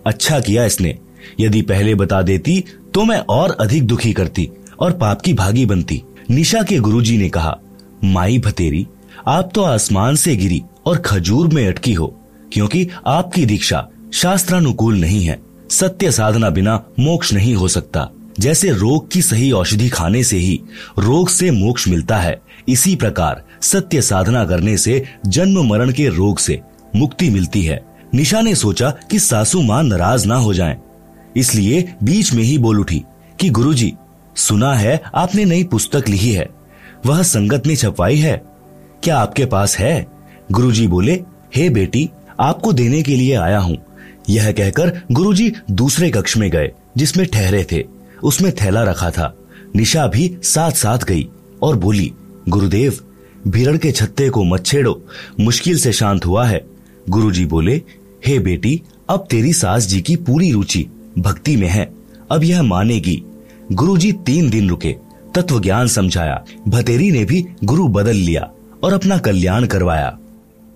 अच्छा 0.07 0.39
किया 0.39 0.65
इसने। 0.65 0.97
यदि 1.39 1.61
पहले 1.61 1.95
बता 1.95 2.21
देती 2.21 2.63
तो 2.93 3.03
मैं 3.03 3.17
और 3.29 3.57
अधिक 3.59 3.87
दुखी 3.87 4.13
करती 4.13 4.49
और 4.79 4.91
पाप 4.91 5.21
की 5.21 5.33
भागी 5.33 5.65
बनती। 5.65 6.01
निशा 6.29 6.63
के 6.63 6.77
गुरुजी 6.77 7.17
ने 7.17 7.29
कहा, 7.29 7.57
माई 8.03 8.37
भतेरी, 8.39 8.87
आप 9.27 9.49
तो 9.55 9.63
आसमान 9.63 10.15
से 10.15 10.35
गिरी 10.35 10.63
और 10.85 10.97
खजूर 10.97 11.47
में 11.47 11.67
अटकी 11.67 11.93
हो। 11.93 12.21
क्योंकि 12.55 12.87
आपकी 13.07 13.45
दीक्षा 13.45 13.87
शास्त्रानुकूल 14.13 14.95
नहीं 14.95 15.23
है। 15.25 15.39
सत्य 15.69 16.11
साधना 16.11 16.49
बिना 16.49 16.75
मोक्ष 16.99 17.33
नहीं 17.33 17.55
हो 17.55 17.67
सकता। 17.67 18.09
जैसे 18.39 18.69
रोग 18.69 19.09
की 19.11 19.21
सही 19.21 19.51
औषधि 19.51 19.89
खाने 19.89 20.23
से 20.23 20.37
ही 20.37 20.59
रोग 20.99 21.29
से 21.29 21.51
मोक्ष 21.51 21.87
मिलता 21.87 22.17
है 22.17 22.39
इसी 22.67 22.95
प्रकार 22.95 23.43
सत्य 23.61 24.01
साधना 24.01 24.45
करने 24.45 24.77
से 24.77 25.03
जन्म 25.25 25.61
मरण 25.67 25.91
के 25.91 26.07
रोग 26.07 26.39
से 26.39 26.59
मुक्ति 26.95 27.29
मिलती 27.29 27.63
है। 27.63 27.83
निशा 28.13 28.41
ने 28.41 28.55
सोचा 28.55 28.89
कि 29.11 29.19
सासू 29.19 29.61
माँ 29.61 29.83
नाराज़ 29.83 30.27
ना 30.27 30.35
हो 30.35 30.53
जाएँ, 30.53 30.77
इसलिए 31.37 31.93
बीच 32.03 32.33
में 32.33 32.43
ही 32.43 32.57
बोल 32.57 32.79
उठी 32.79 33.03
कि 33.39 33.49
गुरुजी 33.49 33.93
सुना 34.35 34.73
है 34.73 35.01
आपने 35.15 35.45
नई 35.45 35.63
पुस्तक 35.63 36.09
लिखी 36.09 36.31
है। 36.31 36.49
वह 37.05 37.21
संगत 37.23 37.67
ने 37.67 37.75
छपवाई 37.75 38.17
है। 38.17 38.41
क्या 39.03 39.17
आपके 39.17 39.45
पास 39.45 39.77
है? 39.77 40.05
गुरुजी 40.51 40.87
बोले 40.87 41.21
हे 41.55 41.69
बेटी 41.69 42.09
आपको 42.39 42.73
देने 42.73 43.01
के 43.01 43.15
लिए 43.15 43.35
आया 43.35 43.59
हूँ। 43.59 43.77
यह 44.29 44.51
कहकर 44.51 45.01
गुरुजी 45.11 45.53
दूसरे 45.71 46.09
कक्ष 46.09 46.37
में 46.37 46.49
गए, 46.49 46.71
जिसमें 46.97 47.27
ठहरे 47.27 47.67
थे। 47.71 47.83
उसमें 48.23 48.51
थैला 48.51 48.83
रखा 48.83 49.11
था। 49.11 49.37
निशा 49.75 50.07
भी 50.07 50.37
साथ 50.43 50.71
साथ 50.71 50.97
गई 50.97 51.29
और 51.61 51.75
बोली, 51.75 52.13
गुरुदेव 52.49 52.99
भीड़ 53.47 53.77
के 53.77 53.91
छत्ते 53.91 54.29
को 54.29 54.43
मत 54.43 54.65
छेड़ो, 54.65 55.05
मुश्किल 55.39 55.77
से 55.77 55.93
शांत 55.93 56.25
हुआ 56.25 56.45
है। 56.45 56.65
गुरुजी 57.09 57.45
बोले, 57.45 57.81
हे 58.27 58.39
बेटी, 58.39 58.81
अब 59.09 59.27
तेरी 59.29 59.53
सास 59.53 59.87
जी 59.87 60.01
की 60.01 60.15
पूरी 60.15 60.51
रुचि, 60.51 60.87
भक्ति 61.17 61.55
में 61.55 61.67
है, 61.67 61.93
अब 62.31 62.43
यह 62.43 62.63
मानेगी। 62.63 63.23
गुरुजी 63.71 64.11
तीन 64.11 64.49
दिन 64.49 64.69
रुके 64.69 64.95
तत्व 65.35 65.61
ज्ञान 65.61 65.87
समझाया। 65.87 66.43
भतेरी 66.67 67.11
ने 67.11 67.25
भी 67.25 67.45
गुरु 67.63 67.87
बदल 67.87 68.15
लिया 68.15 68.51
और 68.83 68.93
अपना 68.93 69.17
कल्याण 69.17 69.65
करवाया। 69.65 70.17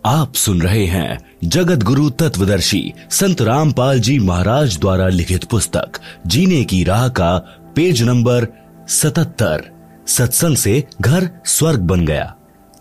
आप 0.06 0.36
सुन 0.36 0.62
रहे 0.62 0.86
हैं 0.86 1.18
जगत 1.44 1.84
गुरु 1.84 2.10
तत्वदर्शी 2.10 2.94
संत 3.12 3.42
रामपाल 3.42 4.00
जी 4.00 4.18
महाराज 4.20 4.78
द्वारा 4.80 5.08
लिखित 5.08 5.44
पुस्तक, 5.44 6.00
जीने 6.28 6.64
की 6.64 6.84
राह 6.84 7.08
का 7.08 7.38
पेज 7.76 8.02
नंबर 8.04 8.48
सतहत्तर। 8.90 9.64
सत्संग 10.08 10.58
से 10.58 10.84
घर 11.02 11.30
स्वर्ग 11.46 11.80
बन 11.80 12.06
गया। 12.06 12.34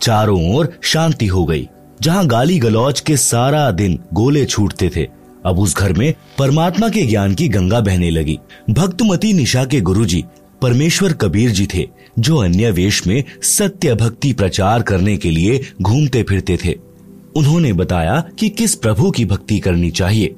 चारों 0.02 0.54
ओर 0.54 0.72
शांति 0.82 1.26
हो 1.26 1.44
गई, 1.44 1.68
जहाँ 2.02 2.26
गाली 2.26 2.58
गलौज 2.58 3.00
के 3.00 3.16
सारा 3.16 3.70
दिन 3.70 3.98
गोले 4.12 4.44
छूटते 4.44 4.90
थे। 4.96 5.08
अब 5.46 5.58
उस 5.58 5.76
घर 5.76 5.92
में 5.92 6.14
परमात्मा 6.38 6.88
के 6.88 7.06
ज्ञान 7.06 7.34
की 7.34 7.48
गंगा 7.48 7.80
बहने 7.80 8.10
लगी। 8.10 8.38
भक्तमती 8.70 9.32
निशा 9.32 9.64
के 9.64 9.80
गुरुजी 9.80 10.24
परमेश्वर 10.62 11.12
कबीर 11.12 11.50
जी 11.50 11.68
थे, 11.74 11.88
जो 12.18 12.36
अन्य 12.36 12.70
वेश 12.70 13.06
में 13.06 13.22
सत्य 13.42 13.94
भक्ति 13.94 14.32
प्रचार 14.32 14.82
करने 14.82 15.16
के 15.16 15.30
लिए 15.30 15.60
घूमते 15.82 16.22
फिरते 16.22 16.58
थे। 16.64 16.87
उन्होंने 17.36 17.72
बताया 17.72 18.24
कि 18.38 18.48
किस 18.48 18.74
प्रभु 18.74 19.10
की 19.10 19.24
भक्ति 19.24 19.58
करनी 19.58 19.90
चाहिए। 19.90 20.36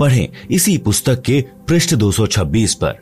पढ़ें 0.00 0.28
इसी 0.50 0.78
पुस्तक 0.78 1.22
के 1.22 1.44
पृष्ठ 1.68 1.94
226 1.94 2.74
पर। 2.74 2.94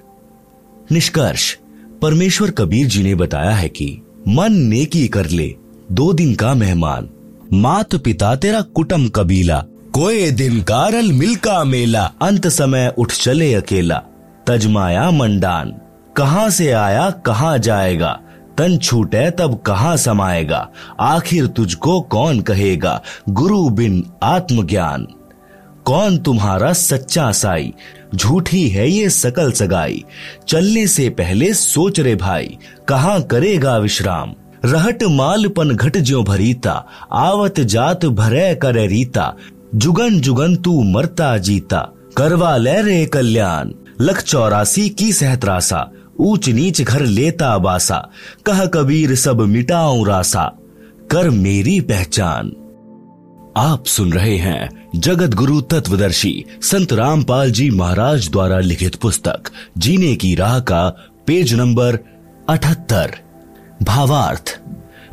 निष्कर्ष, 0.93 1.57
परमेश्वर 2.03 2.51
कबीर 2.51 2.87
जी 2.87 3.03
ने 3.03 3.15
बताया 3.15 3.51
है 3.51 3.69
कि 3.69 4.03
मन 4.29 4.53
नेकी 4.53 5.09
कर 5.09 5.27
ले, 5.27 5.55
दो 5.93 6.13
दिन 6.13 6.35
का 6.35 6.55
मेहमान, 6.55 7.09
मात 7.53 7.97
पिता 7.97 8.37
तेरा 8.37 8.61
कुटम 8.61 9.09
कबीला 9.09 9.65
कोई 9.95 10.31
दिन 10.31 10.63
कारल 10.63 11.13
मिलका 11.13 11.65
मेला, 11.65 12.13
अंत 12.23 12.49
समय 12.49 12.95
उठ 12.99 13.13
चले 13.13 13.55
अकेला, 13.55 14.03
तजमाया 14.47 15.11
मंडान, 15.11 15.75
कहाँ 16.17 16.51
से 16.51 16.71
आया, 16.71 17.11
कहाँ 17.11 17.59
जाएगा 17.59 18.21
तन 18.59 18.79
छूटे 18.79 19.31
तब 19.31 19.63
कहाँ 19.67 19.97
समाएगा? 19.97 20.69
आखिर 21.01 21.47
तुझको 21.47 22.01
कौन 22.01 22.41
कहेगा? 22.41 23.03
गुरु 23.29 23.69
बिन 23.69 24.05
आत्मज्ञान। 24.23 25.07
कौन 25.85 26.19
तुम्हारा 26.19 26.73
सच्चा 26.73 27.33
साई? 27.33 27.75
झूठी 28.15 28.69
है 28.69 28.91
ये 28.91 29.11
सकल 29.11 29.53
सगाई। 29.53 30.05
चलने 30.49 30.87
से 30.87 31.09
पहले 31.09 31.55
सोच 31.55 32.01
रे 32.01 32.15
भाई, 32.15 32.59
कहाँ 32.89 33.23
करेगा 33.23 33.77
विश्राम? 33.77 34.35
रहट 34.65 35.03
मालपन 35.03 35.71
घट 35.71 35.97
ज्यो 35.97 36.23
भरीता, 36.23 36.85
आवत 37.13 37.61
जात 37.61 38.07
भरे 38.07 38.55
करे 38.55 38.87
रीता। 38.87 39.35
जुगन 39.75 40.21
जुगन 40.21 40.57
तू 40.57 40.83
मरता 40.83 41.39
जीता, 41.39 41.93
करवा 42.17 42.57
ले 42.57 42.83
रे 42.83 43.07
कल्याण। 43.07 43.71
लख 44.01 44.23
चौरासी 44.23 44.89
की 44.89 45.13
सहतरासा 45.13 45.91
ऊंच 46.19 46.49
नीच 46.49 46.83
घर 46.83 47.01
लेता 47.01 47.57
बासा, 47.59 47.99
कह 48.47 48.65
कबीर 48.67 49.15
सब 49.15 49.41
मिटाऊं 49.41 50.07
रासा। 50.07 50.45
कर 51.11 51.31
मेरी 51.31 51.81
पहचान। 51.81 52.53
आप 53.57 53.85
सुन 53.87 54.13
रहे 54.13 54.37
हैं 54.37 54.91
जगत 54.97 55.35
गुरु 55.35 55.61
तत्वदर्शी 55.61 56.45
संत 56.63 56.93
रामपाल 56.93 57.51
जी 57.51 57.71
महाराज 57.71 58.29
द्वारा 58.31 58.59
लिखित 58.61 58.95
पुस्तक, 58.95 59.51
जीने 59.79 60.15
की 60.17 60.35
राह 60.35 60.59
का 60.61 60.89
पेज 61.27 61.55
नंबर 61.55 61.99
अठहत्तर। 62.49 63.17
भावार्थ, 63.83 64.61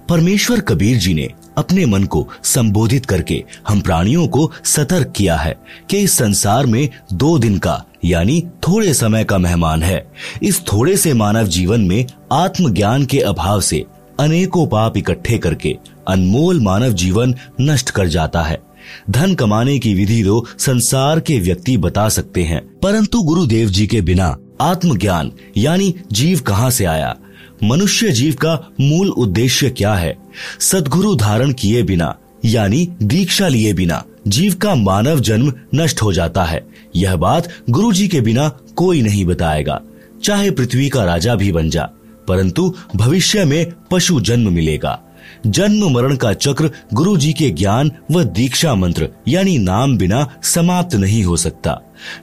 परमेश्वर 0.09 0.59
कबीर 0.59 0.97
जी 0.97 1.13
ने 1.13 1.29
अपने 1.57 1.85
मन 1.85 2.03
को 2.03 2.27
संबोधित 2.43 3.05
करके 3.05 3.43
हम 3.67 3.81
प्राणियों 3.81 4.27
को 4.27 4.51
सतर्क 4.65 5.13
किया 5.15 5.35
है 5.35 5.55
कि 5.89 5.97
इस 5.97 6.13
संसार 6.13 6.65
में 6.65 6.89
दो 7.13 7.37
दिन 7.39 7.57
का, 7.57 7.83
यानी 8.05 8.41
थोड़े 8.67 8.93
समय 8.93 9.23
का 9.23 9.37
मेहमान 9.37 9.83
है। 9.83 10.05
इस 10.43 10.61
थोड़े 10.63 10.97
से 10.97 11.13
मानव 11.13 11.47
जीवन 11.47 11.81
में 11.81 12.05
आत्मज्ञान 12.33 13.05
के 13.05 13.19
अभाव 13.19 13.61
से 13.61 13.85
अनेकों 14.19 14.65
पाप 14.67 14.97
इकट्ठे 14.97 15.37
करके 15.37 15.75
अनमोल 16.07 16.59
मानव 16.61 16.93
जीवन 16.93 17.35
नष्ट 17.61 17.89
कर 17.89 18.07
जाता 18.07 18.41
है। 18.41 18.61
धन 19.09 19.33
कमाने 19.35 19.77
की 19.79 19.93
विधि 19.93 20.23
तो 20.23 20.45
संसार 20.59 21.19
के 21.19 21.39
व्यक्ति 21.39 21.77
बता 21.77 22.07
सकते 22.09 22.43
हैं, 22.43 22.61
परंतु 22.79 23.21
गुरुदेव 23.21 23.69
जी 23.69 23.87
के 23.87 24.01
बिना 24.01 24.35
आत्मज्ञान, 24.61 25.31
यानी 25.57 25.93
जीव 26.11 26.39
कहाँ 26.39 26.69
से 26.69 26.85
आया? 26.85 27.15
मनुष्य 27.63 28.11
जीव 28.11 28.33
का 28.33 28.53
मूल 28.81 29.09
उद्देश्य 29.09 29.69
क्या 29.69 29.93
है? 29.93 30.17
सदगुरु 30.59 31.15
धारण 31.15 31.53
किए 31.53 31.83
बिना, 31.83 32.15
यानी 32.45 32.89
दीक्षा 33.03 33.47
लिए 33.47 33.73
बिना, 33.73 34.03
जीव 34.27 34.53
का 34.53 34.75
मानव 34.75 35.19
जन्म 35.19 35.53
नष्ट 35.75 36.01
हो 36.01 36.13
जाता 36.13 36.43
है। 36.43 36.67
यह 36.95 37.15
बात 37.15 37.49
गुरु 37.69 37.91
जी 37.93 38.07
के 38.07 38.21
बिना 38.21 38.49
कोई 38.75 39.01
नहीं 39.01 39.25
बताएगा। 39.25 39.81
चाहे 40.23 40.51
पृथ्वी 40.51 40.89
का 40.89 41.03
राजा 41.03 41.35
भी 41.35 41.51
बन 41.51 41.69
जा, 41.69 41.89
परंतु 42.27 42.73
भविष्य 42.95 43.45
में 43.45 43.71
पशु 43.91 44.19
जन्म 44.19 44.53
मिलेगा। 44.53 44.99
जन्म 45.47 45.89
मरण 45.89 46.15
का 46.15 46.33
चक्र 46.33 46.69
गुरु 46.93 47.17
जी 47.17 47.33
के 47.33 47.49
ज्ञान 47.49 47.91
व 48.11 48.23
दीक्षा 48.23 48.75
मंत्र, 48.75 49.09
यानी 49.27 49.57
नाम 49.57 49.97
बिना 49.97 50.27
समाप्त 50.43 50.95
नहीं 50.95 51.23
हो 51.23 51.37
सकता। 51.37 51.79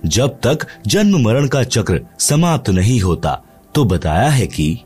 जब 0.07 0.39
तक 0.43 0.66
जन्म 0.87 1.20
मरण 1.20 1.47
का 1.49 1.62
चक्र 1.62 2.01
समाप्त 2.18 2.70
नहीं 2.70 3.01
होता 3.01 3.43
तो 3.74 3.85
बताया 3.85 4.28
है 4.28 4.47
कि 4.47 4.78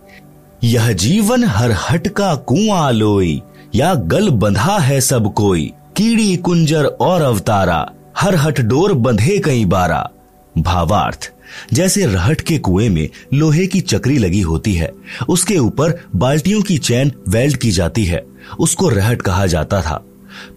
यह 0.66 0.92
जीवन 0.92 1.44
हर 1.44 1.72
हट 1.80 2.06
का 2.08 2.34
कुआँ 2.34 2.92
लोई, 2.92 3.42
या 3.74 3.94
गल 3.94 4.30
बंधा 4.30 4.78
है 4.78 5.00
सब 5.00 5.32
कोई। 5.34 5.72
कीड़ी, 5.96 6.36
कुंजर 6.36 6.84
और 6.84 7.22
अवतारा, 7.22 7.92
हर 8.18 8.34
हट 8.34 8.60
डोर 8.60 8.92
बंधे 8.94 9.38
कई 9.38 9.64
बारा। 9.64 10.10
भावार्थ, 10.58 11.30
जैसे 11.72 12.06
रहट 12.06 12.40
के 12.40 12.58
कुएँ 12.58 12.88
में 12.88 13.08
लोहे 13.34 13.66
की 13.66 13.80
चक्री 13.80 14.18
लगी 14.18 14.40
होती 14.40 14.74
है, 14.74 14.92
उसके 15.28 15.58
ऊपर 15.58 15.98
बाल्टियों 16.16 16.62
की 16.62 16.78
चैन 16.78 17.12
वेल्ड 17.28 17.56
की 17.56 17.70
जाती 17.70 18.04
है, 18.04 18.24
उसको 18.58 18.88
रहट 18.88 19.22
कहा 19.22 19.46
जाता 19.46 19.82
था। 19.82 20.04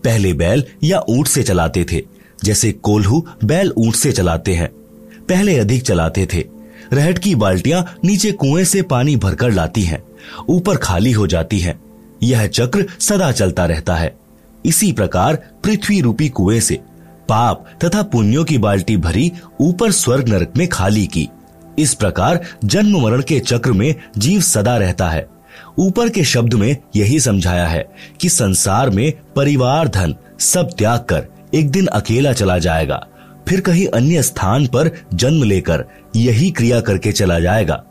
पहले 0.03 0.33
बैल 0.33 0.63
या 0.83 1.03
ऊँट 1.09 1.27
से 1.27 1.43
चलाते 1.43 1.85
थे, 1.91 2.03
जैसे 2.43 2.71
कोल्हू 2.71 3.25
बैल 3.43 3.73
ऊँट 3.77 3.95
से 3.95 4.11
चलाते 4.11 4.55
हैं, 4.55 4.69
पहले 5.29 5.59
अधिक 5.59 5.83
चलाते 5.83 6.27
थे। 6.33 6.58
रहट 6.93 7.17
की 7.17 7.33
बाल्टियाँ 7.35 7.85
नीचे 8.03 8.31
कुएँ 8.31 8.63
से 8.63 8.81
पानी 8.81 9.15
भरकर 9.15 9.51
लाती 9.51 9.83
हैं, 9.83 10.03
ऊपर 10.49 10.77
खाली 10.77 11.11
हो 11.11 11.27
जाती 11.27 11.59
हैं। 11.59 11.79
यह 12.23 12.47
चक्र 12.47 12.85
सदा 12.99 13.31
चलता 13.31 13.65
रहता 13.65 13.95
है। 13.95 14.15
इसी 14.65 14.91
प्रकार 14.91 15.35
पृथ्वी 15.63 15.99
रूपी 16.01 16.29
कुएँ 16.29 16.59
से 16.59 16.79
पाप 17.29 17.65
तथा 17.83 18.01
पुण्यों 18.03 18.43
की 18.43 18.57
बाल्टी 18.57 18.97
भरी 18.97 19.31
ऊपर 19.61 19.91
स्वर्ग 19.91 20.29
नरक 20.29 20.53
में 20.57 20.67
खाली 20.67 21.05
की। 21.07 21.27
इस 21.79 21.93
प्रकार 21.93 22.39
जन्म 22.65 22.99
मरण 22.99 23.21
के 23.21 23.39
चक्र 23.39 23.71
में 23.71 23.93
जीव 24.17 24.41
सदा 24.41 24.77
रहता 24.77 25.09
है। 25.09 25.27
ऊपर 25.79 26.09
के 26.09 26.23
शब्द 26.23 26.53
में 26.53 26.75
यही 26.95 27.19
समझाया 27.19 27.67
है 27.67 27.87
कि 28.21 28.29
संसार 28.29 28.89
में 28.89 29.11
परिवार 29.35 29.87
धन 29.87 30.15
सब 30.39 30.69
त्याग 30.77 30.99
कर 30.99 31.27
एक 31.53 31.69
दिन 31.71 31.87
अकेला 31.87 32.33
चला 32.33 32.57
जाएगा। 32.57 33.05
फिर 33.49 33.59
कहीं 33.59 33.87
अन्य 33.87 34.23
स्थान 34.23 34.67
पर 34.67 34.91
जन्म 35.13 35.43
लेकर 35.43 35.85
यही 36.15 36.51
क्रिया 36.51 36.81
करके 36.81 37.11
चला 37.11 37.39
जाएगा। 37.39 37.83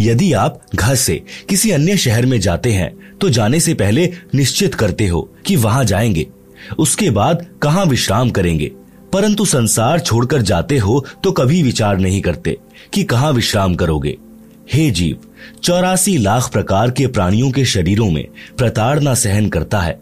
यदि 0.00 0.32
आप 0.32 0.60
घर 0.74 0.94
से 0.94 1.22
किसी 1.48 1.70
अन्य 1.70 1.96
शहर 1.96 2.26
में 2.26 2.40
जाते 2.40 2.72
हैं 2.72 3.18
तो 3.20 3.28
जाने 3.28 3.60
से 3.60 3.74
पहले 3.74 4.12
निश्चित 4.34 4.74
करते 4.74 5.06
हो 5.06 5.32
कि 5.46 5.56
वहाँ 5.56 5.84
जाएँगे। 5.84 6.26
उसके 6.78 7.10
बाद 7.10 7.46
कहाँ 7.62 7.84
विश्राम 7.84 8.30
करेंगे? 8.30 8.70
परंतु 9.12 9.44
संसार 9.44 10.00
छोड़कर 10.00 10.42
जाते 10.42 10.78
हो 10.78 11.06
तो 11.24 11.32
कभी 11.32 11.62
विचार 11.62 11.98
नहीं 11.98 12.20
करते 12.20 12.56
कि 12.92 13.04
कहाँ 13.04 13.32
विश्राम 13.32 13.74
करोगे। 13.74 14.16
हे 14.72 14.90
जीव, 14.90 15.16
चौरासी 15.62 16.18
लाख 16.18 16.52
प्रकार 16.52 16.90
के 16.90 17.06
प्राणियों 17.06 17.50
के 17.50 17.64
शरीरों 17.64 18.10
में 18.10 18.26
प्रताड़ना 18.58 19.14
सहन 19.14 19.48
करता 19.48 19.80
है। 19.80 20.00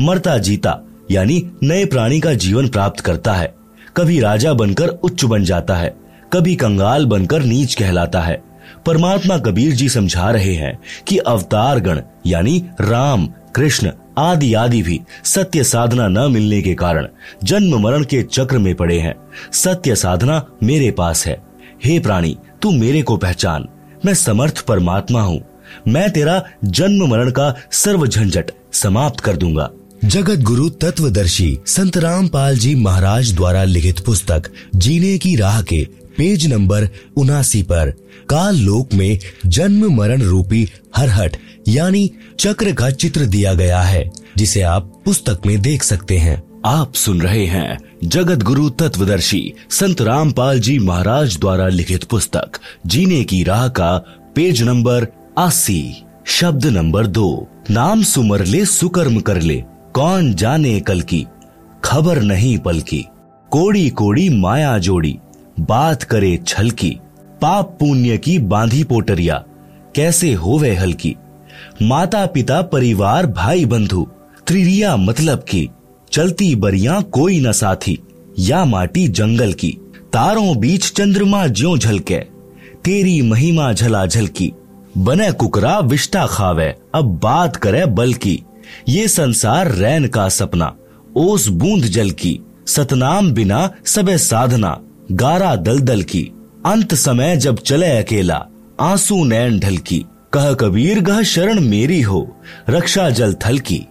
मरता 0.00 0.38
जीता, 0.38 0.78
यानी 1.10 1.50
नए 1.62 1.84
प्राणी 1.84 2.20
का 2.20 2.34
जीवन 2.34 2.68
प्राप्त 2.68 3.00
करता 3.00 3.32
है। 3.32 3.54
कभी 3.96 4.20
राजा 4.20 4.52
बनकर 4.52 4.88
उच्च 4.88 5.24
बन 5.24 5.44
जाता 5.44 5.76
है, 5.76 5.94
कभी 6.32 6.54
कंगाल 6.56 7.06
बनकर 7.06 7.42
नीच 7.42 7.74
कहलाता 7.74 8.20
है। 8.20 8.42
परमात्मा 8.86 9.36
कबीर 9.38 9.72
जी 9.72 9.88
समझा 9.88 10.30
रहे 10.30 10.54
हैं 10.54 10.78
कि 11.06 11.18
अवतार 11.18 11.80
गण 11.80 12.00
यानी 12.26 12.64
राम, 12.80 13.26
कृष्ण 13.54 13.90
आदि 14.18 14.54
आदि 14.54 14.82
भी 14.82 15.00
सत्य 15.24 15.64
साधना 15.64 16.08
न 16.08 16.32
मिलने 16.32 16.62
के 16.62 16.74
कारण 16.74 17.08
जन्म 17.44 17.78
मरण 17.78 18.04
के 18.04 18.22
चक्र 18.22 18.58
में 18.58 18.74
पड़े 18.74 18.98
हैं। 18.98 19.14
सत्य 19.52 19.96
साधना 19.96 20.44
मेरे 20.62 20.90
पास 20.90 21.26
है। 21.26 21.40
हे 21.84 21.98
प्राणी, 21.98 22.36
तू 22.62 22.70
मेरे 22.70 23.02
को 23.02 23.16
पहचान। 23.16 23.68
मैं 24.04 24.14
समर्थ 24.14 24.60
परमात्मा 24.60 25.22
हूँ। 25.22 25.40
मैं 25.88 26.10
तेरा 26.10 26.42
जन्म 26.64 27.06
मरण 27.06 27.30
का 27.30 27.54
सर्व 27.72 28.06
झंझट 28.06 28.50
समाप्त 28.72 29.20
कर 29.20 29.36
दूँगा। 29.36 29.70
जगत 30.04 30.38
गुरु 30.38 30.68
तत्वदर्शी 30.68 31.58
संत 31.66 31.96
रामपाल 31.96 32.56
जी 32.58 32.74
महाराज 32.74 33.32
द्वारा 33.34 33.62
लिखित 33.64 34.00
पुस्तक, 34.00 34.48
जीने 34.76 35.18
की 35.18 35.34
राह 35.36 35.60
के 35.62 35.84
पेज 36.16 36.46
नंबर 36.46 36.88
उनासी 37.16 37.62
पर 37.62 37.90
काल 38.28 38.56
लोक 38.56 38.94
में 38.94 39.18
जन्म 39.46 39.94
मरण 39.96 40.22
रूपी 40.22 40.66
हरहट, 40.96 41.36
यानी 41.68 42.10
चक्र 42.38 42.72
का 42.72 42.90
चित्र 42.90 43.26
दिया 43.26 43.54
गया 43.54 43.80
है, 43.80 44.10
जिसे 44.36 44.62
आप 44.62 44.92
पुस्तक 45.04 45.46
में 45.46 45.60
देख 45.62 45.82
सकते 45.82 46.18
हैं। 46.18 46.42
आप 46.66 46.94
सुन 46.94 47.22
रहे 47.22 47.46
हैं 47.46 47.78
जगत 48.04 48.42
गुरु 48.42 48.68
तत्वदर्शी 48.70 49.52
संत 49.70 50.02
रामपाल 50.02 50.60
जी 50.60 50.78
महाराज 50.78 51.38
द्वारा 51.38 51.68
लिखित 51.68 52.04
पुस्तक, 52.04 52.58
जीने 52.86 53.24
की 53.24 53.42
राह 53.44 53.68
का 53.68 53.96
पेज 54.36 54.62
नंबर 54.62 55.06
अस्सी 55.38 55.84
शब्द 56.26 56.66
नंबर 56.66 57.06
दो। 57.06 57.48
नाम 57.70 58.02
सुमर 58.02 58.44
ले, 58.44 58.64
सुकर्म 58.66 59.20
कर 59.20 59.40
ले। 59.40 59.62
कौन 59.94 60.34
जाने 60.34 60.80
कल 60.80 61.00
की? 61.00 61.26
खबर 61.84 62.22
नहीं 62.22 62.58
पल 62.58 62.80
की 62.80 63.06
कोड़ी 63.50 63.90
कोड़ी 63.90 64.28
माया 64.28 64.78
जोड़ी। 64.78 65.18
बात 65.60 66.02
करे 66.02 66.38
छल 66.46 66.70
की 66.70 66.98
पाप 67.42 67.76
पुण्य 67.80 68.18
की 68.18 68.38
बांधी 68.38 68.84
पोटरिया। 68.84 69.44
कैसे 69.94 70.32
होवे 70.32 70.74
हल्की? 70.74 71.16
माता 71.82 72.26
पिता 72.26 72.62
परिवार 72.62 73.26
भाई 73.26 73.64
बंधु 73.64 74.08
त्रिरिया 74.46 74.96
मतलब 74.96 75.38
की? 75.38 75.70
चलती 76.12 76.54
बरिया 76.54 77.00
कोई 77.00 77.40
न 77.40 77.52
साथी। 77.52 77.98
या 78.38 78.64
माटी 78.64 79.08
जंगल 79.08 79.52
की। 79.52 79.78
तारों 80.12 80.56
बीच 80.56 80.92
चंद्रमा 80.92 81.46
ज्यो 81.46 81.78
झलके। 81.78 82.18
तेरी 82.84 83.22
महिमा 83.22 83.72
झला 83.72 84.06
झलकी। 84.06 84.52
बने 84.98 85.32
कुकरा 85.32 85.78
विष्टा 85.78 86.26
खावे। 86.26 86.74
अब 86.94 87.20
बात 87.22 87.56
करे 87.56 87.86
बल 87.86 88.14
की। 88.14 88.44
ये 88.88 89.08
संसार 89.08 89.72
रैन 89.72 90.06
का 90.08 90.28
सपना, 90.28 90.76
ओस 91.16 91.48
बूंद 91.48 91.82
जल 91.82 92.10
की, 92.10 92.40
सतनाम 92.66 93.32
बिना 93.32 93.70
सबे 93.86 94.18
साधना, 94.18 94.80
गारा 95.12 95.56
दलदल 95.56 96.02
की। 96.02 96.30
अंत 96.66 96.94
समय 96.94 97.36
जब 97.36 97.58
चले 97.58 97.86
अकेला, 97.86 98.46
आँसू 98.80 99.24
नैन 99.24 99.58
ढल 99.58 99.76
की। 99.76 100.04
कह 100.32 100.54
कबीर, 100.54 101.00
गह 101.00 101.22
शरण 101.22 101.60
मेरी 101.60 102.00
हो, 102.00 102.36
रक्षा 102.70 103.10
जल 103.10 103.34
थल 103.34 103.58
की। 103.58 103.86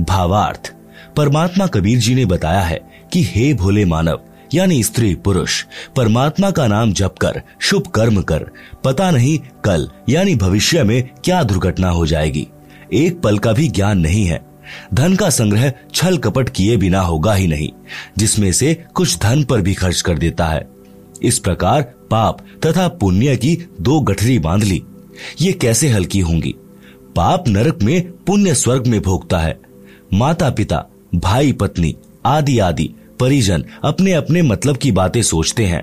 भावार्थ, 0.00 0.74
परमात्मा 1.16 1.66
कबीर 1.66 1.98
जी 1.98 2.14
ने 2.14 2.24
बताया 2.24 2.60
है 2.60 2.80
कि 3.12 3.22
हे 3.22 3.54
भोले 3.54 3.84
मानव, 3.84 4.20
यानी 4.54 4.82
स्त्री 4.82 5.14
पुरुष, 5.14 5.64
परमात्मा 5.96 6.50
का 6.50 6.66
नाम 6.66 6.92
जप 6.92 7.14
कर, 7.20 7.42
शुभ 7.60 7.86
कर्म 7.86 8.22
कर, 8.22 8.46
पता 8.84 9.10
नहीं 9.10 9.38
कल, 9.64 9.90
यानी 10.08 10.34
भविष्य 10.34 10.82
में 10.82 11.10
क्या 11.24 11.42
दुर्घटना 11.42 11.88
हो 11.88 12.06
जाएगी। 12.06 12.48
एक 12.92 13.20
पल 13.20 13.38
का 13.38 13.52
भी 13.52 13.68
ज्ञान 13.68 13.98
नहीं 13.98 14.24
है। 14.24 14.46
धन 14.94 15.16
का 15.16 15.30
संग्रह 15.30 15.72
छल 15.94 16.18
कपट 16.18 16.48
किए 16.48 16.76
बिना 16.76 17.00
होगा 17.00 17.34
ही 17.34 17.46
नहीं, 17.46 17.68
जिसमें 18.18 18.52
से 18.52 18.84
कुछ 18.94 19.18
धन 19.18 19.44
पर 19.44 19.60
भी 19.60 19.74
खर्च 19.74 20.00
कर 20.00 20.18
देता 20.18 20.46
है। 20.46 20.68
इस 21.22 21.38
प्रकार 21.38 21.82
पाप 21.82 22.38
तथा 22.66 22.88
पुण्य 22.88 23.36
की 23.36 23.58
दो 23.80 24.00
गठरी 24.00 24.38
बाँध 24.38 24.64
ली। 24.64 24.82
ये 25.40 25.52
कैसे 25.52 25.88
हल्की 25.88 26.20
होंगी? 26.20 26.54
पाप 27.16 27.48
नरक 27.48 27.82
में 27.82 28.10
पुण्य 28.10 28.54
स्वर्ग 28.54 28.86
में 28.86 29.02
भोगता 29.02 29.38
है। 29.38 29.60
माता 30.14 30.50
पिता 30.50 30.86
भाई 31.14 31.52
पत्नी 31.52 31.96
आदि 32.26 32.58
आदि 32.58 32.90
परिजन 33.20 33.64
अपने 33.84 34.12
अपने 34.12 34.42
मतलब 34.42 34.76
की 34.76 34.92
बातें 34.92 35.22
सोचते 35.22 35.64
हैं। 35.64 35.82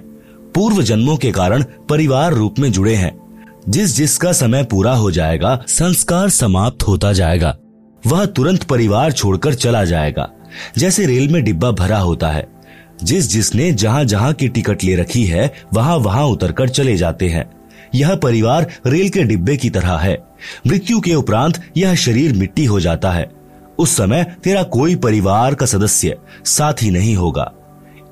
पूर्व 0.56 0.82
जन्मों 0.82 1.18
के 1.18 1.32
कारण 1.32 1.64
परिवार 1.90 2.34
रूप 2.34 2.60
में 2.60 2.72
जुड़े 2.72 2.96
हैं। 2.96 3.23
जिस 3.70 3.96
जिसका 3.96 4.32
समय 4.32 4.64
पूरा 4.64 4.94
हो 4.94 5.12
जाएगा, 5.12 5.64
संस्कार 5.68 6.30
समाप्त 6.30 6.88
होता 6.88 7.14
जाएगा। 7.14 7.58
वह 8.08 8.26
तुरंत 8.26 8.64
परिवार 8.64 9.12
छोड़कर 9.12 9.54
चला 9.54 9.86
जाएगा। 9.86 10.30
जैसे 10.78 11.06
रेल 11.06 11.30
में 11.30 11.44
डिब्बा 11.44 11.72
भरा 11.72 11.98
होता 11.98 12.30
है। 12.30 12.48
जिस 13.04 13.30
जिसने 13.30 13.72
जहाँ 13.72 14.04
जहाँ 14.04 14.34
की 14.34 14.48
टिकट 14.48 14.84
ले 14.84 14.96
रखी 14.96 15.26
है 15.26 15.54
वहाँ 15.74 15.98
वहाँ 15.98 16.26
उतरकर 16.26 16.70
चले 16.70 16.98
जाते 16.98 17.28
हैं। 17.28 17.52
यह 17.96 18.16
परिवार 18.16 18.68
रेल 18.86 19.10
के 19.10 19.24
डिब्बे 19.24 19.58
की 19.58 19.70
तरह 19.70 19.98
है। 19.98 20.24
मृत्यु 20.68 21.00
के 21.00 21.16
उपरांत 21.16 21.62
यह 21.78 21.96
शरीर 21.96 22.34
मिट्टी 22.34 22.66
हो 22.66 22.80
जाता 22.80 23.12
है। 23.12 23.32
उस 23.80 23.98
समय 23.98 24.36
तेरा 24.44 24.64
कोई 24.64 24.96
परिवार 24.96 25.56
का 25.56 25.66
सदस्य 25.66 26.18
साथ 26.46 26.74
ही 26.82 26.92
नहीं 26.92 27.16
होगा। 27.16 27.52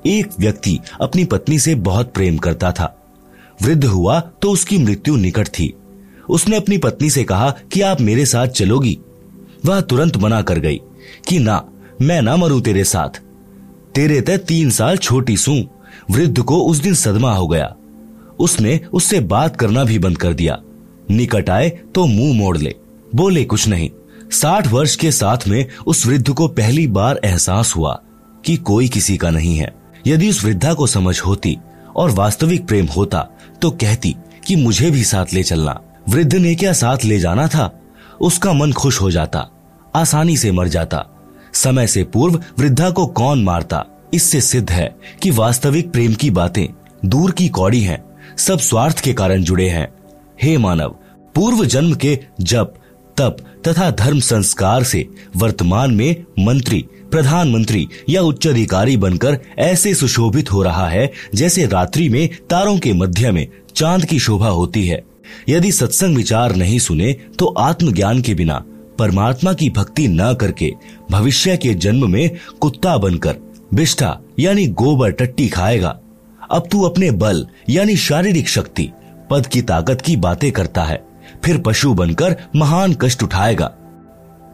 एक 0.06 0.28
व्यक्ति 0.40 0.80
अपनी 1.00 1.24
पत्नी 1.24 1.58
से 1.58 1.74
बहुत 1.74 2.12
प्रेम 2.14 2.36
करता 2.36 2.72
था। 2.72 2.98
वृद्ध 3.62 3.84
हुआ 3.84 4.20
तो 4.20 4.50
उसकी 4.50 4.78
मृत्यु 4.78 5.16
निकट 5.16 5.48
थी। 5.48 5.74
उसने 6.28 6.56
अपनी 6.56 6.78
पत्नी 6.78 7.10
से 7.10 7.24
कहा 7.24 7.54
कि 7.72 7.80
आप 7.80 8.00
मेरे 8.00 8.26
साथ 8.26 8.46
चलोगी। 8.46 8.98
वह 9.64 9.80
तुरंत 9.80 10.16
मना 10.16 10.42
कर 10.42 10.58
गई 10.58 10.80
कि 11.28 11.38
ना, 11.38 11.68
मैं 12.02 12.22
ना 12.22 12.36
मरू 12.36 12.60
तेरे 12.60 12.84
साथ। 12.84 13.20
तेरे 13.94 14.20
तय 14.20 14.38
तीन 14.38 14.70
साल 14.70 14.96
छोटी 14.96 15.36
सू, 15.36 15.64
वृद्ध 16.10 16.42
को 16.42 16.60
उस 16.60 16.76
दिन 16.76 16.94
सदमा 16.94 17.34
हो 17.34 17.48
गया। 17.48 17.74
उसने 18.40 18.80
उससे 18.92 19.20
बात 19.20 19.56
करना 19.56 19.84
भी 19.84 19.98
बंद 19.98 20.18
कर 20.18 20.34
दिया। 20.34 20.58
निकट 21.10 21.50
आए 21.50 21.68
तो 21.94 22.06
मुँह 22.06 22.34
मोड़ 22.34 22.58
ले। 22.58 22.74
बोले, 23.14 23.44
कुछ 23.44 23.68
नहीं। 23.68 23.90
साठ 24.30 24.66
वर्ष 24.66 24.96
के 24.96 25.12
साथ 25.12 25.48
में 25.48 25.66
उस 25.86 26.06
वृद्ध 26.06 26.30
को 26.30 26.48
पहली 26.48 26.86
बार 26.86 27.20
एहसास 27.24 27.76
हुआ 27.76 28.00
कि 28.44 28.56
कोई 28.56 28.88
किसी 28.88 29.16
का 29.16 29.30
नहीं 29.30 29.56
है। 29.56 29.74
यदि 30.06 30.30
उस 30.30 30.44
वृद्धा 30.44 30.74
को 30.74 30.86
समझ 30.86 31.20
होती 31.20 31.58
और 31.96 32.10
वास्तविक 32.10 32.66
प्रेम 32.66 32.86
होता 32.86 33.28
तो 33.62 33.70
कहती 33.70 34.16
कि 34.46 34.56
मुझे 34.56 34.90
भी 34.90 35.04
साथ 35.04 35.34
ले 35.34 35.42
चलना। 35.42 35.80
वृद्ध 36.08 36.34
ने 36.34 36.54
क्या 36.54 36.72
साथ 36.72 37.04
ले 37.04 37.18
जाना 37.18 37.46
था? 37.48 37.80
उसका 38.20 38.52
मन 38.52 38.72
खुश 38.72 39.00
हो 39.00 39.10
जाता 39.10 39.48
आसानी 39.94 40.36
से 40.36 40.50
मर 40.52 40.68
जाता। 40.68 41.04
समय 41.54 41.86
से 41.86 42.04
पूर्व 42.04 42.42
वृद्धा 42.58 42.90
को 42.90 43.06
कौन 43.06 43.44
मारता? 43.44 43.84
इससे 44.14 44.40
सिद्ध 44.40 44.70
है 44.70 44.96
कि 45.22 45.30
वास्तविक 45.30 45.92
प्रेम 45.92 46.14
की 46.14 46.30
बातें 46.30 46.66
दूर 47.08 47.30
की 47.30 47.48
कौड़ी 47.48 47.80
हैं, 47.80 48.04
सब 48.36 48.58
स्वार्थ 48.58 49.00
के 49.00 49.12
कारण 49.12 49.42
जुड़े 49.42 49.68
हैं। 49.68 49.88
हे 50.42 50.56
मानव 50.58 50.96
पूर्व 51.34 51.64
जन्म 51.64 51.94
के 51.94 52.18
जप 52.40 52.74
तप 53.16 53.36
तथा 53.68 53.90
धर्म 53.90 54.20
संस्कार 54.20 54.82
से 54.82 55.08
वर्तमान 55.36 55.94
में 55.94 56.24
मंत्री 56.38 56.84
प्रधानमंत्री 57.12 57.86
या 58.08 58.22
उच्च 58.22 58.46
अधिकारी 58.46 58.96
बनकर 58.96 59.38
ऐसे 59.58 59.94
सुशोभित 59.94 60.52
हो 60.52 60.62
रहा 60.62 60.88
है 60.88 61.10
जैसे 61.34 61.66
रात्रि 61.66 62.08
में 62.08 62.28
तारों 62.50 62.78
के 62.78 62.92
मध्य 62.92 63.30
में 63.30 63.46
चाँद 63.76 64.04
की 64.04 64.18
शोभा 64.18 64.48
होती 64.48 64.86
है। 64.86 65.02
यदि 65.48 65.72
सत्संग 65.72 66.16
विचार 66.16 66.54
नहीं 66.56 66.78
सुने 66.78 67.12
तो 67.38 67.46
आत्मज्ञान 67.46 68.20
के 68.22 68.34
बिना, 68.34 68.64
परमात्मा 68.98 69.52
की 69.52 69.70
भक्ति 69.70 70.08
न 70.08 70.32
करके, 70.34 70.72
भविष्य 71.10 71.56
के 71.56 71.74
जन्म 71.74 72.10
में 72.10 72.30
कुत्ता 72.60 72.96
बनकर 72.98 73.36
बिष्ठा 73.74 74.18
यानी 74.38 74.66
गोबर 74.66 75.10
टट्टी 75.10 75.48
खाएगा। 75.48 75.98
अब 76.50 76.68
तू 76.72 76.82
अपने 76.82 77.10
बल, 77.10 77.46
यानी 77.70 77.96
शारीरिक 77.96 78.48
शक्ति, 78.48 78.88
पद 79.30 79.46
की 79.46 79.62
ताकत 79.62 80.00
की 80.00 80.16
बातें 80.16 80.50
करता 80.52 80.82
है, 80.82 81.02
फिर 81.44 81.58
पशु 81.58 81.94
बनकर 81.94 82.36
महान 82.56 82.94
कष्ट 82.94 83.22
उठाएगा। 83.22 83.72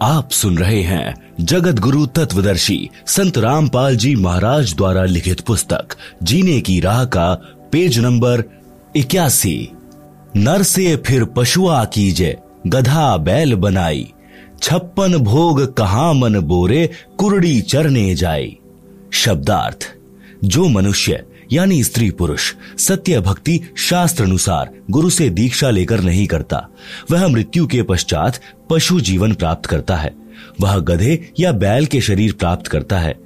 आप 0.03 0.31
सुन 0.31 0.59
रहे 0.59 0.83
हैं 0.83 1.15
जगत 1.41 1.79
गुरु 1.79 2.07
तत्वदर्शी 2.07 2.91
संत 3.07 3.39
रामपाल 3.39 3.97
जी 3.97 4.15
महाराज 4.17 4.75
द्वारा 4.75 5.05
लिखित 5.05 5.41
पुस्तक, 5.41 5.97
जीने 6.23 6.61
की 6.61 6.81
राह 6.81 7.05
का 7.05 7.35
पेज 7.73 7.99
नंबर 7.99 8.43
इक्यासी। 8.97 9.73
नर 10.37 10.63
से 10.63 10.97
फिर 10.97 11.25
पशुआ 11.25 11.85
कीजे, 11.85 12.37
गधा 12.67 13.17
बैल 13.17 13.55
बनाई। 13.55 14.07
छप्पन 14.63 15.17
भोग 15.17 15.75
कहा 15.77 16.13
मन 16.13 16.41
बोरे, 16.41 16.91
कुरड़ी 17.19 17.61
चरने 17.61 18.15
जाए 18.15 18.53
शब्दार्थ, 19.13 19.95
जो 20.45 20.69
मनुष्य 20.69 21.25
यानी 21.53 21.85
स्त्री 21.85 22.11
पुरुष, 22.11 22.55
सत्य 22.79 23.21
भक्ति 23.21 23.61
शास्त्र 23.77 24.25
अनुसार 24.25 24.71
गुरु 24.91 25.11
से 25.11 25.31
दीक्षा 25.31 25.71
लेकर 25.71 26.01
नहीं 26.01 26.27
करता। 26.27 26.69
वह 27.11 27.29
मृत्यु 27.29 27.67
के 27.67 27.83
पश्चात 27.83 28.41
पशु 28.71 29.01
जीवन 29.01 29.35
प्राप्त 29.35 29.67
करता 29.67 29.97
है। 29.97 30.15
वह 30.61 30.79
गधे 30.79 31.33
या 31.41 31.53
बैल 31.53 31.87
के 31.87 32.01
शरीर 32.01 32.33
प्राप्त 32.33 32.67
करता 32.67 32.99
है। 32.99 33.19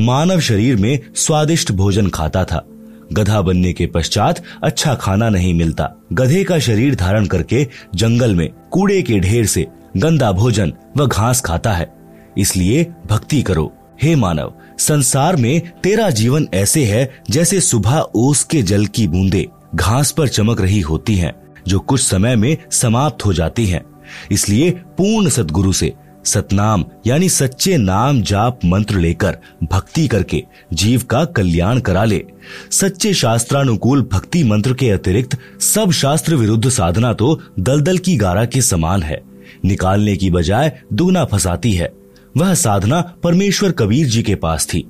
मानव 0.00 0.40
शरीर 0.40 0.76
में 0.76 1.00
स्वादिष्ट 1.14 1.72
भोजन 1.72 2.08
खाता 2.08 2.44
था। 2.44 2.66
गधा 3.12 3.42
बनने 3.42 3.72
के 3.72 3.86
पश्चात 3.86 4.42
अच्छा 4.62 4.94
खाना 4.94 5.28
नहीं 5.28 5.54
मिलता। 5.54 5.90
गधे 6.12 6.44
का 6.44 6.58
शरीर 6.58 6.94
धारण 6.94 7.26
करके 7.26 7.68
जंगल 7.94 8.34
में 8.34 8.50
कूड़े 8.70 9.02
के 9.02 9.20
ढेर 9.20 9.46
से 9.46 9.66
गंदा 9.96 10.32
भोजन 10.32 10.72
व 10.96 11.06
घास 11.06 11.40
खाता 11.40 11.72
है। 11.72 11.94
इसलिए 12.38 12.86
भक्ति 13.06 13.42
करो। 13.42 13.76
हे 14.02 14.14
मानव 14.16 14.52
संसार 14.78 15.36
में 15.36 15.60
तेरा 15.82 16.10
जीवन 16.10 16.46
ऐसे 16.54 16.84
है 16.84 17.08
जैसे 17.30 17.60
सुबह 17.60 17.98
ओस 18.14 18.42
के 18.44 18.62
जल 18.62 18.86
की 18.86 19.06
बूंदे 19.08 19.46
घास 19.74 20.10
पर 20.10 20.28
चमक 20.28 20.60
रही 20.60 20.80
होती 20.80 21.16
हैं, 21.16 21.32
जो 21.68 21.78
कुछ 21.78 22.00
समय 22.00 22.36
में 22.36 22.56
समाप्त 22.70 23.26
हो 23.26 23.32
जाती 23.32 23.66
हैं। 23.66 23.84
इसलिए 24.32 24.70
पूर्ण 24.70 25.28
सदगुरु 25.28 25.72
से 25.72 25.92
सतनाम 26.24 26.84
यानी 27.06 27.28
सच्चे 27.28 27.76
नाम 27.76 28.22
जाप 28.22 28.64
मंत्र 28.64 28.98
लेकर 28.98 29.38
भक्ति 29.62 30.08
करके 30.08 30.42
जीव 30.72 31.02
का 31.02 31.24
कल्याण 31.24 31.80
करा 31.80 32.04
ले। 32.04 32.24
सच्चे 32.70 33.14
शास्त्रानुकूल 33.14 34.02
भक्ति 34.12 34.44
मंत्र 34.44 34.74
के 34.74 34.90
अतिरिक्त 34.90 35.38
सब 35.60 35.90
शास्त्र 35.92 36.34
विरुद्ध 36.34 36.68
साधना 36.68 37.12
तो 37.12 37.40
दलदल 37.60 37.98
की 37.98 38.16
गारा 38.16 38.44
के 38.44 38.62
समान 38.62 39.02
है। 39.02 39.22
निकालने 39.64 40.16
की 40.16 40.30
बजाय 40.30 40.78
दुगना 40.92 41.24
फंसाती 41.24 41.72
है। 41.72 41.99
वह 42.36 42.54
साधना 42.54 43.00
परमेश्वर 43.22 43.72
कबीर 43.72 44.06
जी 44.06 44.22
के 44.22 44.34
पास 44.34 44.66
थी, 44.66 44.80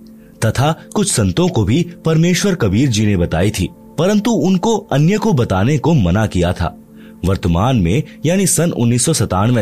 तथा 0.44 0.72
कुछ 0.94 1.12
संतों 1.12 1.48
को 1.48 1.64
भी 1.64 1.82
परमेश्वर 2.04 2.54
कबीर 2.54 2.88
जी 2.88 3.06
ने 3.06 3.16
बताई 3.16 3.50
थी, 3.50 3.68
परंतु 3.98 4.30
उनको 4.30 4.76
अन्य 4.92 5.18
को 5.18 5.32
बताने 5.32 5.78
को 5.78 5.94
मना 5.94 6.26
किया 6.26 6.52
था। 6.52 6.76
वर्तमान 7.24 7.76
में, 7.76 8.02
यानी 8.26 8.46
सन 8.46 8.70
उन्नीस 8.70 9.06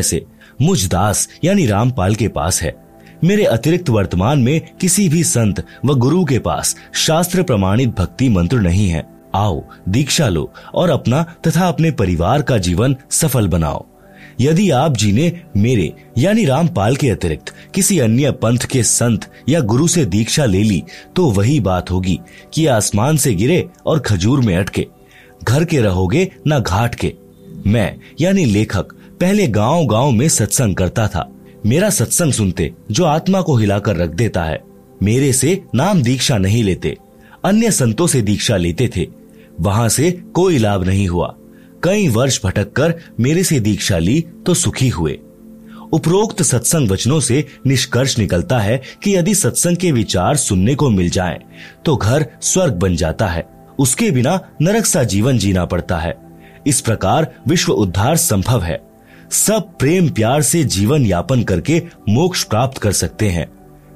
से 0.09 0.25
मुझ 0.63 0.87
दास, 0.89 1.29
यानी 1.45 1.67
रामपाल 1.67 2.15
के 2.15 2.29
पास 2.29 2.63
है। 2.63 2.75
मेरे 3.25 3.45
अतिरिक्त 3.45 3.89
वर्तमान 3.91 4.39
में 4.39 4.61
किसी 4.81 5.09
भी 5.09 5.23
संत 5.25 5.65
व 5.85 5.95
गुरु 5.95 6.25
के 6.25 6.39
पास 6.39 6.77
शास्त्र 6.95 7.43
प्रमाणित 7.43 7.89
भक्ति 7.89 8.29
मंत्र 8.29 8.61
नहीं 8.61 8.89
है। 8.89 9.07
आओ, 9.35 9.63
दीक्षा 9.89 10.29
लो, 10.29 10.53
और 10.75 10.91
अपना 10.91 11.23
तथा 11.47 11.69
अपने 11.69 11.91
परिवार 11.91 12.43
का 12.43 12.59
जीवन 12.59 12.97
सफल 13.11 13.49
बनाओ। 13.49 13.87
यदि 14.41 14.71
आप 14.71 14.97
जी 14.97 15.13
ने 15.13 15.33
मेरे, 15.57 15.93
यानी 16.19 16.45
रामपाल 16.45 16.97
के 16.97 17.09
अतिरिक्त, 17.11 17.55
किसी 17.75 17.99
अन्य 17.99 18.31
पंथ 18.33 18.59
के 18.59 18.83
संत 18.83 19.31
या 19.49 19.61
गुरु 19.61 19.87
से 19.89 20.05
दीक्षा 20.05 20.45
ले 20.45 20.63
ली 20.63 20.83
तो 21.17 21.31
वही 21.31 21.59
बात 21.61 21.91
होगी 21.91 22.19
कि 22.55 22.67
आसमान 22.67 23.17
से 23.17 23.35
गिरे 23.35 23.65
और 23.87 23.99
खजूर 23.99 24.41
में 24.41 24.57
अटके। 24.57 24.87
घर 25.45 25.65
के 25.65 25.81
रहोगे 25.81 26.31
न 26.49 26.61
घाट 26.61 26.95
के। 26.95 27.13
मैं, 27.67 27.97
यानी 28.21 28.45
लेखक, 28.45 28.93
पहले 29.21 29.47
गाँव 29.49 29.87
गाँव 29.87 30.11
में 30.11 30.29
सत्संग 30.29 30.75
करता 30.75 31.07
था। 31.09 31.29
मेरा 31.67 31.91
सत्संग 31.91 32.33
सुनते, 32.33 32.73
जो 32.91 33.05
आत्मा 33.05 33.41
को 33.41 33.57
हिलाकर 33.57 33.97
रख 33.97 34.11
देता 34.11 34.45
है। 34.45 34.61
मेरे 35.03 35.33
से 35.33 35.61
नाम 35.75 36.03
दीक्षा 36.03 36.39
नहीं 36.39 36.63
लेते, 36.65 36.97
अन्य 37.45 37.71
संतों 37.71 38.07
से 38.07 38.23
दीक्षा 38.23 38.57
लेते 38.57 38.89
थे। 38.97 39.07
वहाँ 39.61 39.89
से 39.89 40.11
कोई 40.35 40.59
लाभ 40.59 40.85
नहीं 40.85 41.07
हुआ। 41.09 41.35
कई 41.85 42.09
वर्ष 42.09 42.41
भटक 42.45 42.73
कर 42.73 42.95
मेरे 43.21 43.45
से 43.45 43.61
दीक्षा 43.61 43.99
ली 43.99 44.21
तो 44.47 44.55
सुखी 44.55 44.89
हुए। 44.89 45.19
उपरोक्त 45.93 46.43
सत्संग 46.43 46.91
वचनों 46.91 47.21
से 47.21 47.47
निष्कर्ष 47.67 48.19
निकलता 48.19 48.59
है 48.59 48.83
कि 49.03 49.17
यदि 49.17 49.35
सत्संग 49.35 49.77
के 49.77 49.93
विचार 49.93 50.37
सुनने 50.37 50.75
को 50.75 50.91
मिल 50.91 51.11
जाएँ, 51.11 51.39
तो 51.85 51.97
घर 51.97 52.27
स्वर्ग 52.43 52.73
बन 52.73 52.97
जाता 52.97 53.27
है। 53.27 53.49
उसके 53.79 54.11
बिना 54.11 54.41
नरक 54.63 54.87
सा 54.87 55.05
जीवन 55.05 55.39
जीना 55.39 55.65
पड़ता 55.65 55.99
है। 55.99 56.19
इस 56.67 56.81
प्रकार 56.81 57.35
विश्व 57.49 57.73
उद्धार 57.73 58.17
संभव 58.17 58.63
है। 58.63 58.81
सब 59.31 59.77
प्रेम 59.79 60.11
प्यार 60.11 60.43
से 60.43 60.65
जीवन 60.65 61.07
यापन 61.07 61.43
करके 61.43 61.83
मोक्ष 62.09 62.45
प्राप्त 62.45 62.79
कर 62.79 62.93
सकते 62.93 63.29
हैं। 63.29 63.49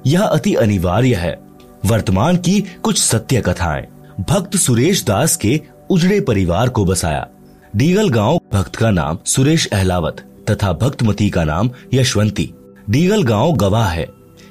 यह 0.05 0.21
अति 0.21 0.53
अनिवार्य 0.53 1.15
है। 1.15 1.39
वर्तमान 1.85 2.37
की 2.37 2.61
कुछ 2.61 3.01
सत्य 3.01 3.41
कथाएँ। 3.41 3.85
भक्त 4.29 4.57
सुरेश 4.57 5.05
दास 5.05 5.35
के 5.35 5.61
उजड़े 5.89 6.21
परिवार 6.21 6.69
को 6.69 6.85
बसाया। 6.85 7.27
डीगल 7.75 8.09
गाँव 8.09 8.39
भक्त 8.53 8.75
का 8.75 8.91
नाम 8.91 9.17
सुरेश 9.25 9.67
अहलावत 9.67 10.45
तथा 10.49 10.73
भक्तमती 10.73 11.29
का 11.29 11.43
नाम 11.43 11.69
यशवंती। 11.93 12.53
डीगल 12.89 13.23
गाँव 13.23 13.53
गवाह 13.53 13.87
है 13.89 14.07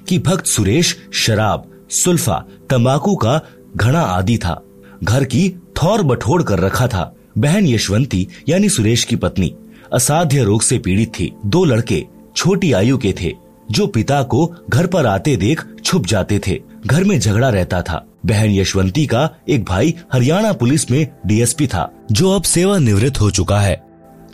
कि 0.09 0.19
भक्त 0.19 0.47
सुरेश, 0.47 0.97
शराब, 1.13 1.87
सुल्फा, 1.91 2.45
तंबाकू 2.71 3.15
का 3.15 3.41
घना 3.77 4.01
आदि 4.01 4.39
था। 4.39 4.63
घर 5.05 5.25
की 5.25 5.55
थौर 5.83 6.03
बठोड़ 6.03 6.43
कर 6.43 6.59
रखा 6.59 6.87
था। 6.87 7.15
बहन 7.39 7.67
यशवंती 7.67 8.29
यानी 8.49 8.69
सुरेश 8.69 9.05
की 9.05 9.17
पत्नी 9.17 9.55
असाध्य 9.93 10.43
रोग 10.43 10.63
से 10.63 10.79
पीड़ित 10.79 11.09
थी। 11.09 11.33
दो 11.47 11.65
लड़के 11.65 12.05
छोटी 12.37 12.73
आयु 12.73 12.99
के 12.99 13.15
थे, 13.21 13.33
जो 13.71 13.87
पिता 13.87 14.23
को 14.23 14.55
घर 14.71 14.87
पर 14.87 15.07
आते 15.07 15.37
देख 15.37 15.65
छुप 15.85 16.07
जाते 16.07 16.41
थे। 16.47 16.61
घर 16.87 17.05
में 17.05 17.21
झगड़ा 17.21 17.49
रहता 17.49 17.83
था। 17.83 18.07
बहन 18.27 18.51
यशवंती 18.51 19.07
का 19.07 19.29
एक 19.49 19.65
भाई 19.65 19.95
हरियाणा 20.13 20.53
पुलिस 20.53 20.91
में 20.91 21.07
डीएसपी 21.27 21.67
था, 21.67 21.91
जो 22.13 22.31
अब 22.31 22.43
सेवा 22.43 22.79
निवृत्त 22.79 23.21
हो 23.21 23.31
चुका 23.31 23.61
है। 23.61 23.81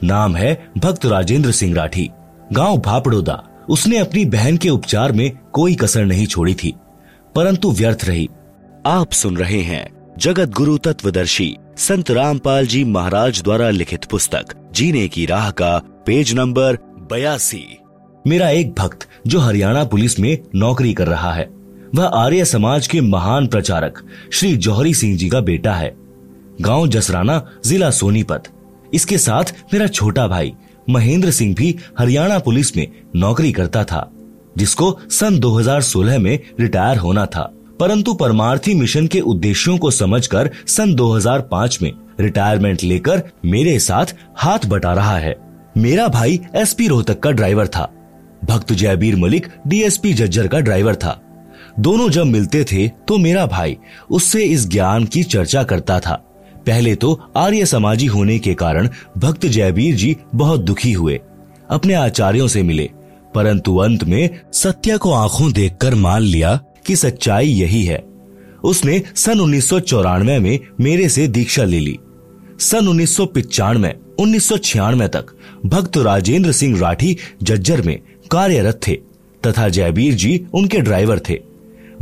नाम 0.05 0.37
है 0.37 0.55
भक्त 0.79 1.07
राजेंद्र 1.07 1.51
सिंह 1.51 1.75
राठी। 1.75 2.09
गाँव 2.53 2.79
भापड़ोदा। 2.79 3.43
उसने 3.69 3.99
अपनी 3.99 4.25
बहन 4.25 4.57
के 4.57 4.69
उपचार 4.71 5.13
में 5.13 5.31
कोई 5.53 5.75
कसर 5.75 6.05
नहीं 6.05 6.27
छोड़ी 6.27 6.55
थी, 6.55 6.75
परंतु 7.35 7.71
व्यर्थ 7.71 8.05
रही। 8.05 8.29
आप 8.87 9.13
सुन 9.13 9.37
रहे 9.37 9.61
हैं 9.63 9.87
जगत 10.19 10.51
गुरु 10.51 10.77
तत्वदर्शी 10.79 11.55
संत 11.79 12.11
रामपाल 12.11 12.67
जी 12.67 12.85
महाराज 12.85 13.43
द्वारा 13.43 13.69
लिखित 13.71 14.05
पुस्तक, 14.05 14.55
जीने 14.73 15.07
की 15.09 15.27
राह 15.27 15.51
का 15.51 15.77
पेज 16.07 16.33
नंबर 16.35 16.79
बयासी। 17.11 17.65
मेरा 18.25 18.49
एक 18.51 18.75
भक्त 18.75 19.09
जो 19.27 19.41
हरियाणा 19.41 19.85
पुलिस 19.85 20.19
में 20.21 20.39
नौकरी 20.55 20.93
कर 20.95 21.07
रहा 21.07 21.33
है। 21.33 21.49
वह 21.95 22.05
आर्य 22.05 22.45
समाज 22.45 22.87
के 22.87 23.01
महान 23.01 23.47
प्रचारक, 23.47 23.99
श्री 24.33 24.57
जौहरी 24.57 24.95
सिंह 24.95 25.17
जी 25.17 25.29
का 25.29 25.41
बेटा 25.41 25.75
है। 25.75 25.97
गाँव 26.61 26.89
जसराना 26.89 27.47
जिला 27.67 27.91
सोनीपत। 27.91 28.43
इसके 28.95 29.19
साथ 29.19 29.45
मेरा 29.75 29.87
छोटा 29.87 30.29
भाई, 30.29 30.53
महेंद्र 30.91 31.31
सिंह 31.31 31.55
भी 31.55 31.77
हरियाणा 31.99 32.39
पुलिस 32.39 32.77
में 32.77 32.89
नौकरी 33.17 33.53
करता 33.53 33.85
था, 33.85 34.11
जिसको 34.59 34.99
सन 35.11 35.39
2016 35.39 36.19
में 36.19 36.39
रिटायर 36.61 36.97
होना 36.97 37.27
था। 37.27 37.53
परंतु 37.81 38.15
परमार्थी 38.15 38.75
मिशन 38.75 39.07
के 39.07 39.21
उद्देश्यों 39.21 39.79
को 39.79 39.91
समझकर 39.91 40.51
सन 40.67 40.95
2005 40.95 41.79
में 41.83 41.93
रिटायरमेंट 42.21 42.83
लेकर 42.83 43.23
मेरे 43.45 43.79
साथ 43.79 44.07
हाथ 44.37 44.59
बटा 44.67 44.93
रहा 44.93 45.17
है। 45.17 45.37
मेरा 45.77 46.09
भाई 46.09 46.41
एसपी 46.55 46.89
रोहतक 46.89 47.21
का 47.21 47.31
ड्राइवर 47.31 47.67
था। 47.67 47.93
भक्त 48.45 48.73
जयबीर 48.73 49.17
मलिक 49.17 49.47
डीएसपी 49.67 50.15
जज्जर 50.15 50.47
का 50.47 50.61
ड्राइवर 50.61 50.95
था। 50.95 51.23
दोनों 51.79 52.09
जब 52.09 52.27
मिलते 52.27 52.65
थे 52.65 52.89
तो 53.09 53.19
मेरा 53.19 53.47
भाई 53.47 53.77
उससे 54.11 54.45
इस 54.45 54.69
ज्ञान 54.69 55.05
की 55.05 55.23
चर्चा 55.23 55.63
करता 55.63 56.01
था। 56.01 56.15
पहले 56.67 56.95
तो 56.95 57.21
आर्य 57.37 57.67
समाजी 57.67 58.07
होने 58.07 58.39
के 58.39 58.55
कारण 58.55 58.89
भक्त 59.19 59.47
जयबीर 59.47 59.95
जी 59.95 60.17
बहुत 60.35 60.61
दुखी 60.61 60.93
हुए, 60.93 61.21
अपने 61.71 61.95
आचार्यों 61.95 62.49
से 62.49 62.63
मिले। 62.63 62.91
परंतु 63.35 63.77
अंत 63.77 64.05
में 64.05 64.29
सत्य 64.53 64.97
को 64.99 65.13
आँखों 65.13 65.53
देखकर 65.53 65.95
मान 65.95 66.23
लिया 66.23 66.61
कि 66.87 66.97
सच्चाई 66.97 67.49
यही 67.49 67.85
है। 67.85 68.05
उसने 68.65 69.03
सन 69.17 69.41
उन्नीस 69.41 69.69
सौ 69.69 69.81
चौरानवे 69.81 70.39
में 70.39 70.59
मेरे 70.81 71.09
से 71.09 71.27
दीक्षा 71.29 71.65
ले 71.65 71.79
ली। 71.79 71.99
सन 72.61 72.89
उन्नीस 72.89 73.17
सौ 73.17 73.25
उन्नीस 74.21 74.53
तक 74.53 75.27
भक्त 75.67 75.97
राजेंद्र 75.97 76.53
सिंह 76.53 76.79
राठी 76.81 77.17
जज्जर 77.43 77.83
में 77.83 78.01
कार्यरत 78.31 78.81
थे, 78.87 78.93
तथा 79.43 79.69
जयबीर 79.69 80.15
जी 80.15 80.47
उनके 80.55 80.81
ड्राइवर 80.81 81.19
थे। 81.19 81.48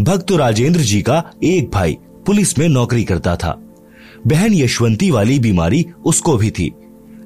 भक्त 0.01 0.33
राजेंद्र 0.33 0.81
जी 0.81 1.01
का 1.03 1.23
एक 1.45 1.71
भाई 1.71 1.97
पुलिस 2.27 2.59
में 2.59 2.69
नौकरी 2.69 3.05
करता 3.05 3.37
था। 3.37 3.51
बहन 4.27 4.55
यशवंती 4.55 5.11
वाली 5.11 5.39
बीमारी 5.39 5.85
उसको 6.05 6.37
भी 6.37 6.51
थी, 6.51 6.71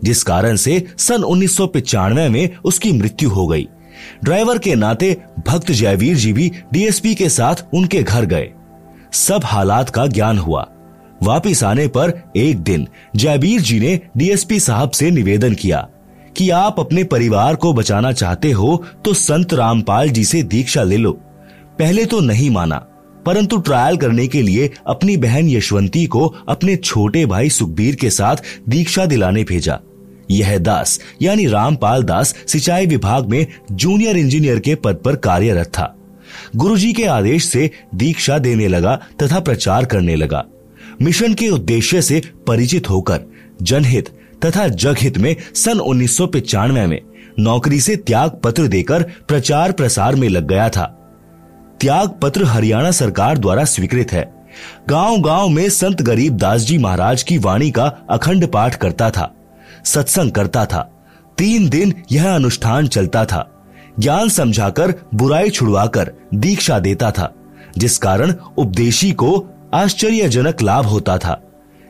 जिस 0.05 0.23
कारण 0.23 0.57
से 0.57 0.83
सन 0.99 1.23
उन्नीस 1.23 1.61
में 1.61 2.57
उसकी 2.64 2.93
मृत्यु 2.93 3.31
हो 3.31 3.47
गई। 3.47 3.66
ड्राइवर 4.25 4.59
के 4.59 4.75
नाते 4.75 5.16
भक्त 5.47 5.71
जयवीर 5.71 6.16
जी 6.16 6.33
भी 6.33 6.51
डीएसपी 6.73 7.14
के 7.14 7.29
साथ 7.29 7.64
उनके 7.75 8.03
घर 8.03 8.25
गए। 8.25 8.51
सब 9.12 9.41
हालात 9.45 9.91
का 9.91 10.07
ज्ञान 10.07 10.39
हुआ। 10.39 10.66
वापिस 11.23 11.62
आने 11.64 11.87
पर 11.89 12.12
एक 12.37 12.59
दिन 12.59 12.87
जयबीर 13.16 13.61
जी 13.61 13.81
ने 13.81 14.01
डीएसपी 14.16 14.61
साहब 14.61 14.91
से 14.91 15.11
निवेदन 15.11 15.55
किया 15.55 15.89
कि 16.37 16.49
आप 16.51 16.81
अपने 16.81 17.05
परिवार 17.05 17.57
को 17.57 17.73
बचाना 17.73 18.12
चाहते 18.12 18.53
हो 18.53 18.85
तो 19.05 19.14
संत 19.14 19.55
रामपाल 19.55 20.11
जी 20.11 20.25
से 20.25 20.43
दीक्षा 20.43 20.83
ले 20.83 20.97
लो। 20.97 21.18
पहले 21.81 22.05
तो 22.07 22.20
नहीं 22.20 22.49
माना, 22.51 22.76
परंतु 23.26 23.57
ट्रायल 23.59 23.97
करने 23.97 24.26
के 24.28 24.43
लिए 24.43 24.70
अपनी 24.87 25.16
बहन 25.16 25.49
यशवंती 25.49 26.05
को 26.07 26.26
अपने 26.49 26.76
छोटे 26.76 27.24
भाई 27.26 27.49
सुखबीर 27.51 27.95
के 27.95 28.11
साथ 28.11 28.37
दीक्षा 28.68 29.07
दिलाने 29.07 29.45
भेजा। 29.45 29.78
यह 30.31 30.59
दास, 30.59 30.99
यानी 31.22 31.47
रामपाल 31.47 32.03
दास, 32.03 32.35
सिंचाई 32.47 32.87
विभाग 32.87 33.28
में 33.28 33.47
जूनियर 33.72 34.16
इंजीनियर 34.16 34.59
के 34.59 34.74
पद 34.74 35.01
पर 35.05 35.16
कार्यरत 35.16 35.66
था। 35.68 35.95
गुरुजी 36.57 36.93
के 36.93 37.05
आदेश 37.05 37.45
से 37.45 37.70
दीक्षा 37.95 38.39
देने 38.39 38.68
लगा 38.68 38.95
तथा 39.22 39.41
प्रचार 39.41 39.85
करने 39.85 40.16
लगा। 40.16 40.45
मिशन 41.03 41.35
के 41.35 41.49
उद्देश्य 41.49 42.03
से 42.03 42.22
परिचित 42.47 42.91
होकर, 42.91 43.20
जनहित 43.62 44.09
तथा 44.45 44.68
जगहित 44.68 45.18
में 45.18 45.35
सन 45.55 45.81
उन्नीस 45.81 46.20
में 46.20 47.01
नौकरी 47.39 47.81
से 47.81 47.97
त्याग 47.97 48.41
पत्र 48.45 48.66
देकर 48.68 49.03
प्रचार 49.28 49.72
प्रसार 49.72 50.14
में 50.14 50.28
लग 50.28 50.49
गया 50.49 50.68
था। 50.68 50.97
त्याग 51.81 52.09
पत्र 52.22 52.45
हरियाणा 52.45 52.91
सरकार 52.91 53.39
द्वारा 53.39 53.64
स्वीकृत 53.64 54.12
है। 54.12 54.22
गाँव 54.89 55.20
गाँव 55.20 55.49
में 55.49 55.68
संत 55.68 56.03
गरीब 56.03 56.37
दास 56.37 56.61
जी 56.61 56.78
महाराज 56.78 57.22
की 57.22 57.39
वाणी 57.39 57.70
का 57.70 57.85
अखंड 58.11 58.47
पाठ 58.47 58.74
करता 58.74 59.11
था, 59.11 59.33
सत्संग 59.85 60.33
करता 60.33 60.64
था। 60.66 60.81
तीन 61.39 61.68
दिन 61.68 61.95
यह 62.12 62.35
अनुष्ठान 62.35 62.87
चलता 62.87 63.24
था। 63.24 63.47
ज्ञान 63.99 64.28
समझाकर, 64.28 64.95
बुराई 65.14 65.51
छुड़वाकर 65.51 66.12
दीक्षा 66.35 66.78
देता 66.78 67.11
था, 67.11 67.33
जिस 67.78 67.99
कारण 67.99 68.35
उपदेशी 68.59 69.12
को 69.12 69.47
आश्चर्यजनक 69.74 70.62
लाभ 70.62 70.87
होता 70.87 71.16
था। 71.18 71.41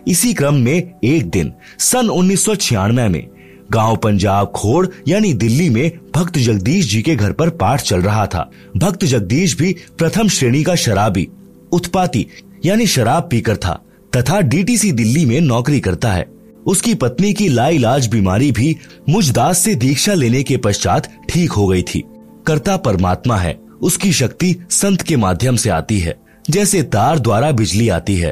इसी 0.09 0.32
क्रम 0.34 0.55
में 0.55 0.93
एक 1.05 1.30
दिन, 1.30 1.53
सन 1.78 2.09
उन्नीस 2.09 2.45
सौ 2.45 2.55
छियानवे 2.55 3.09
में 3.09 3.26
गाँव 3.72 3.96
पंजाब 3.96 4.52
खोड़, 4.56 4.86
यानी 5.08 5.32
दिल्ली 5.34 5.68
में 5.70 5.90
भक्त 6.14 6.38
जगदीश 6.38 6.90
जी 6.90 7.02
के 7.02 7.14
घर 7.16 7.32
पर 7.32 7.50
पाठ 7.50 7.82
चल 7.82 8.00
रहा 8.00 8.26
था। 8.26 8.50
भक्त 8.76 9.04
जगदीश 9.04 9.56
भी 9.56 9.76
प्रथम 9.98 10.28
श्रेणी 10.28 10.62
का 10.64 10.74
शराबी, 10.74 11.28
उत्पाती, 11.72 12.26
यानी 12.64 12.86
शराब 12.86 13.28
पीकर 13.30 13.56
था, 13.56 13.80
तथा 14.16 14.40
डीटीसी 14.40 14.92
दिल्ली 14.92 15.24
में 15.26 15.40
नौकरी 15.40 15.80
करता 15.80 16.12
है। 16.12 16.26
उसकी 16.66 16.94
पत्नी 16.94 17.32
की 17.32 17.48
लाइलाज 17.48 18.06
बीमारी 18.06 18.52
भी 18.52 18.76
मुझ 19.08 19.30
दास 19.30 19.58
से 19.58 19.74
दीक्षा 19.74 20.14
लेने 20.14 20.42
के 20.42 20.56
पश्चात 20.56 21.08
ठीक 21.30 21.52
हो 21.52 21.66
गई 21.66 21.82
थी। 21.82 22.02
कर्ता 22.46 22.76
परमात्मा 22.76 23.36
है, 23.36 23.58
उसकी 23.82 24.12
शक्ति 24.12 24.54
संत 24.70 25.02
के 25.02 25.16
माध्यम 25.16 25.56
से 25.56 25.70
आती 25.70 25.98
है, 25.98 26.16
जैसे 26.50 26.82
तार 26.82 27.18
द्वारा 27.18 27.50
बिजली 27.52 27.88
आती 27.88 28.16
है। 28.16 28.30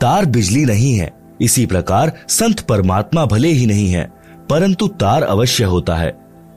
तार 0.00 0.26
बिजली 0.26 0.64
नहीं 0.64 0.94
है, 0.94 1.12
इसी 1.40 1.66
प्रकार 1.66 2.12
संत 2.28 2.60
परमात्मा 2.60 3.24
भले 3.26 3.48
ही 3.48 3.66
नहीं 3.66 3.88
है। 3.88 4.17
परंतु 4.50 4.88
तार 4.88 5.22
अवश्य 5.22 5.64
होता 5.64 5.96
है। 5.96 6.16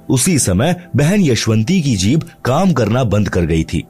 उसी 0.09 0.37
समय 0.39 0.75
बहन 0.95 1.21
यशवंती 1.21 1.81
की 1.81 1.95
जीभ 1.95 2.29
काम 2.45 2.71
करना 2.73 3.03
बंद 3.03 3.29
कर 3.29 3.45
गई 3.45 3.63
थी। 3.63 3.83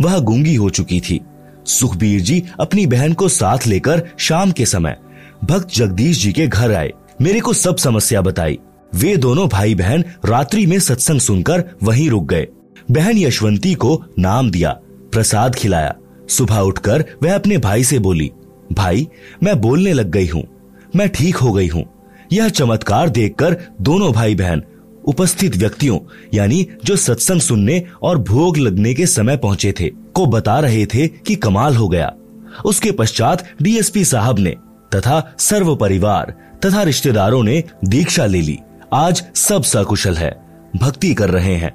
वह 0.00 0.18
गूँगी 0.18 0.54
हो 0.54 0.70
चुकी 0.70 1.00
थी। 1.00 1.20
सुखबीर 1.66 2.20
जी 2.20 2.42
अपनी 2.60 2.86
बहन 2.86 3.12
को 3.12 3.28
साथ 3.28 3.66
लेकर 3.66 4.02
शाम 4.18 4.52
के 4.52 4.66
समय 4.66 4.96
भक्त 5.44 5.74
जगदीश 5.74 6.22
जी 6.22 6.32
के 6.32 6.46
घर 6.46 6.74
आए। 6.74 6.92
मेरे 7.20 7.40
को 7.40 7.52
सब 7.52 7.76
समस्या 7.76 8.20
बताई। 8.20 8.58
वे 8.94 9.16
दोनों 9.16 9.48
भाई 9.48 9.74
बहन 9.74 10.04
रात्रि 10.24 10.66
में 10.66 10.78
सत्संग 10.78 11.20
सुनकर 11.20 11.64
वहीं 11.82 12.08
रुक 12.10 12.28
गए। 12.28 12.46
बहन 12.90 13.18
यशवंती 13.18 13.74
को 13.74 14.02
नाम 14.18 14.50
दिया, 14.50 14.70
प्रसाद 15.12 15.54
खिलाया। 15.54 15.94
सुबह 16.28 16.58
उठकर 16.58 17.04
वह 17.22 17.34
अपने 17.34 17.58
भाई 17.58 17.84
से 17.84 17.98
बोली, 17.98 18.30
भाई, 18.72 19.08
मैं 19.42 19.60
बोलने 19.60 19.92
लग 19.92 20.10
गई 20.10 20.26
हूँ। 20.26 20.44
मैं 20.96 21.08
ठीक 21.08 21.36
हो 21.36 21.52
गई 21.52 21.68
हूँ। 21.68 21.84
यह 22.32 22.48
चमत्कार 22.48 23.08
देखकर 23.08 23.56
दोनों 23.80 24.12
भाई 24.12 24.34
बहन 24.34 24.62
उपस्थित 25.04 25.56
व्यक्तियों, 25.56 25.98
यानी 26.34 26.66
जो 26.84 26.96
सत्संग 26.96 27.40
सुनने 27.40 27.82
और 28.02 28.18
भोग 28.18 28.56
लगने 28.56 28.94
के 28.94 29.06
समय 29.06 29.36
पहुँचे 29.36 29.72
थे, 29.80 29.88
को 29.88 30.26
बता 30.26 30.58
रहे 30.60 30.86
थे 30.86 31.06
कि 31.08 31.34
कमाल 31.34 31.76
हो 31.76 31.88
गया। 31.88 32.12
उसके 32.64 32.90
पश्चात 32.90 33.46
डीएसपी 33.62 34.04
साहब 34.04 34.38
ने 34.38 34.56
तथा 34.94 35.34
सर्व 35.38 35.74
परिवार 35.76 36.34
तथा 36.64 36.82
रिश्तेदारों 36.82 37.42
ने 37.42 37.62
दीक्षा 37.84 38.26
ले 38.26 38.40
ली। 38.40 38.58
आज 38.94 39.22
सब 39.34 39.62
सकुशल 39.62 40.14
है, 40.14 40.30
भक्ति 40.76 41.14
कर 41.14 41.30
रहे 41.30 41.54
हैं। 41.54 41.72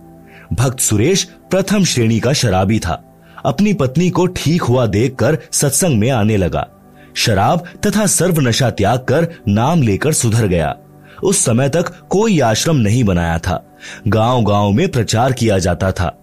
भक्त 0.53 0.79
सुरेश 0.79 1.23
प्रथम 1.23 1.83
श्रेणी 1.83 2.19
का 2.19 2.33
शराबी 2.33 2.79
था। 2.79 3.03
अपनी 3.45 3.73
पत्नी 3.73 4.09
को 4.09 4.25
ठीक 4.27 4.61
हुआ 4.61 4.85
देखकर 4.85 5.37
सत्संग 5.51 5.99
में 5.99 6.09
आने 6.09 6.37
लगा। 6.37 6.67
शराब 7.15 7.63
तथा 7.85 8.05
सर्व 8.05 8.39
नशा 8.39 8.69
त्याग 8.69 8.99
कर 8.99 9.27
नाम 9.47 9.81
लेकर 9.81 10.13
सुधर 10.13 10.47
गया। 10.47 10.77
उस 11.23 11.45
समय 11.45 11.69
तक 11.69 12.07
कोई 12.09 12.39
आश्रम 12.39 12.75
नहीं 12.75 13.03
बनाया 13.03 13.39
था। 13.39 13.77
गाँव 14.07 14.43
गाँव 14.43 14.71
में 14.71 14.91
प्रचार 14.91 15.33
किया 15.33 15.57
जाता 15.57 15.91
था। 15.91 16.19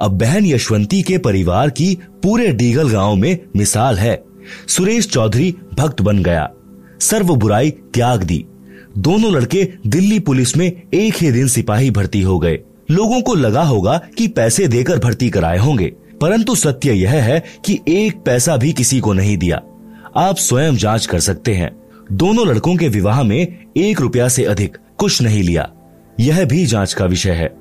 अब 0.00 0.18
बहन 0.18 0.46
यशवंती 0.46 1.02
के 1.02 1.18
परिवार 1.18 1.70
की 1.70 1.98
पूरे 2.22 2.48
डीगल 2.48 2.88
गाँव 2.88 3.14
में 3.14 3.38
मिसाल 3.56 3.98
है। 3.98 4.24
सुरेश 4.68 5.08
चौधरी 5.08 5.56
भक्त 5.78 6.00
बन 6.00 6.22
गया। 6.22 6.50
सर्व 7.00 7.36
बुराई 7.36 7.70
त्याग 7.70 8.22
दी। 8.22 8.44
दोनों 8.98 9.32
लड़के 9.32 9.68
दिल्ली 9.86 10.18
पुलिस 10.18 10.56
में 10.56 10.82
एक 10.94 11.14
ही 11.14 11.32
दिन 11.32 11.48
सिपाही 11.48 11.90
भर्ती 11.90 12.22
हो 12.22 12.38
गए। 12.38 12.58
लोगों 12.90 13.20
को 13.20 13.34
लगा 13.34 13.62
होगा 13.62 14.00
कि 14.18 14.28
पैसे 14.28 14.68
देकर 14.68 14.98
भर्ती 14.98 15.30
कराए 15.30 15.58
होंगे। 15.58 15.92
परंतु 16.20 16.54
सत्य 16.54 16.92
यह 16.92 17.10
है 17.10 17.44
कि 17.64 17.80
एक 17.88 18.16
पैसा 18.16 18.56
भी 18.56 18.72
किसी 18.72 19.00
को 19.00 19.12
नहीं 19.12 19.38
दिया। 19.38 19.62
आप 20.16 20.36
स्वयं 20.36 20.76
जाँच 20.76 21.06
कर 21.06 21.20
सकते 21.20 21.54
हैं। 21.54 21.76
दोनों 22.12 22.46
लड़कों 22.46 22.76
के 22.76 22.88
विवाह 22.88 23.22
में 23.22 23.64
एक 23.76 24.00
रुपया 24.00 24.28
से 24.28 24.44
अधिक 24.44 24.78
कुछ 24.98 25.22
नहीं 25.22 25.42
लिया। 25.42 25.70
यह 26.20 26.44
भी 26.44 26.66
जाँच 26.66 26.92
का 26.92 27.04
विषय 27.04 27.30
है। 27.30 27.56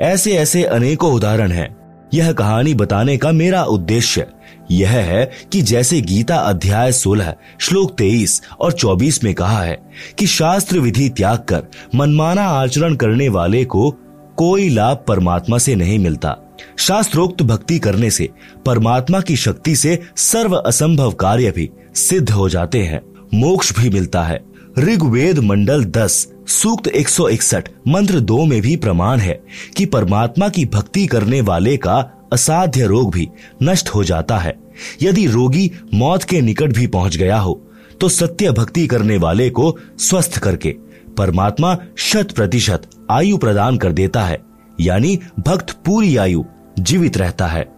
ऐसे 0.00 0.32
ऐसे 0.32 0.64
अनेकों 0.64 1.12
उदाहरण 1.12 1.52
हैं। 1.52 1.76
यह 2.14 2.32
कहानी 2.32 2.74
बताने 2.74 3.16
का 3.16 3.32
मेरा 3.32 3.64
उद्देश्य 3.64 4.26
यह 4.70 4.90
है 4.90 5.30
कि 5.52 5.62
जैसे 5.62 6.00
गीता 6.00 6.36
अध्याय 6.36 6.92
16 6.92 7.34
श्लोक 7.60 7.96
23 7.96 8.42
और 8.60 8.72
24 8.72 9.24
में 9.24 9.34
कहा 9.34 9.62
है 9.62 9.82
कि 10.18 10.26
शास्त्र 10.26 10.78
विधि 10.78 11.08
त्याग 11.08 11.38
कर 11.38 11.62
मनमाना 11.94 12.42
आचरण 12.42 12.94
करने 12.94 13.28
वाले 13.28 13.64
को 13.64 13.96
कोई 14.36 14.68
लाभ 14.68 15.04
परमात्मा 15.08 15.58
से 15.58 15.74
नहीं 15.74 15.98
मिलता। 15.98 16.36
शास्त्रोक्त 16.78 17.42
भक्ति 17.42 17.78
करने 17.78 18.10
से, 18.10 18.28
परमात्मा 18.66 19.20
की 19.20 19.36
शक्ति 19.36 19.76
से 19.76 19.98
सर्व 20.16 20.54
असंभव 20.56 21.12
कार्य 21.12 21.50
भी 21.50 21.70
सिद्ध 21.94 22.30
हो 22.30 22.48
जाते 22.48 22.78
हैं। 22.78 23.00
मोक्ष 23.34 23.72
भी 23.78 23.90
मिलता 23.90 24.22
है। 24.22 24.40
ऋग्वेद 24.78 25.38
मंडल 25.38 25.84
10 25.84 26.26
सूक्त 26.46 26.88
161 26.88 27.68
मंत्र 27.88 28.20
दो 28.20 28.44
में 28.44 28.60
भी 28.62 28.76
प्रमाण 28.76 29.18
है 29.18 29.40
कि 29.76 29.86
परमात्मा 29.86 30.48
की 30.48 30.64
भक्ति 30.64 31.06
करने 31.06 31.40
वाले 31.40 31.76
का 31.76 31.98
असाध्य 32.32 32.86
रोग 32.86 33.12
भी 33.12 33.28
नष्ट 33.62 33.88
हो 33.88 34.04
जाता 34.04 34.38
है। 34.38 34.54
यदि 35.02 35.26
रोगी 35.26 35.70
मौत 35.94 36.24
के 36.24 36.40
निकट 36.40 36.72
भी 36.72 36.86
पहुँच 36.86 37.16
गया 37.16 37.38
हो 37.38 37.60
तो 38.00 38.08
सत्य 38.08 38.50
भक्ति 38.50 38.86
करने 38.86 39.16
वाले 39.16 39.50
को 39.50 39.76
स्वस्थ 39.98 40.38
करके 40.38 40.74
परमात्मा 41.20 41.76
शत 41.98 42.32
प्रतिशत 42.32 42.88
आयु 43.10 43.36
प्रदान 43.38 43.76
कर 43.78 43.92
देता 43.92 44.24
है, 44.24 44.40
यानी 44.80 45.18
भक्त 45.38 45.70
पूरी 45.86 46.16
आयु 46.16 46.44
जीवित 46.78 47.16
रहता 47.16 47.46
है। 47.46 47.68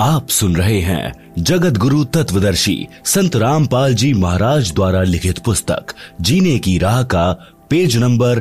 आप 0.00 0.28
सुन 0.28 0.56
रहे 0.56 0.80
हैं 0.80 1.12
जगत 1.38 1.76
गुरु 1.78 2.04
तत्वदर्शी 2.04 2.86
संत 3.04 3.36
रामपाल 3.36 3.94
जी 3.94 4.12
महाराज 4.14 4.72
द्वारा 4.74 5.02
लिखित 5.02 5.38
पुस्तक, 5.38 5.94
जीने 6.20 6.58
की 6.58 6.76
राह 6.78 7.02
का 7.04 7.30
पेज 7.70 7.96
नंबर 7.96 8.40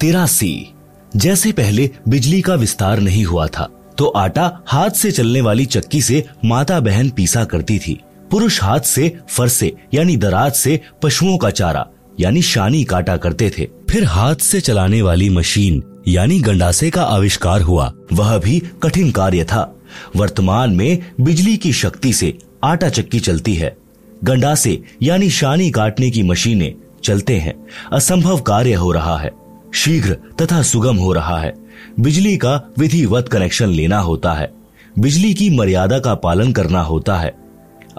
तिरासी। 0.00 0.70
जैसे 1.16 1.52
पहले 1.52 1.90
बिजली 2.08 2.40
का 2.40 2.54
विस्तार 2.54 3.00
नहीं 3.00 3.24
हुआ 3.24 3.46
था 3.48 3.68
तो 3.98 4.06
आटा 4.16 4.50
हाथ 4.68 4.90
से 4.90 5.10
चलने 5.10 5.40
वाली 5.40 5.66
चक्की 5.66 6.00
से 6.02 6.24
माता 6.44 6.78
बहन 6.80 7.10
पीसा 7.10 7.44
करती 7.44 7.78
थी। 7.78 8.00
पुरुष 8.30 8.62
हाथ 8.62 8.80
से 8.80 9.08
फरसे 9.28 9.74
यानी 9.94 10.16
दराज 10.16 10.52
से 10.52 10.80
पशुओं 11.02 11.36
का 11.38 11.50
चारा 11.50 11.86
यानी 12.20 12.42
शानी 12.42 12.84
काटा 12.84 13.16
करते 13.16 13.50
थे। 13.58 13.68
फिर 13.90 14.04
हाथ 14.04 14.34
से 14.34 14.60
चलाने 14.60 15.02
वाली 15.02 15.28
मशीन, 15.28 15.82
यानी 16.08 16.40
गंडासे 16.40 16.90
का 16.90 17.02
आविष्कार 17.02 17.60
हुआ। 17.60 17.92
वह 18.12 18.38
भी 18.38 18.62
कठिन 18.82 19.10
कार्य 19.10 19.44
था। 19.44 19.76
वर्तमान 20.16 20.70
में 20.70 20.98
बिजली 21.20 21.56
की 21.56 21.72
शक्ति 21.72 22.12
से 22.12 22.38
आटा 22.64 22.88
चक्की 22.88 23.20
चलती 23.20 23.54
है। 23.54 23.76
गंडासे, 24.24 24.82
यानी 25.02 25.30
शानी 25.30 25.70
काटने 25.70 26.10
की 26.10 26.22
मशीनें 26.22 26.74
चलते 27.04 27.36
हैं। 27.36 27.66
असंभव 27.92 28.40
कार्य 28.40 28.74
हो 28.74 28.92
रहा 28.92 29.18
है। 29.18 29.30
शीघ्र 29.74 30.16
तथा 30.42 30.62
सुगम 30.62 30.96
हो 30.96 31.12
रहा 31.12 31.40
है। 31.40 31.54
बिजली 32.00 32.36
का 32.36 32.72
विधिवत 32.78 33.28
कनेक्शन 33.28 33.68
लेना 33.68 33.98
होता 33.98 34.32
है। 34.32 34.52
बिजली 34.98 35.34
की 35.34 35.50
मर्यादा 35.50 35.98
का 35.98 36.14
पालन 36.14 36.52
करना 36.52 36.80
होता 36.80 37.16
है। 37.16 37.34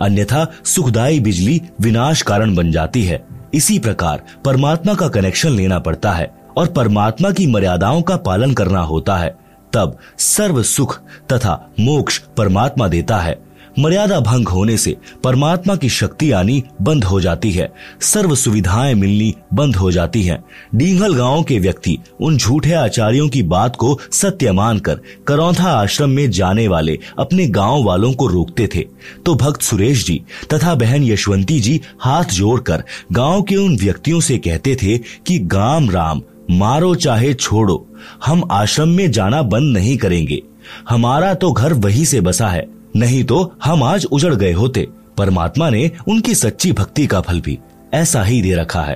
अन्यथा 0.02 0.52
सुखदायी 0.66 1.20
बिजली 1.20 1.62
विनाश 1.82 2.22
कारण 2.22 2.56
बन 2.56 2.72
जाती 2.72 3.04
है। 3.04 3.35
इसी 3.56 3.80
प्रकार 3.80 4.24
परमात्मा 4.46 4.94
का 4.94 5.08
कनेक्शन 5.08 5.50
लेना 5.50 5.80
पड़ता 5.80 6.12
है 6.12 6.36
और 6.58 6.68
परमात्मा 6.68 7.32
की 7.32 7.48
मर्यादाओं 7.48 8.02
का 8.02 8.18
पालन 8.18 8.54
करना 8.54 8.80
होता 8.80 9.18
है। 9.18 9.38
तब 9.74 9.98
सर्व 10.18 10.64
सुख 10.64 11.00
तथा 11.34 11.70
मोक्ष 11.80 12.18
परमात्मा 12.18 12.88
देता 12.88 13.18
है। 13.18 13.55
मर्यादा 13.80 14.20
भंग 14.20 14.48
होने 14.48 14.78
से 14.78 14.96
परमात्मा 15.24 15.76
की 15.76 15.90
शक्ति 15.90 16.32
आनी 16.32 16.64
बंद 16.82 17.04
हो 17.04 17.22
जाती 17.22 17.52
है। 17.52 17.72
सर्व 18.02 18.36
सुविधाएँ 18.36 18.94
मिलनी 18.94 19.36
बंद 19.54 19.76
हो 19.76 19.92
जाती 19.92 20.24
हैं। 20.24 20.44
डींगल 20.76 21.16
गाँव 21.16 21.44
के 21.44 21.60
व्यक्ति 21.60 21.98
उन 22.22 22.38
झूठे 22.38 22.74
आचार्यों 22.74 23.30
की 23.30 23.44
बात 23.44 23.76
को 23.76 24.00
सत्य 24.12 24.52
मानकर 24.52 25.00
करौथा 25.28 25.72
आश्रम 25.72 26.10
में 26.10 26.32
जाने 26.32 26.68
वाले 26.68 27.00
अपने 27.20 27.48
गाँव 27.48 27.84
वालों 27.84 28.14
को 28.14 28.28
रोकते 28.28 28.70
थे। 28.76 28.86
तो 29.26 29.36
भक्त 29.36 29.62
सुरेश 29.62 30.06
जी 30.06 30.22
तथा 30.54 30.76
बहन 30.76 31.04
यशवंती 31.04 31.60
जी 31.60 31.82
हाथ 32.00 32.24
जोड़कर 32.24 32.84
गाँव 33.12 33.42
के 33.42 33.56
उन 33.56 33.78
व्यक्तियों 33.78 34.20
से 34.20 34.38
कहते 34.38 34.76
थे 34.76 34.98
कि 34.98 35.40
गाम 35.40 35.90
राम, 35.90 36.22
मारो 36.52 36.96
चाहे 36.96 37.34
छोड़ो, 37.34 37.86
हम 38.26 38.44
आश्रम 38.52 38.88
में 38.88 39.12
जाना 39.12 39.42
बंद 39.42 39.78
नहीं 39.78 39.98
करेंगे। 39.98 40.42
हमारा 40.90 41.34
तो 41.34 41.52
घर 41.52 41.74
वहीं 41.74 42.06
से 42.06 42.22
बसा 42.22 42.48
है। 42.48 42.75
नहीं 42.96 43.24
तो 43.24 43.40
हम 43.64 43.84
आज 43.84 44.06
उजड़ 44.06 44.34
गए 44.36 44.52
होते। 44.52 44.88
परमात्मा 45.18 45.70
ने 45.70 45.92
उनकी 46.08 46.36
सच्ची 46.36 46.72
भक्ति 46.72 47.06
का 47.08 47.22
फल 47.22 47.42
भी 47.42 47.58
ऐसा 47.94 48.24
ही 48.24 48.42
दे 48.42 48.54
रखा 48.56 48.82
है। 48.82 48.96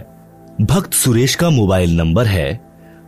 भक्त 0.61 0.93
सुरेश 0.93 1.35
का 1.35 1.49
मोबाइल 1.49 1.95
नंबर 1.97 2.25
है 2.25 2.49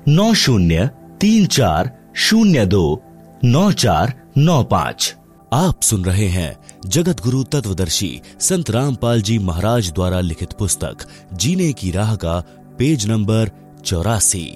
नौ 0.08 0.34
शून्य 0.34 0.90
तीन 1.22 1.46
चार 1.46 1.92
शून्य 2.18 2.66
दो 2.66 3.02
नौ 3.44 3.72
चार 3.72 4.14
नौ 4.38 4.64
पाँच। 4.64 5.16
आप 5.54 5.82
सुन 5.82 6.06
रहे 6.06 6.28
हैं 6.28 6.58
जगत 6.86 7.22
गुरु 7.22 7.44
तत्वदर्शी 7.44 8.22
संत 8.40 8.70
रामपाल 8.70 9.22
जी 9.22 9.38
महाराज 9.40 9.92
द्वारा 9.92 10.20
लिखित 10.20 10.54
पुस्तक, 10.54 10.98
जीने 11.34 11.72
की 11.74 11.92
राह 11.92 12.16
का 12.16 12.40
पेज 12.80 13.08
नंबर 13.08 13.52
चौरासी। 13.86 14.48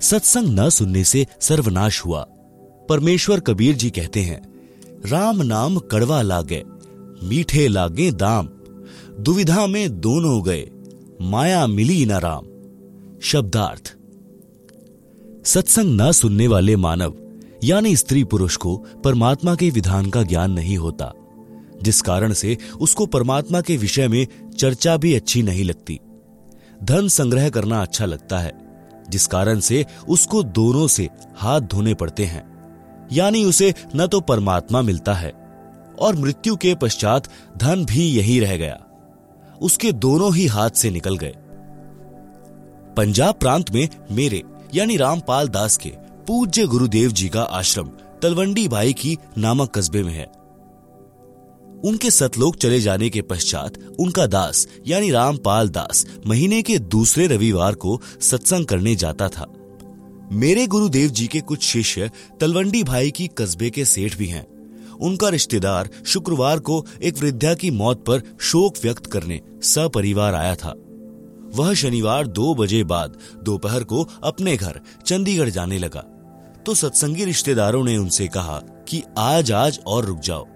सत्संग 0.00 0.58
न 0.60 0.68
सुनने 0.68 1.04
से 1.04 1.26
सर्वनाश 1.40 2.04
हुआ। 2.04 2.26
परमेश्वर 2.88 3.40
कबीर 3.40 3.74
जी 3.74 3.90
कहते 3.90 4.20
हैं 4.20 4.40
राम 5.06 5.42
नाम 5.42 5.78
कड़वा 5.78 6.22
लागे, 6.22 6.64
मीठे 7.22 7.68
लागे 7.68 8.12
दाम। 8.12 8.48
दुविधा 9.22 9.66
में 9.66 10.00
दोनों 10.00 10.44
गए, 10.44 10.70
माया 11.20 11.66
मिली 11.66 12.06
न 12.06 12.12
राम। 12.12 12.44
शब्दार्थ। 13.20 13.96
सत्संग 15.46 16.00
न 16.00 16.12
सुनने 16.12 16.48
वाले 16.48 16.76
मानव, 16.76 17.14
यानी 17.64 17.96
स्त्री 17.96 18.24
पुरुष 18.24 18.56
को 18.56 18.76
परमात्मा 19.04 19.54
के 19.54 19.70
विधान 19.70 20.10
का 20.10 20.22
ज्ञान 20.22 20.52
नहीं 20.52 20.76
होता। 20.76 21.12
जिस 21.82 22.02
कारण 22.02 22.32
से 22.32 22.58
उसको 22.80 23.06
परमात्मा 23.06 23.60
के 23.60 23.76
विषय 23.76 24.08
में 24.08 24.26
चर्चा 24.58 24.96
भी 24.96 25.14
अच्छी 25.14 25.42
नहीं 25.42 25.64
लगती। 25.64 26.00
धन 26.82 27.08
संग्रह 27.08 27.50
करना 27.50 27.82
अच्छा 27.82 28.06
लगता 28.06 28.38
है, 28.38 28.52
जिस 29.10 29.26
कारण 29.26 29.60
से 29.60 29.86
उसको 30.08 30.42
दोनों 30.42 30.86
से 30.86 31.08
हाथ 31.36 31.60
धोने 31.60 31.94
पड़ते 31.94 32.24
हैं। 32.24 32.55
यानी 33.12 33.44
उसे 33.44 33.74
न 33.96 34.06
तो 34.06 34.20
परमात्मा 34.20 34.82
मिलता 34.82 35.14
है, 35.14 35.32
और 35.98 36.16
मृत्यु 36.16 36.56
के 36.56 36.74
पश्चात 36.74 37.28
धन 37.56 37.84
भी 37.84 38.08
यही 38.08 38.40
रह 38.40 38.56
गया। 38.56 38.78
उसके 39.62 39.92
दोनों 39.92 40.34
ही 40.34 40.46
हाथ 40.46 40.70
से 40.70 40.90
निकल 40.90 41.16
गए। 41.16 41.34
पंजाब 42.96 43.34
प्रांत 43.34 43.70
में 43.70 43.88
मेरे, 44.10 44.42
यानी 44.74 44.96
रामपाल 44.96 45.48
दास 45.48 45.76
के, 45.76 45.88
पूज्य 46.26 46.66
गुरुदेव 46.66 47.12
जी 47.12 47.28
का 47.28 47.42
आश्रम, 47.42 47.90
तलवंडी 48.22 48.68
बाई 48.68 48.92
की 48.92 49.18
नामक 49.38 49.78
कस्बे 49.78 50.02
में 50.02 50.12
है। 50.12 50.26
उनके 51.84 52.10
सतलोक 52.10 52.56
चले 52.56 52.80
जाने 52.80 53.10
के 53.10 53.22
पश्चात 53.22 53.78
उनका 53.98 54.26
दास, 54.26 54.66
यानी 54.86 55.10
रामपाल 55.10 55.68
दास, 55.68 56.06
महीने 56.26 56.62
के 56.62 56.78
दूसरे 56.78 57.26
रविवार 57.26 57.74
को 57.74 58.00
सत्संग 58.20 58.66
करने 58.66 58.94
जाता 58.94 59.28
था। 59.28 59.46
मेरे 60.32 60.66
गुरुदेव 60.66 61.10
जी 61.10 61.26
के 61.26 61.40
कुछ 61.40 61.62
शिष्य 61.62 62.10
तलवंडी 62.40 62.82
भाई 62.84 63.10
की 63.10 63.26
कस्बे 63.26 63.70
के 63.70 63.84
सेठ 63.84 64.16
भी 64.16 64.26
हैं। 64.26 64.46
उनका 64.92 65.28
रिश्तेदार 65.28 65.88
शुक्रवार 66.06 66.58
को 66.58 66.86
एक 67.02 67.18
वृद्धा 67.18 67.54
की 67.54 67.70
मौत 67.70 68.04
पर 68.06 68.22
शोक 68.40 68.74
व्यक्त 68.82 69.06
करने 69.06 69.40
सपरिवार 69.62 70.34
आया 70.34 70.54
था। 70.54 70.74
वह 71.54 71.74
शनिवार 71.74 72.26
दो 72.26 72.54
बजे 72.54 72.84
बाद 72.84 73.18
दोपहर 73.42 73.84
को 73.84 74.08
अपने 74.22 74.56
घर 74.56 74.80
चंडीगढ़ 75.06 75.48
जाने 75.48 75.78
लगा। 75.78 76.04
तो 76.66 76.74
सत्संगी 76.74 77.24
रिश्तेदारों 77.24 77.84
ने 77.84 77.96
उनसे 77.96 78.28
कहा 78.28 78.58
कि 78.88 79.02
आज 79.18 79.52
आज 79.52 79.80
और 79.86 80.04
रुक 80.04 80.18
जाओ। 80.18 80.46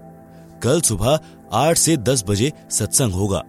कल 0.63 0.81
सुबह 0.81 1.19
आठ 1.53 1.79
से 1.79 1.97
दस 1.97 2.25
बजे 2.29 2.53
सत्संग 2.71 3.13
होगा। 3.13 3.43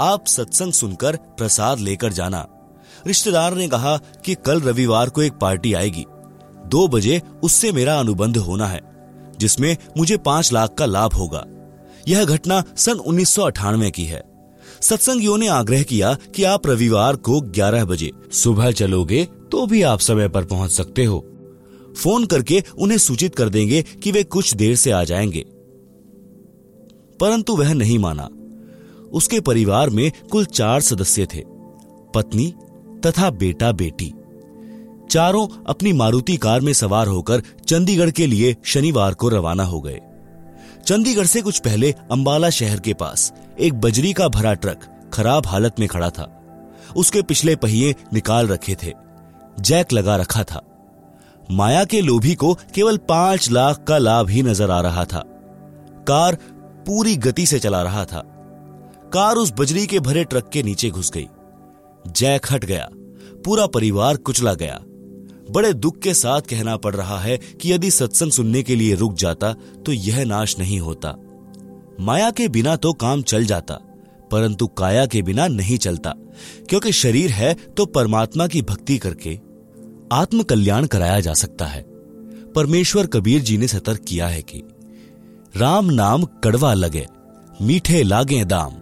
आप 0.00 0.26
सत्संग 0.26 0.72
सुनकर 0.72 1.16
प्रसाद 1.16 1.78
लेकर 1.78 2.12
जाना। 2.12 2.48
रिश्तेदार 3.06 3.54
ने 3.54 3.68
कहा 3.68 3.96
कि 3.96 4.34
कल 4.34 4.60
रविवार 4.60 5.08
को 5.08 5.22
एक 5.22 5.32
पार्टी 5.32 5.74
आएगी। 5.74 6.04
दो 6.66 6.88
बजे 6.88 7.22
उससे 7.42 7.72
मेरा 7.72 8.00
अनुबंध 8.00 8.36
होना 8.36 8.66
है, 8.66 8.80
जिसमें 9.38 9.76
मुझे 9.98 10.16
पाँच 10.16 10.52
लाख 10.52 10.74
का 10.74 10.86
लाभ 10.86 11.14
होगा। 11.14 11.46
यह 12.08 12.24
घटना 12.24 12.64
सन 12.76 12.92
उन्नीस 12.92 13.28
सौ 13.28 13.42
अठानवे 13.42 13.90
की 13.90 14.04
है। 14.04 14.22
सत्संगियों 14.80 15.38
ने 15.38 15.48
आग्रह 15.48 15.82
किया 15.82 16.16
कि 16.34 16.44
आप 16.44 16.66
रविवार 16.66 17.16
को 17.16 17.40
11 17.40 17.84
बजे 17.84 18.10
सुबह 18.32 18.70
चलोगे 18.70 19.24
तो 19.24 19.66
भी 19.66 19.82
आप 19.82 19.98
समय 19.98 20.28
पर 20.28 20.44
पहुँच 20.44 20.70
सकते 20.70 21.04
हो। 21.04 21.26
फ़ोन 22.02 22.26
करके 22.26 22.64
उन्हें 22.78 22.98
सूचित 22.98 23.34
कर 23.34 23.48
देंगे 23.48 23.82
कि 23.82 24.12
वे 24.12 24.22
कुछ 24.22 24.54
देर 24.54 24.76
से 24.76 24.90
आ 24.90 25.04
जाएँगे। 25.04 25.44
परंतु 27.20 27.56
वह 27.56 27.74
नहीं 27.74 27.98
माना। 27.98 28.28
उसके 29.12 29.40
परिवार 29.40 29.90
में 29.90 30.12
कुल 30.30 30.44
चार 30.44 30.80
सदस्य 30.80 31.26
थे। 31.34 31.42
पत्नी 32.14 32.54
तथा 33.06 33.30
बेटा 33.32 33.70
बेटी। 33.72 34.12
चारों 35.10 35.46
अपनी 35.66 35.92
मारुति 35.92 36.36
कार 36.36 36.60
में 36.60 36.72
सवार 36.72 37.06
होकर 37.06 37.42
चंडीगढ़ 37.68 38.10
के 38.10 38.26
लिए 38.26 38.56
शनिवार 38.64 39.14
को 39.14 39.28
रवाना 39.28 39.64
हो 39.64 39.80
गए। 39.80 40.00
चंडीगढ़ 40.86 41.26
से 41.26 41.42
कुछ 41.42 41.58
पहले 41.58 41.90
अंबाला 42.12 42.50
शहर 42.50 42.80
के 42.80 42.94
पास 42.94 43.32
एक 43.60 43.74
बजरी 43.74 44.12
का 44.12 44.28
भरा 44.28 44.54
ट्रक 44.54 44.84
खराब 45.14 45.46
हालत 45.46 45.80
में 45.80 45.88
खड़ा 45.88 46.10
था। 46.10 46.32
उसके 46.96 47.22
पिछले 47.22 47.54
पहिए 47.56 47.94
निकाल 48.14 48.48
रखे 48.48 48.76
थे, 48.82 48.92
जैक 49.60 49.92
लगा 49.92 50.16
रखा 50.16 50.42
था। 50.42 50.62
माया 51.48 51.84
के 51.84 52.00
लोभी 52.00 52.34
को 52.34 52.52
केवल 52.74 52.96
पाँच 53.08 53.50
लाख 53.50 53.84
का 53.88 53.98
लाभ 53.98 54.28
ही 54.28 54.42
नज़र 54.42 54.70
आ 54.70 54.80
रहा 54.80 55.04
था। 55.04 55.22
कार 56.08 56.34
पूरी 56.86 57.16
गति 57.16 57.46
से 57.46 57.58
चला 57.58 57.82
रहा 57.82 58.04
था। 58.04 58.22
कार 59.12 59.36
उस 59.36 59.52
बजरी 59.58 59.86
के 59.86 60.00
भरे 60.00 60.24
ट्रक 60.24 60.48
के 60.48 60.62
नीचे 60.62 60.90
घुस 60.90 61.10
गई। 61.12 61.26
जैक 62.08 62.46
हट 62.50 62.64
गया। 62.64 62.88
पूरा 63.44 63.66
परिवार 63.66 64.16
कुचला 64.16 64.54
गया। 64.54 64.80
बड़े 65.50 65.72
दुख 65.72 65.98
के 65.98 66.14
साथ 66.14 66.40
कहना 66.40 66.76
पड़ 66.76 66.94
रहा 66.94 67.18
है 67.18 67.36
कि 67.60 67.72
यदि 67.72 67.90
सत्संग 67.90 68.30
सुनने 68.30 68.62
के 68.62 68.76
लिए 68.76 68.94
रुक 68.94 69.14
जाता 69.14 69.52
तो 69.86 69.92
यह 69.92 70.24
नाश 70.24 70.58
नहीं 70.58 70.78
होता। 70.80 71.14
माया 72.00 72.30
के 72.30 72.48
बिना 72.48 72.76
तो 72.76 72.92
काम 72.92 73.22
चल 73.22 73.44
जाता, 73.44 73.74
परंतु 74.30 74.66
काया 74.66 75.04
के 75.06 75.22
बिना 75.22 75.46
नहीं 75.48 75.78
चलता। 75.78 76.14
क्योंकि 76.68 76.92
शरीर 76.92 77.30
है 77.30 77.52
तो 77.76 77.86
परमात्मा 77.86 78.46
की 78.46 78.62
भक्ति 78.62 78.98
करके 78.98 79.38
आत्म 80.12 80.42
कल्याण 80.42 80.86
कराया 80.86 81.20
जा 81.20 81.34
सकता 81.34 81.66
है। 81.66 81.82
परमेश्वर 82.54 83.06
कबीर 83.06 83.42
जी 83.42 83.58
ने 83.58 83.68
सतर्क 83.68 84.04
किया 84.08 84.26
है 84.28 84.42
कि 84.42 84.62
राम 85.56 85.90
नाम 85.90 86.24
कड़वा 86.44 86.74
लगे, 86.74 87.06
मीठे 87.62 88.02
लागे 88.02 88.44
दाम, 88.44 88.74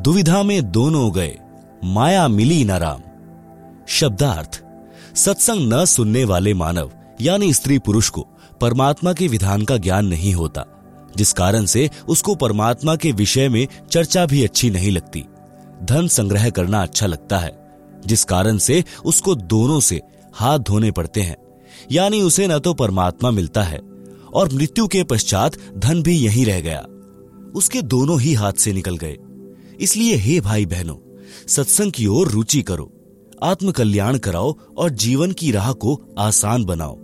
दुविधा 0.00 0.42
में 0.42 0.70
दोनों 0.70 1.14
गए। 1.14 1.38
माया 1.84 2.28
मिली 2.28 2.64
न 2.64 2.70
राम। 2.70 3.00
शब्दार्थ, 3.88 4.62
सत्संग 5.16 5.72
न 5.72 5.84
सुनने 5.84 6.24
वाले 6.24 6.54
मानव, 6.54 6.90
यानी 7.20 7.54
स्त्री 7.54 7.78
पुरुष 7.78 8.08
को 8.08 8.26
परमात्मा 8.60 9.12
के 9.12 9.28
विधान 9.28 9.62
का 9.62 9.76
ज्ञान 9.76 10.06
नहीं 10.06 10.34
होता, 10.34 10.64
जिस 11.16 11.32
कारण 11.32 11.64
से 11.64 11.90
उसको 12.08 12.34
परमात्मा 12.34 12.96
के 12.96 13.12
विषय 13.12 13.48
में 13.48 13.68
चर्चा 13.90 14.26
भी 14.26 14.44
अच्छी 14.44 14.70
नहीं 14.70 14.90
लगती। 14.90 15.24
धन 15.82 16.08
संग्रह 16.08 16.50
करना 16.50 16.82
अच्छा 16.82 17.06
लगता 17.06 17.38
है, 17.38 17.72
जिस 18.06 18.24
कारण 18.24 18.58
से 18.58 18.84
उसको 19.04 19.34
दोनों 19.34 19.80
से 19.80 20.00
हाथ 20.34 20.58
धोने 20.58 20.90
पड़ते 20.90 21.20
हैं, 21.20 21.36
यानी 21.92 22.22
उसे 22.22 22.46
न 22.46 22.58
तो 22.58 22.74
परमात्मा 22.74 23.30
मिलता 23.30 23.62
है, 23.62 23.80
और 24.34 24.52
मृत्यु 24.52 24.86
के 24.86 25.04
पश्चात 25.04 25.56
धन 25.76 26.02
भी 26.02 26.16
यहीं 26.16 26.46
रह 26.46 26.60
गया। 26.60 26.86
उसके 27.54 27.82
दोनों 27.82 28.20
ही 28.20 28.34
हाथ 28.34 28.52
से 28.52 28.72
निकल 28.72 28.96
गए। 28.96 29.16
इसलिए 29.80 30.16
हे 30.16 30.40
भाई 30.40 30.66
बहनों 30.66 30.96
सत्संग 31.48 31.92
की 31.92 32.06
ओर 32.06 32.28
रुचि 32.28 32.62
करो। 32.62 32.92
आत्मकल्याण 33.42 34.18
कराओ 34.18 34.58
और 34.76 34.90
जीवन 34.90 35.32
की 35.32 35.50
राह 35.50 35.72
को 35.72 36.00
आसान 36.18 36.64
बनाओ। 36.64 37.01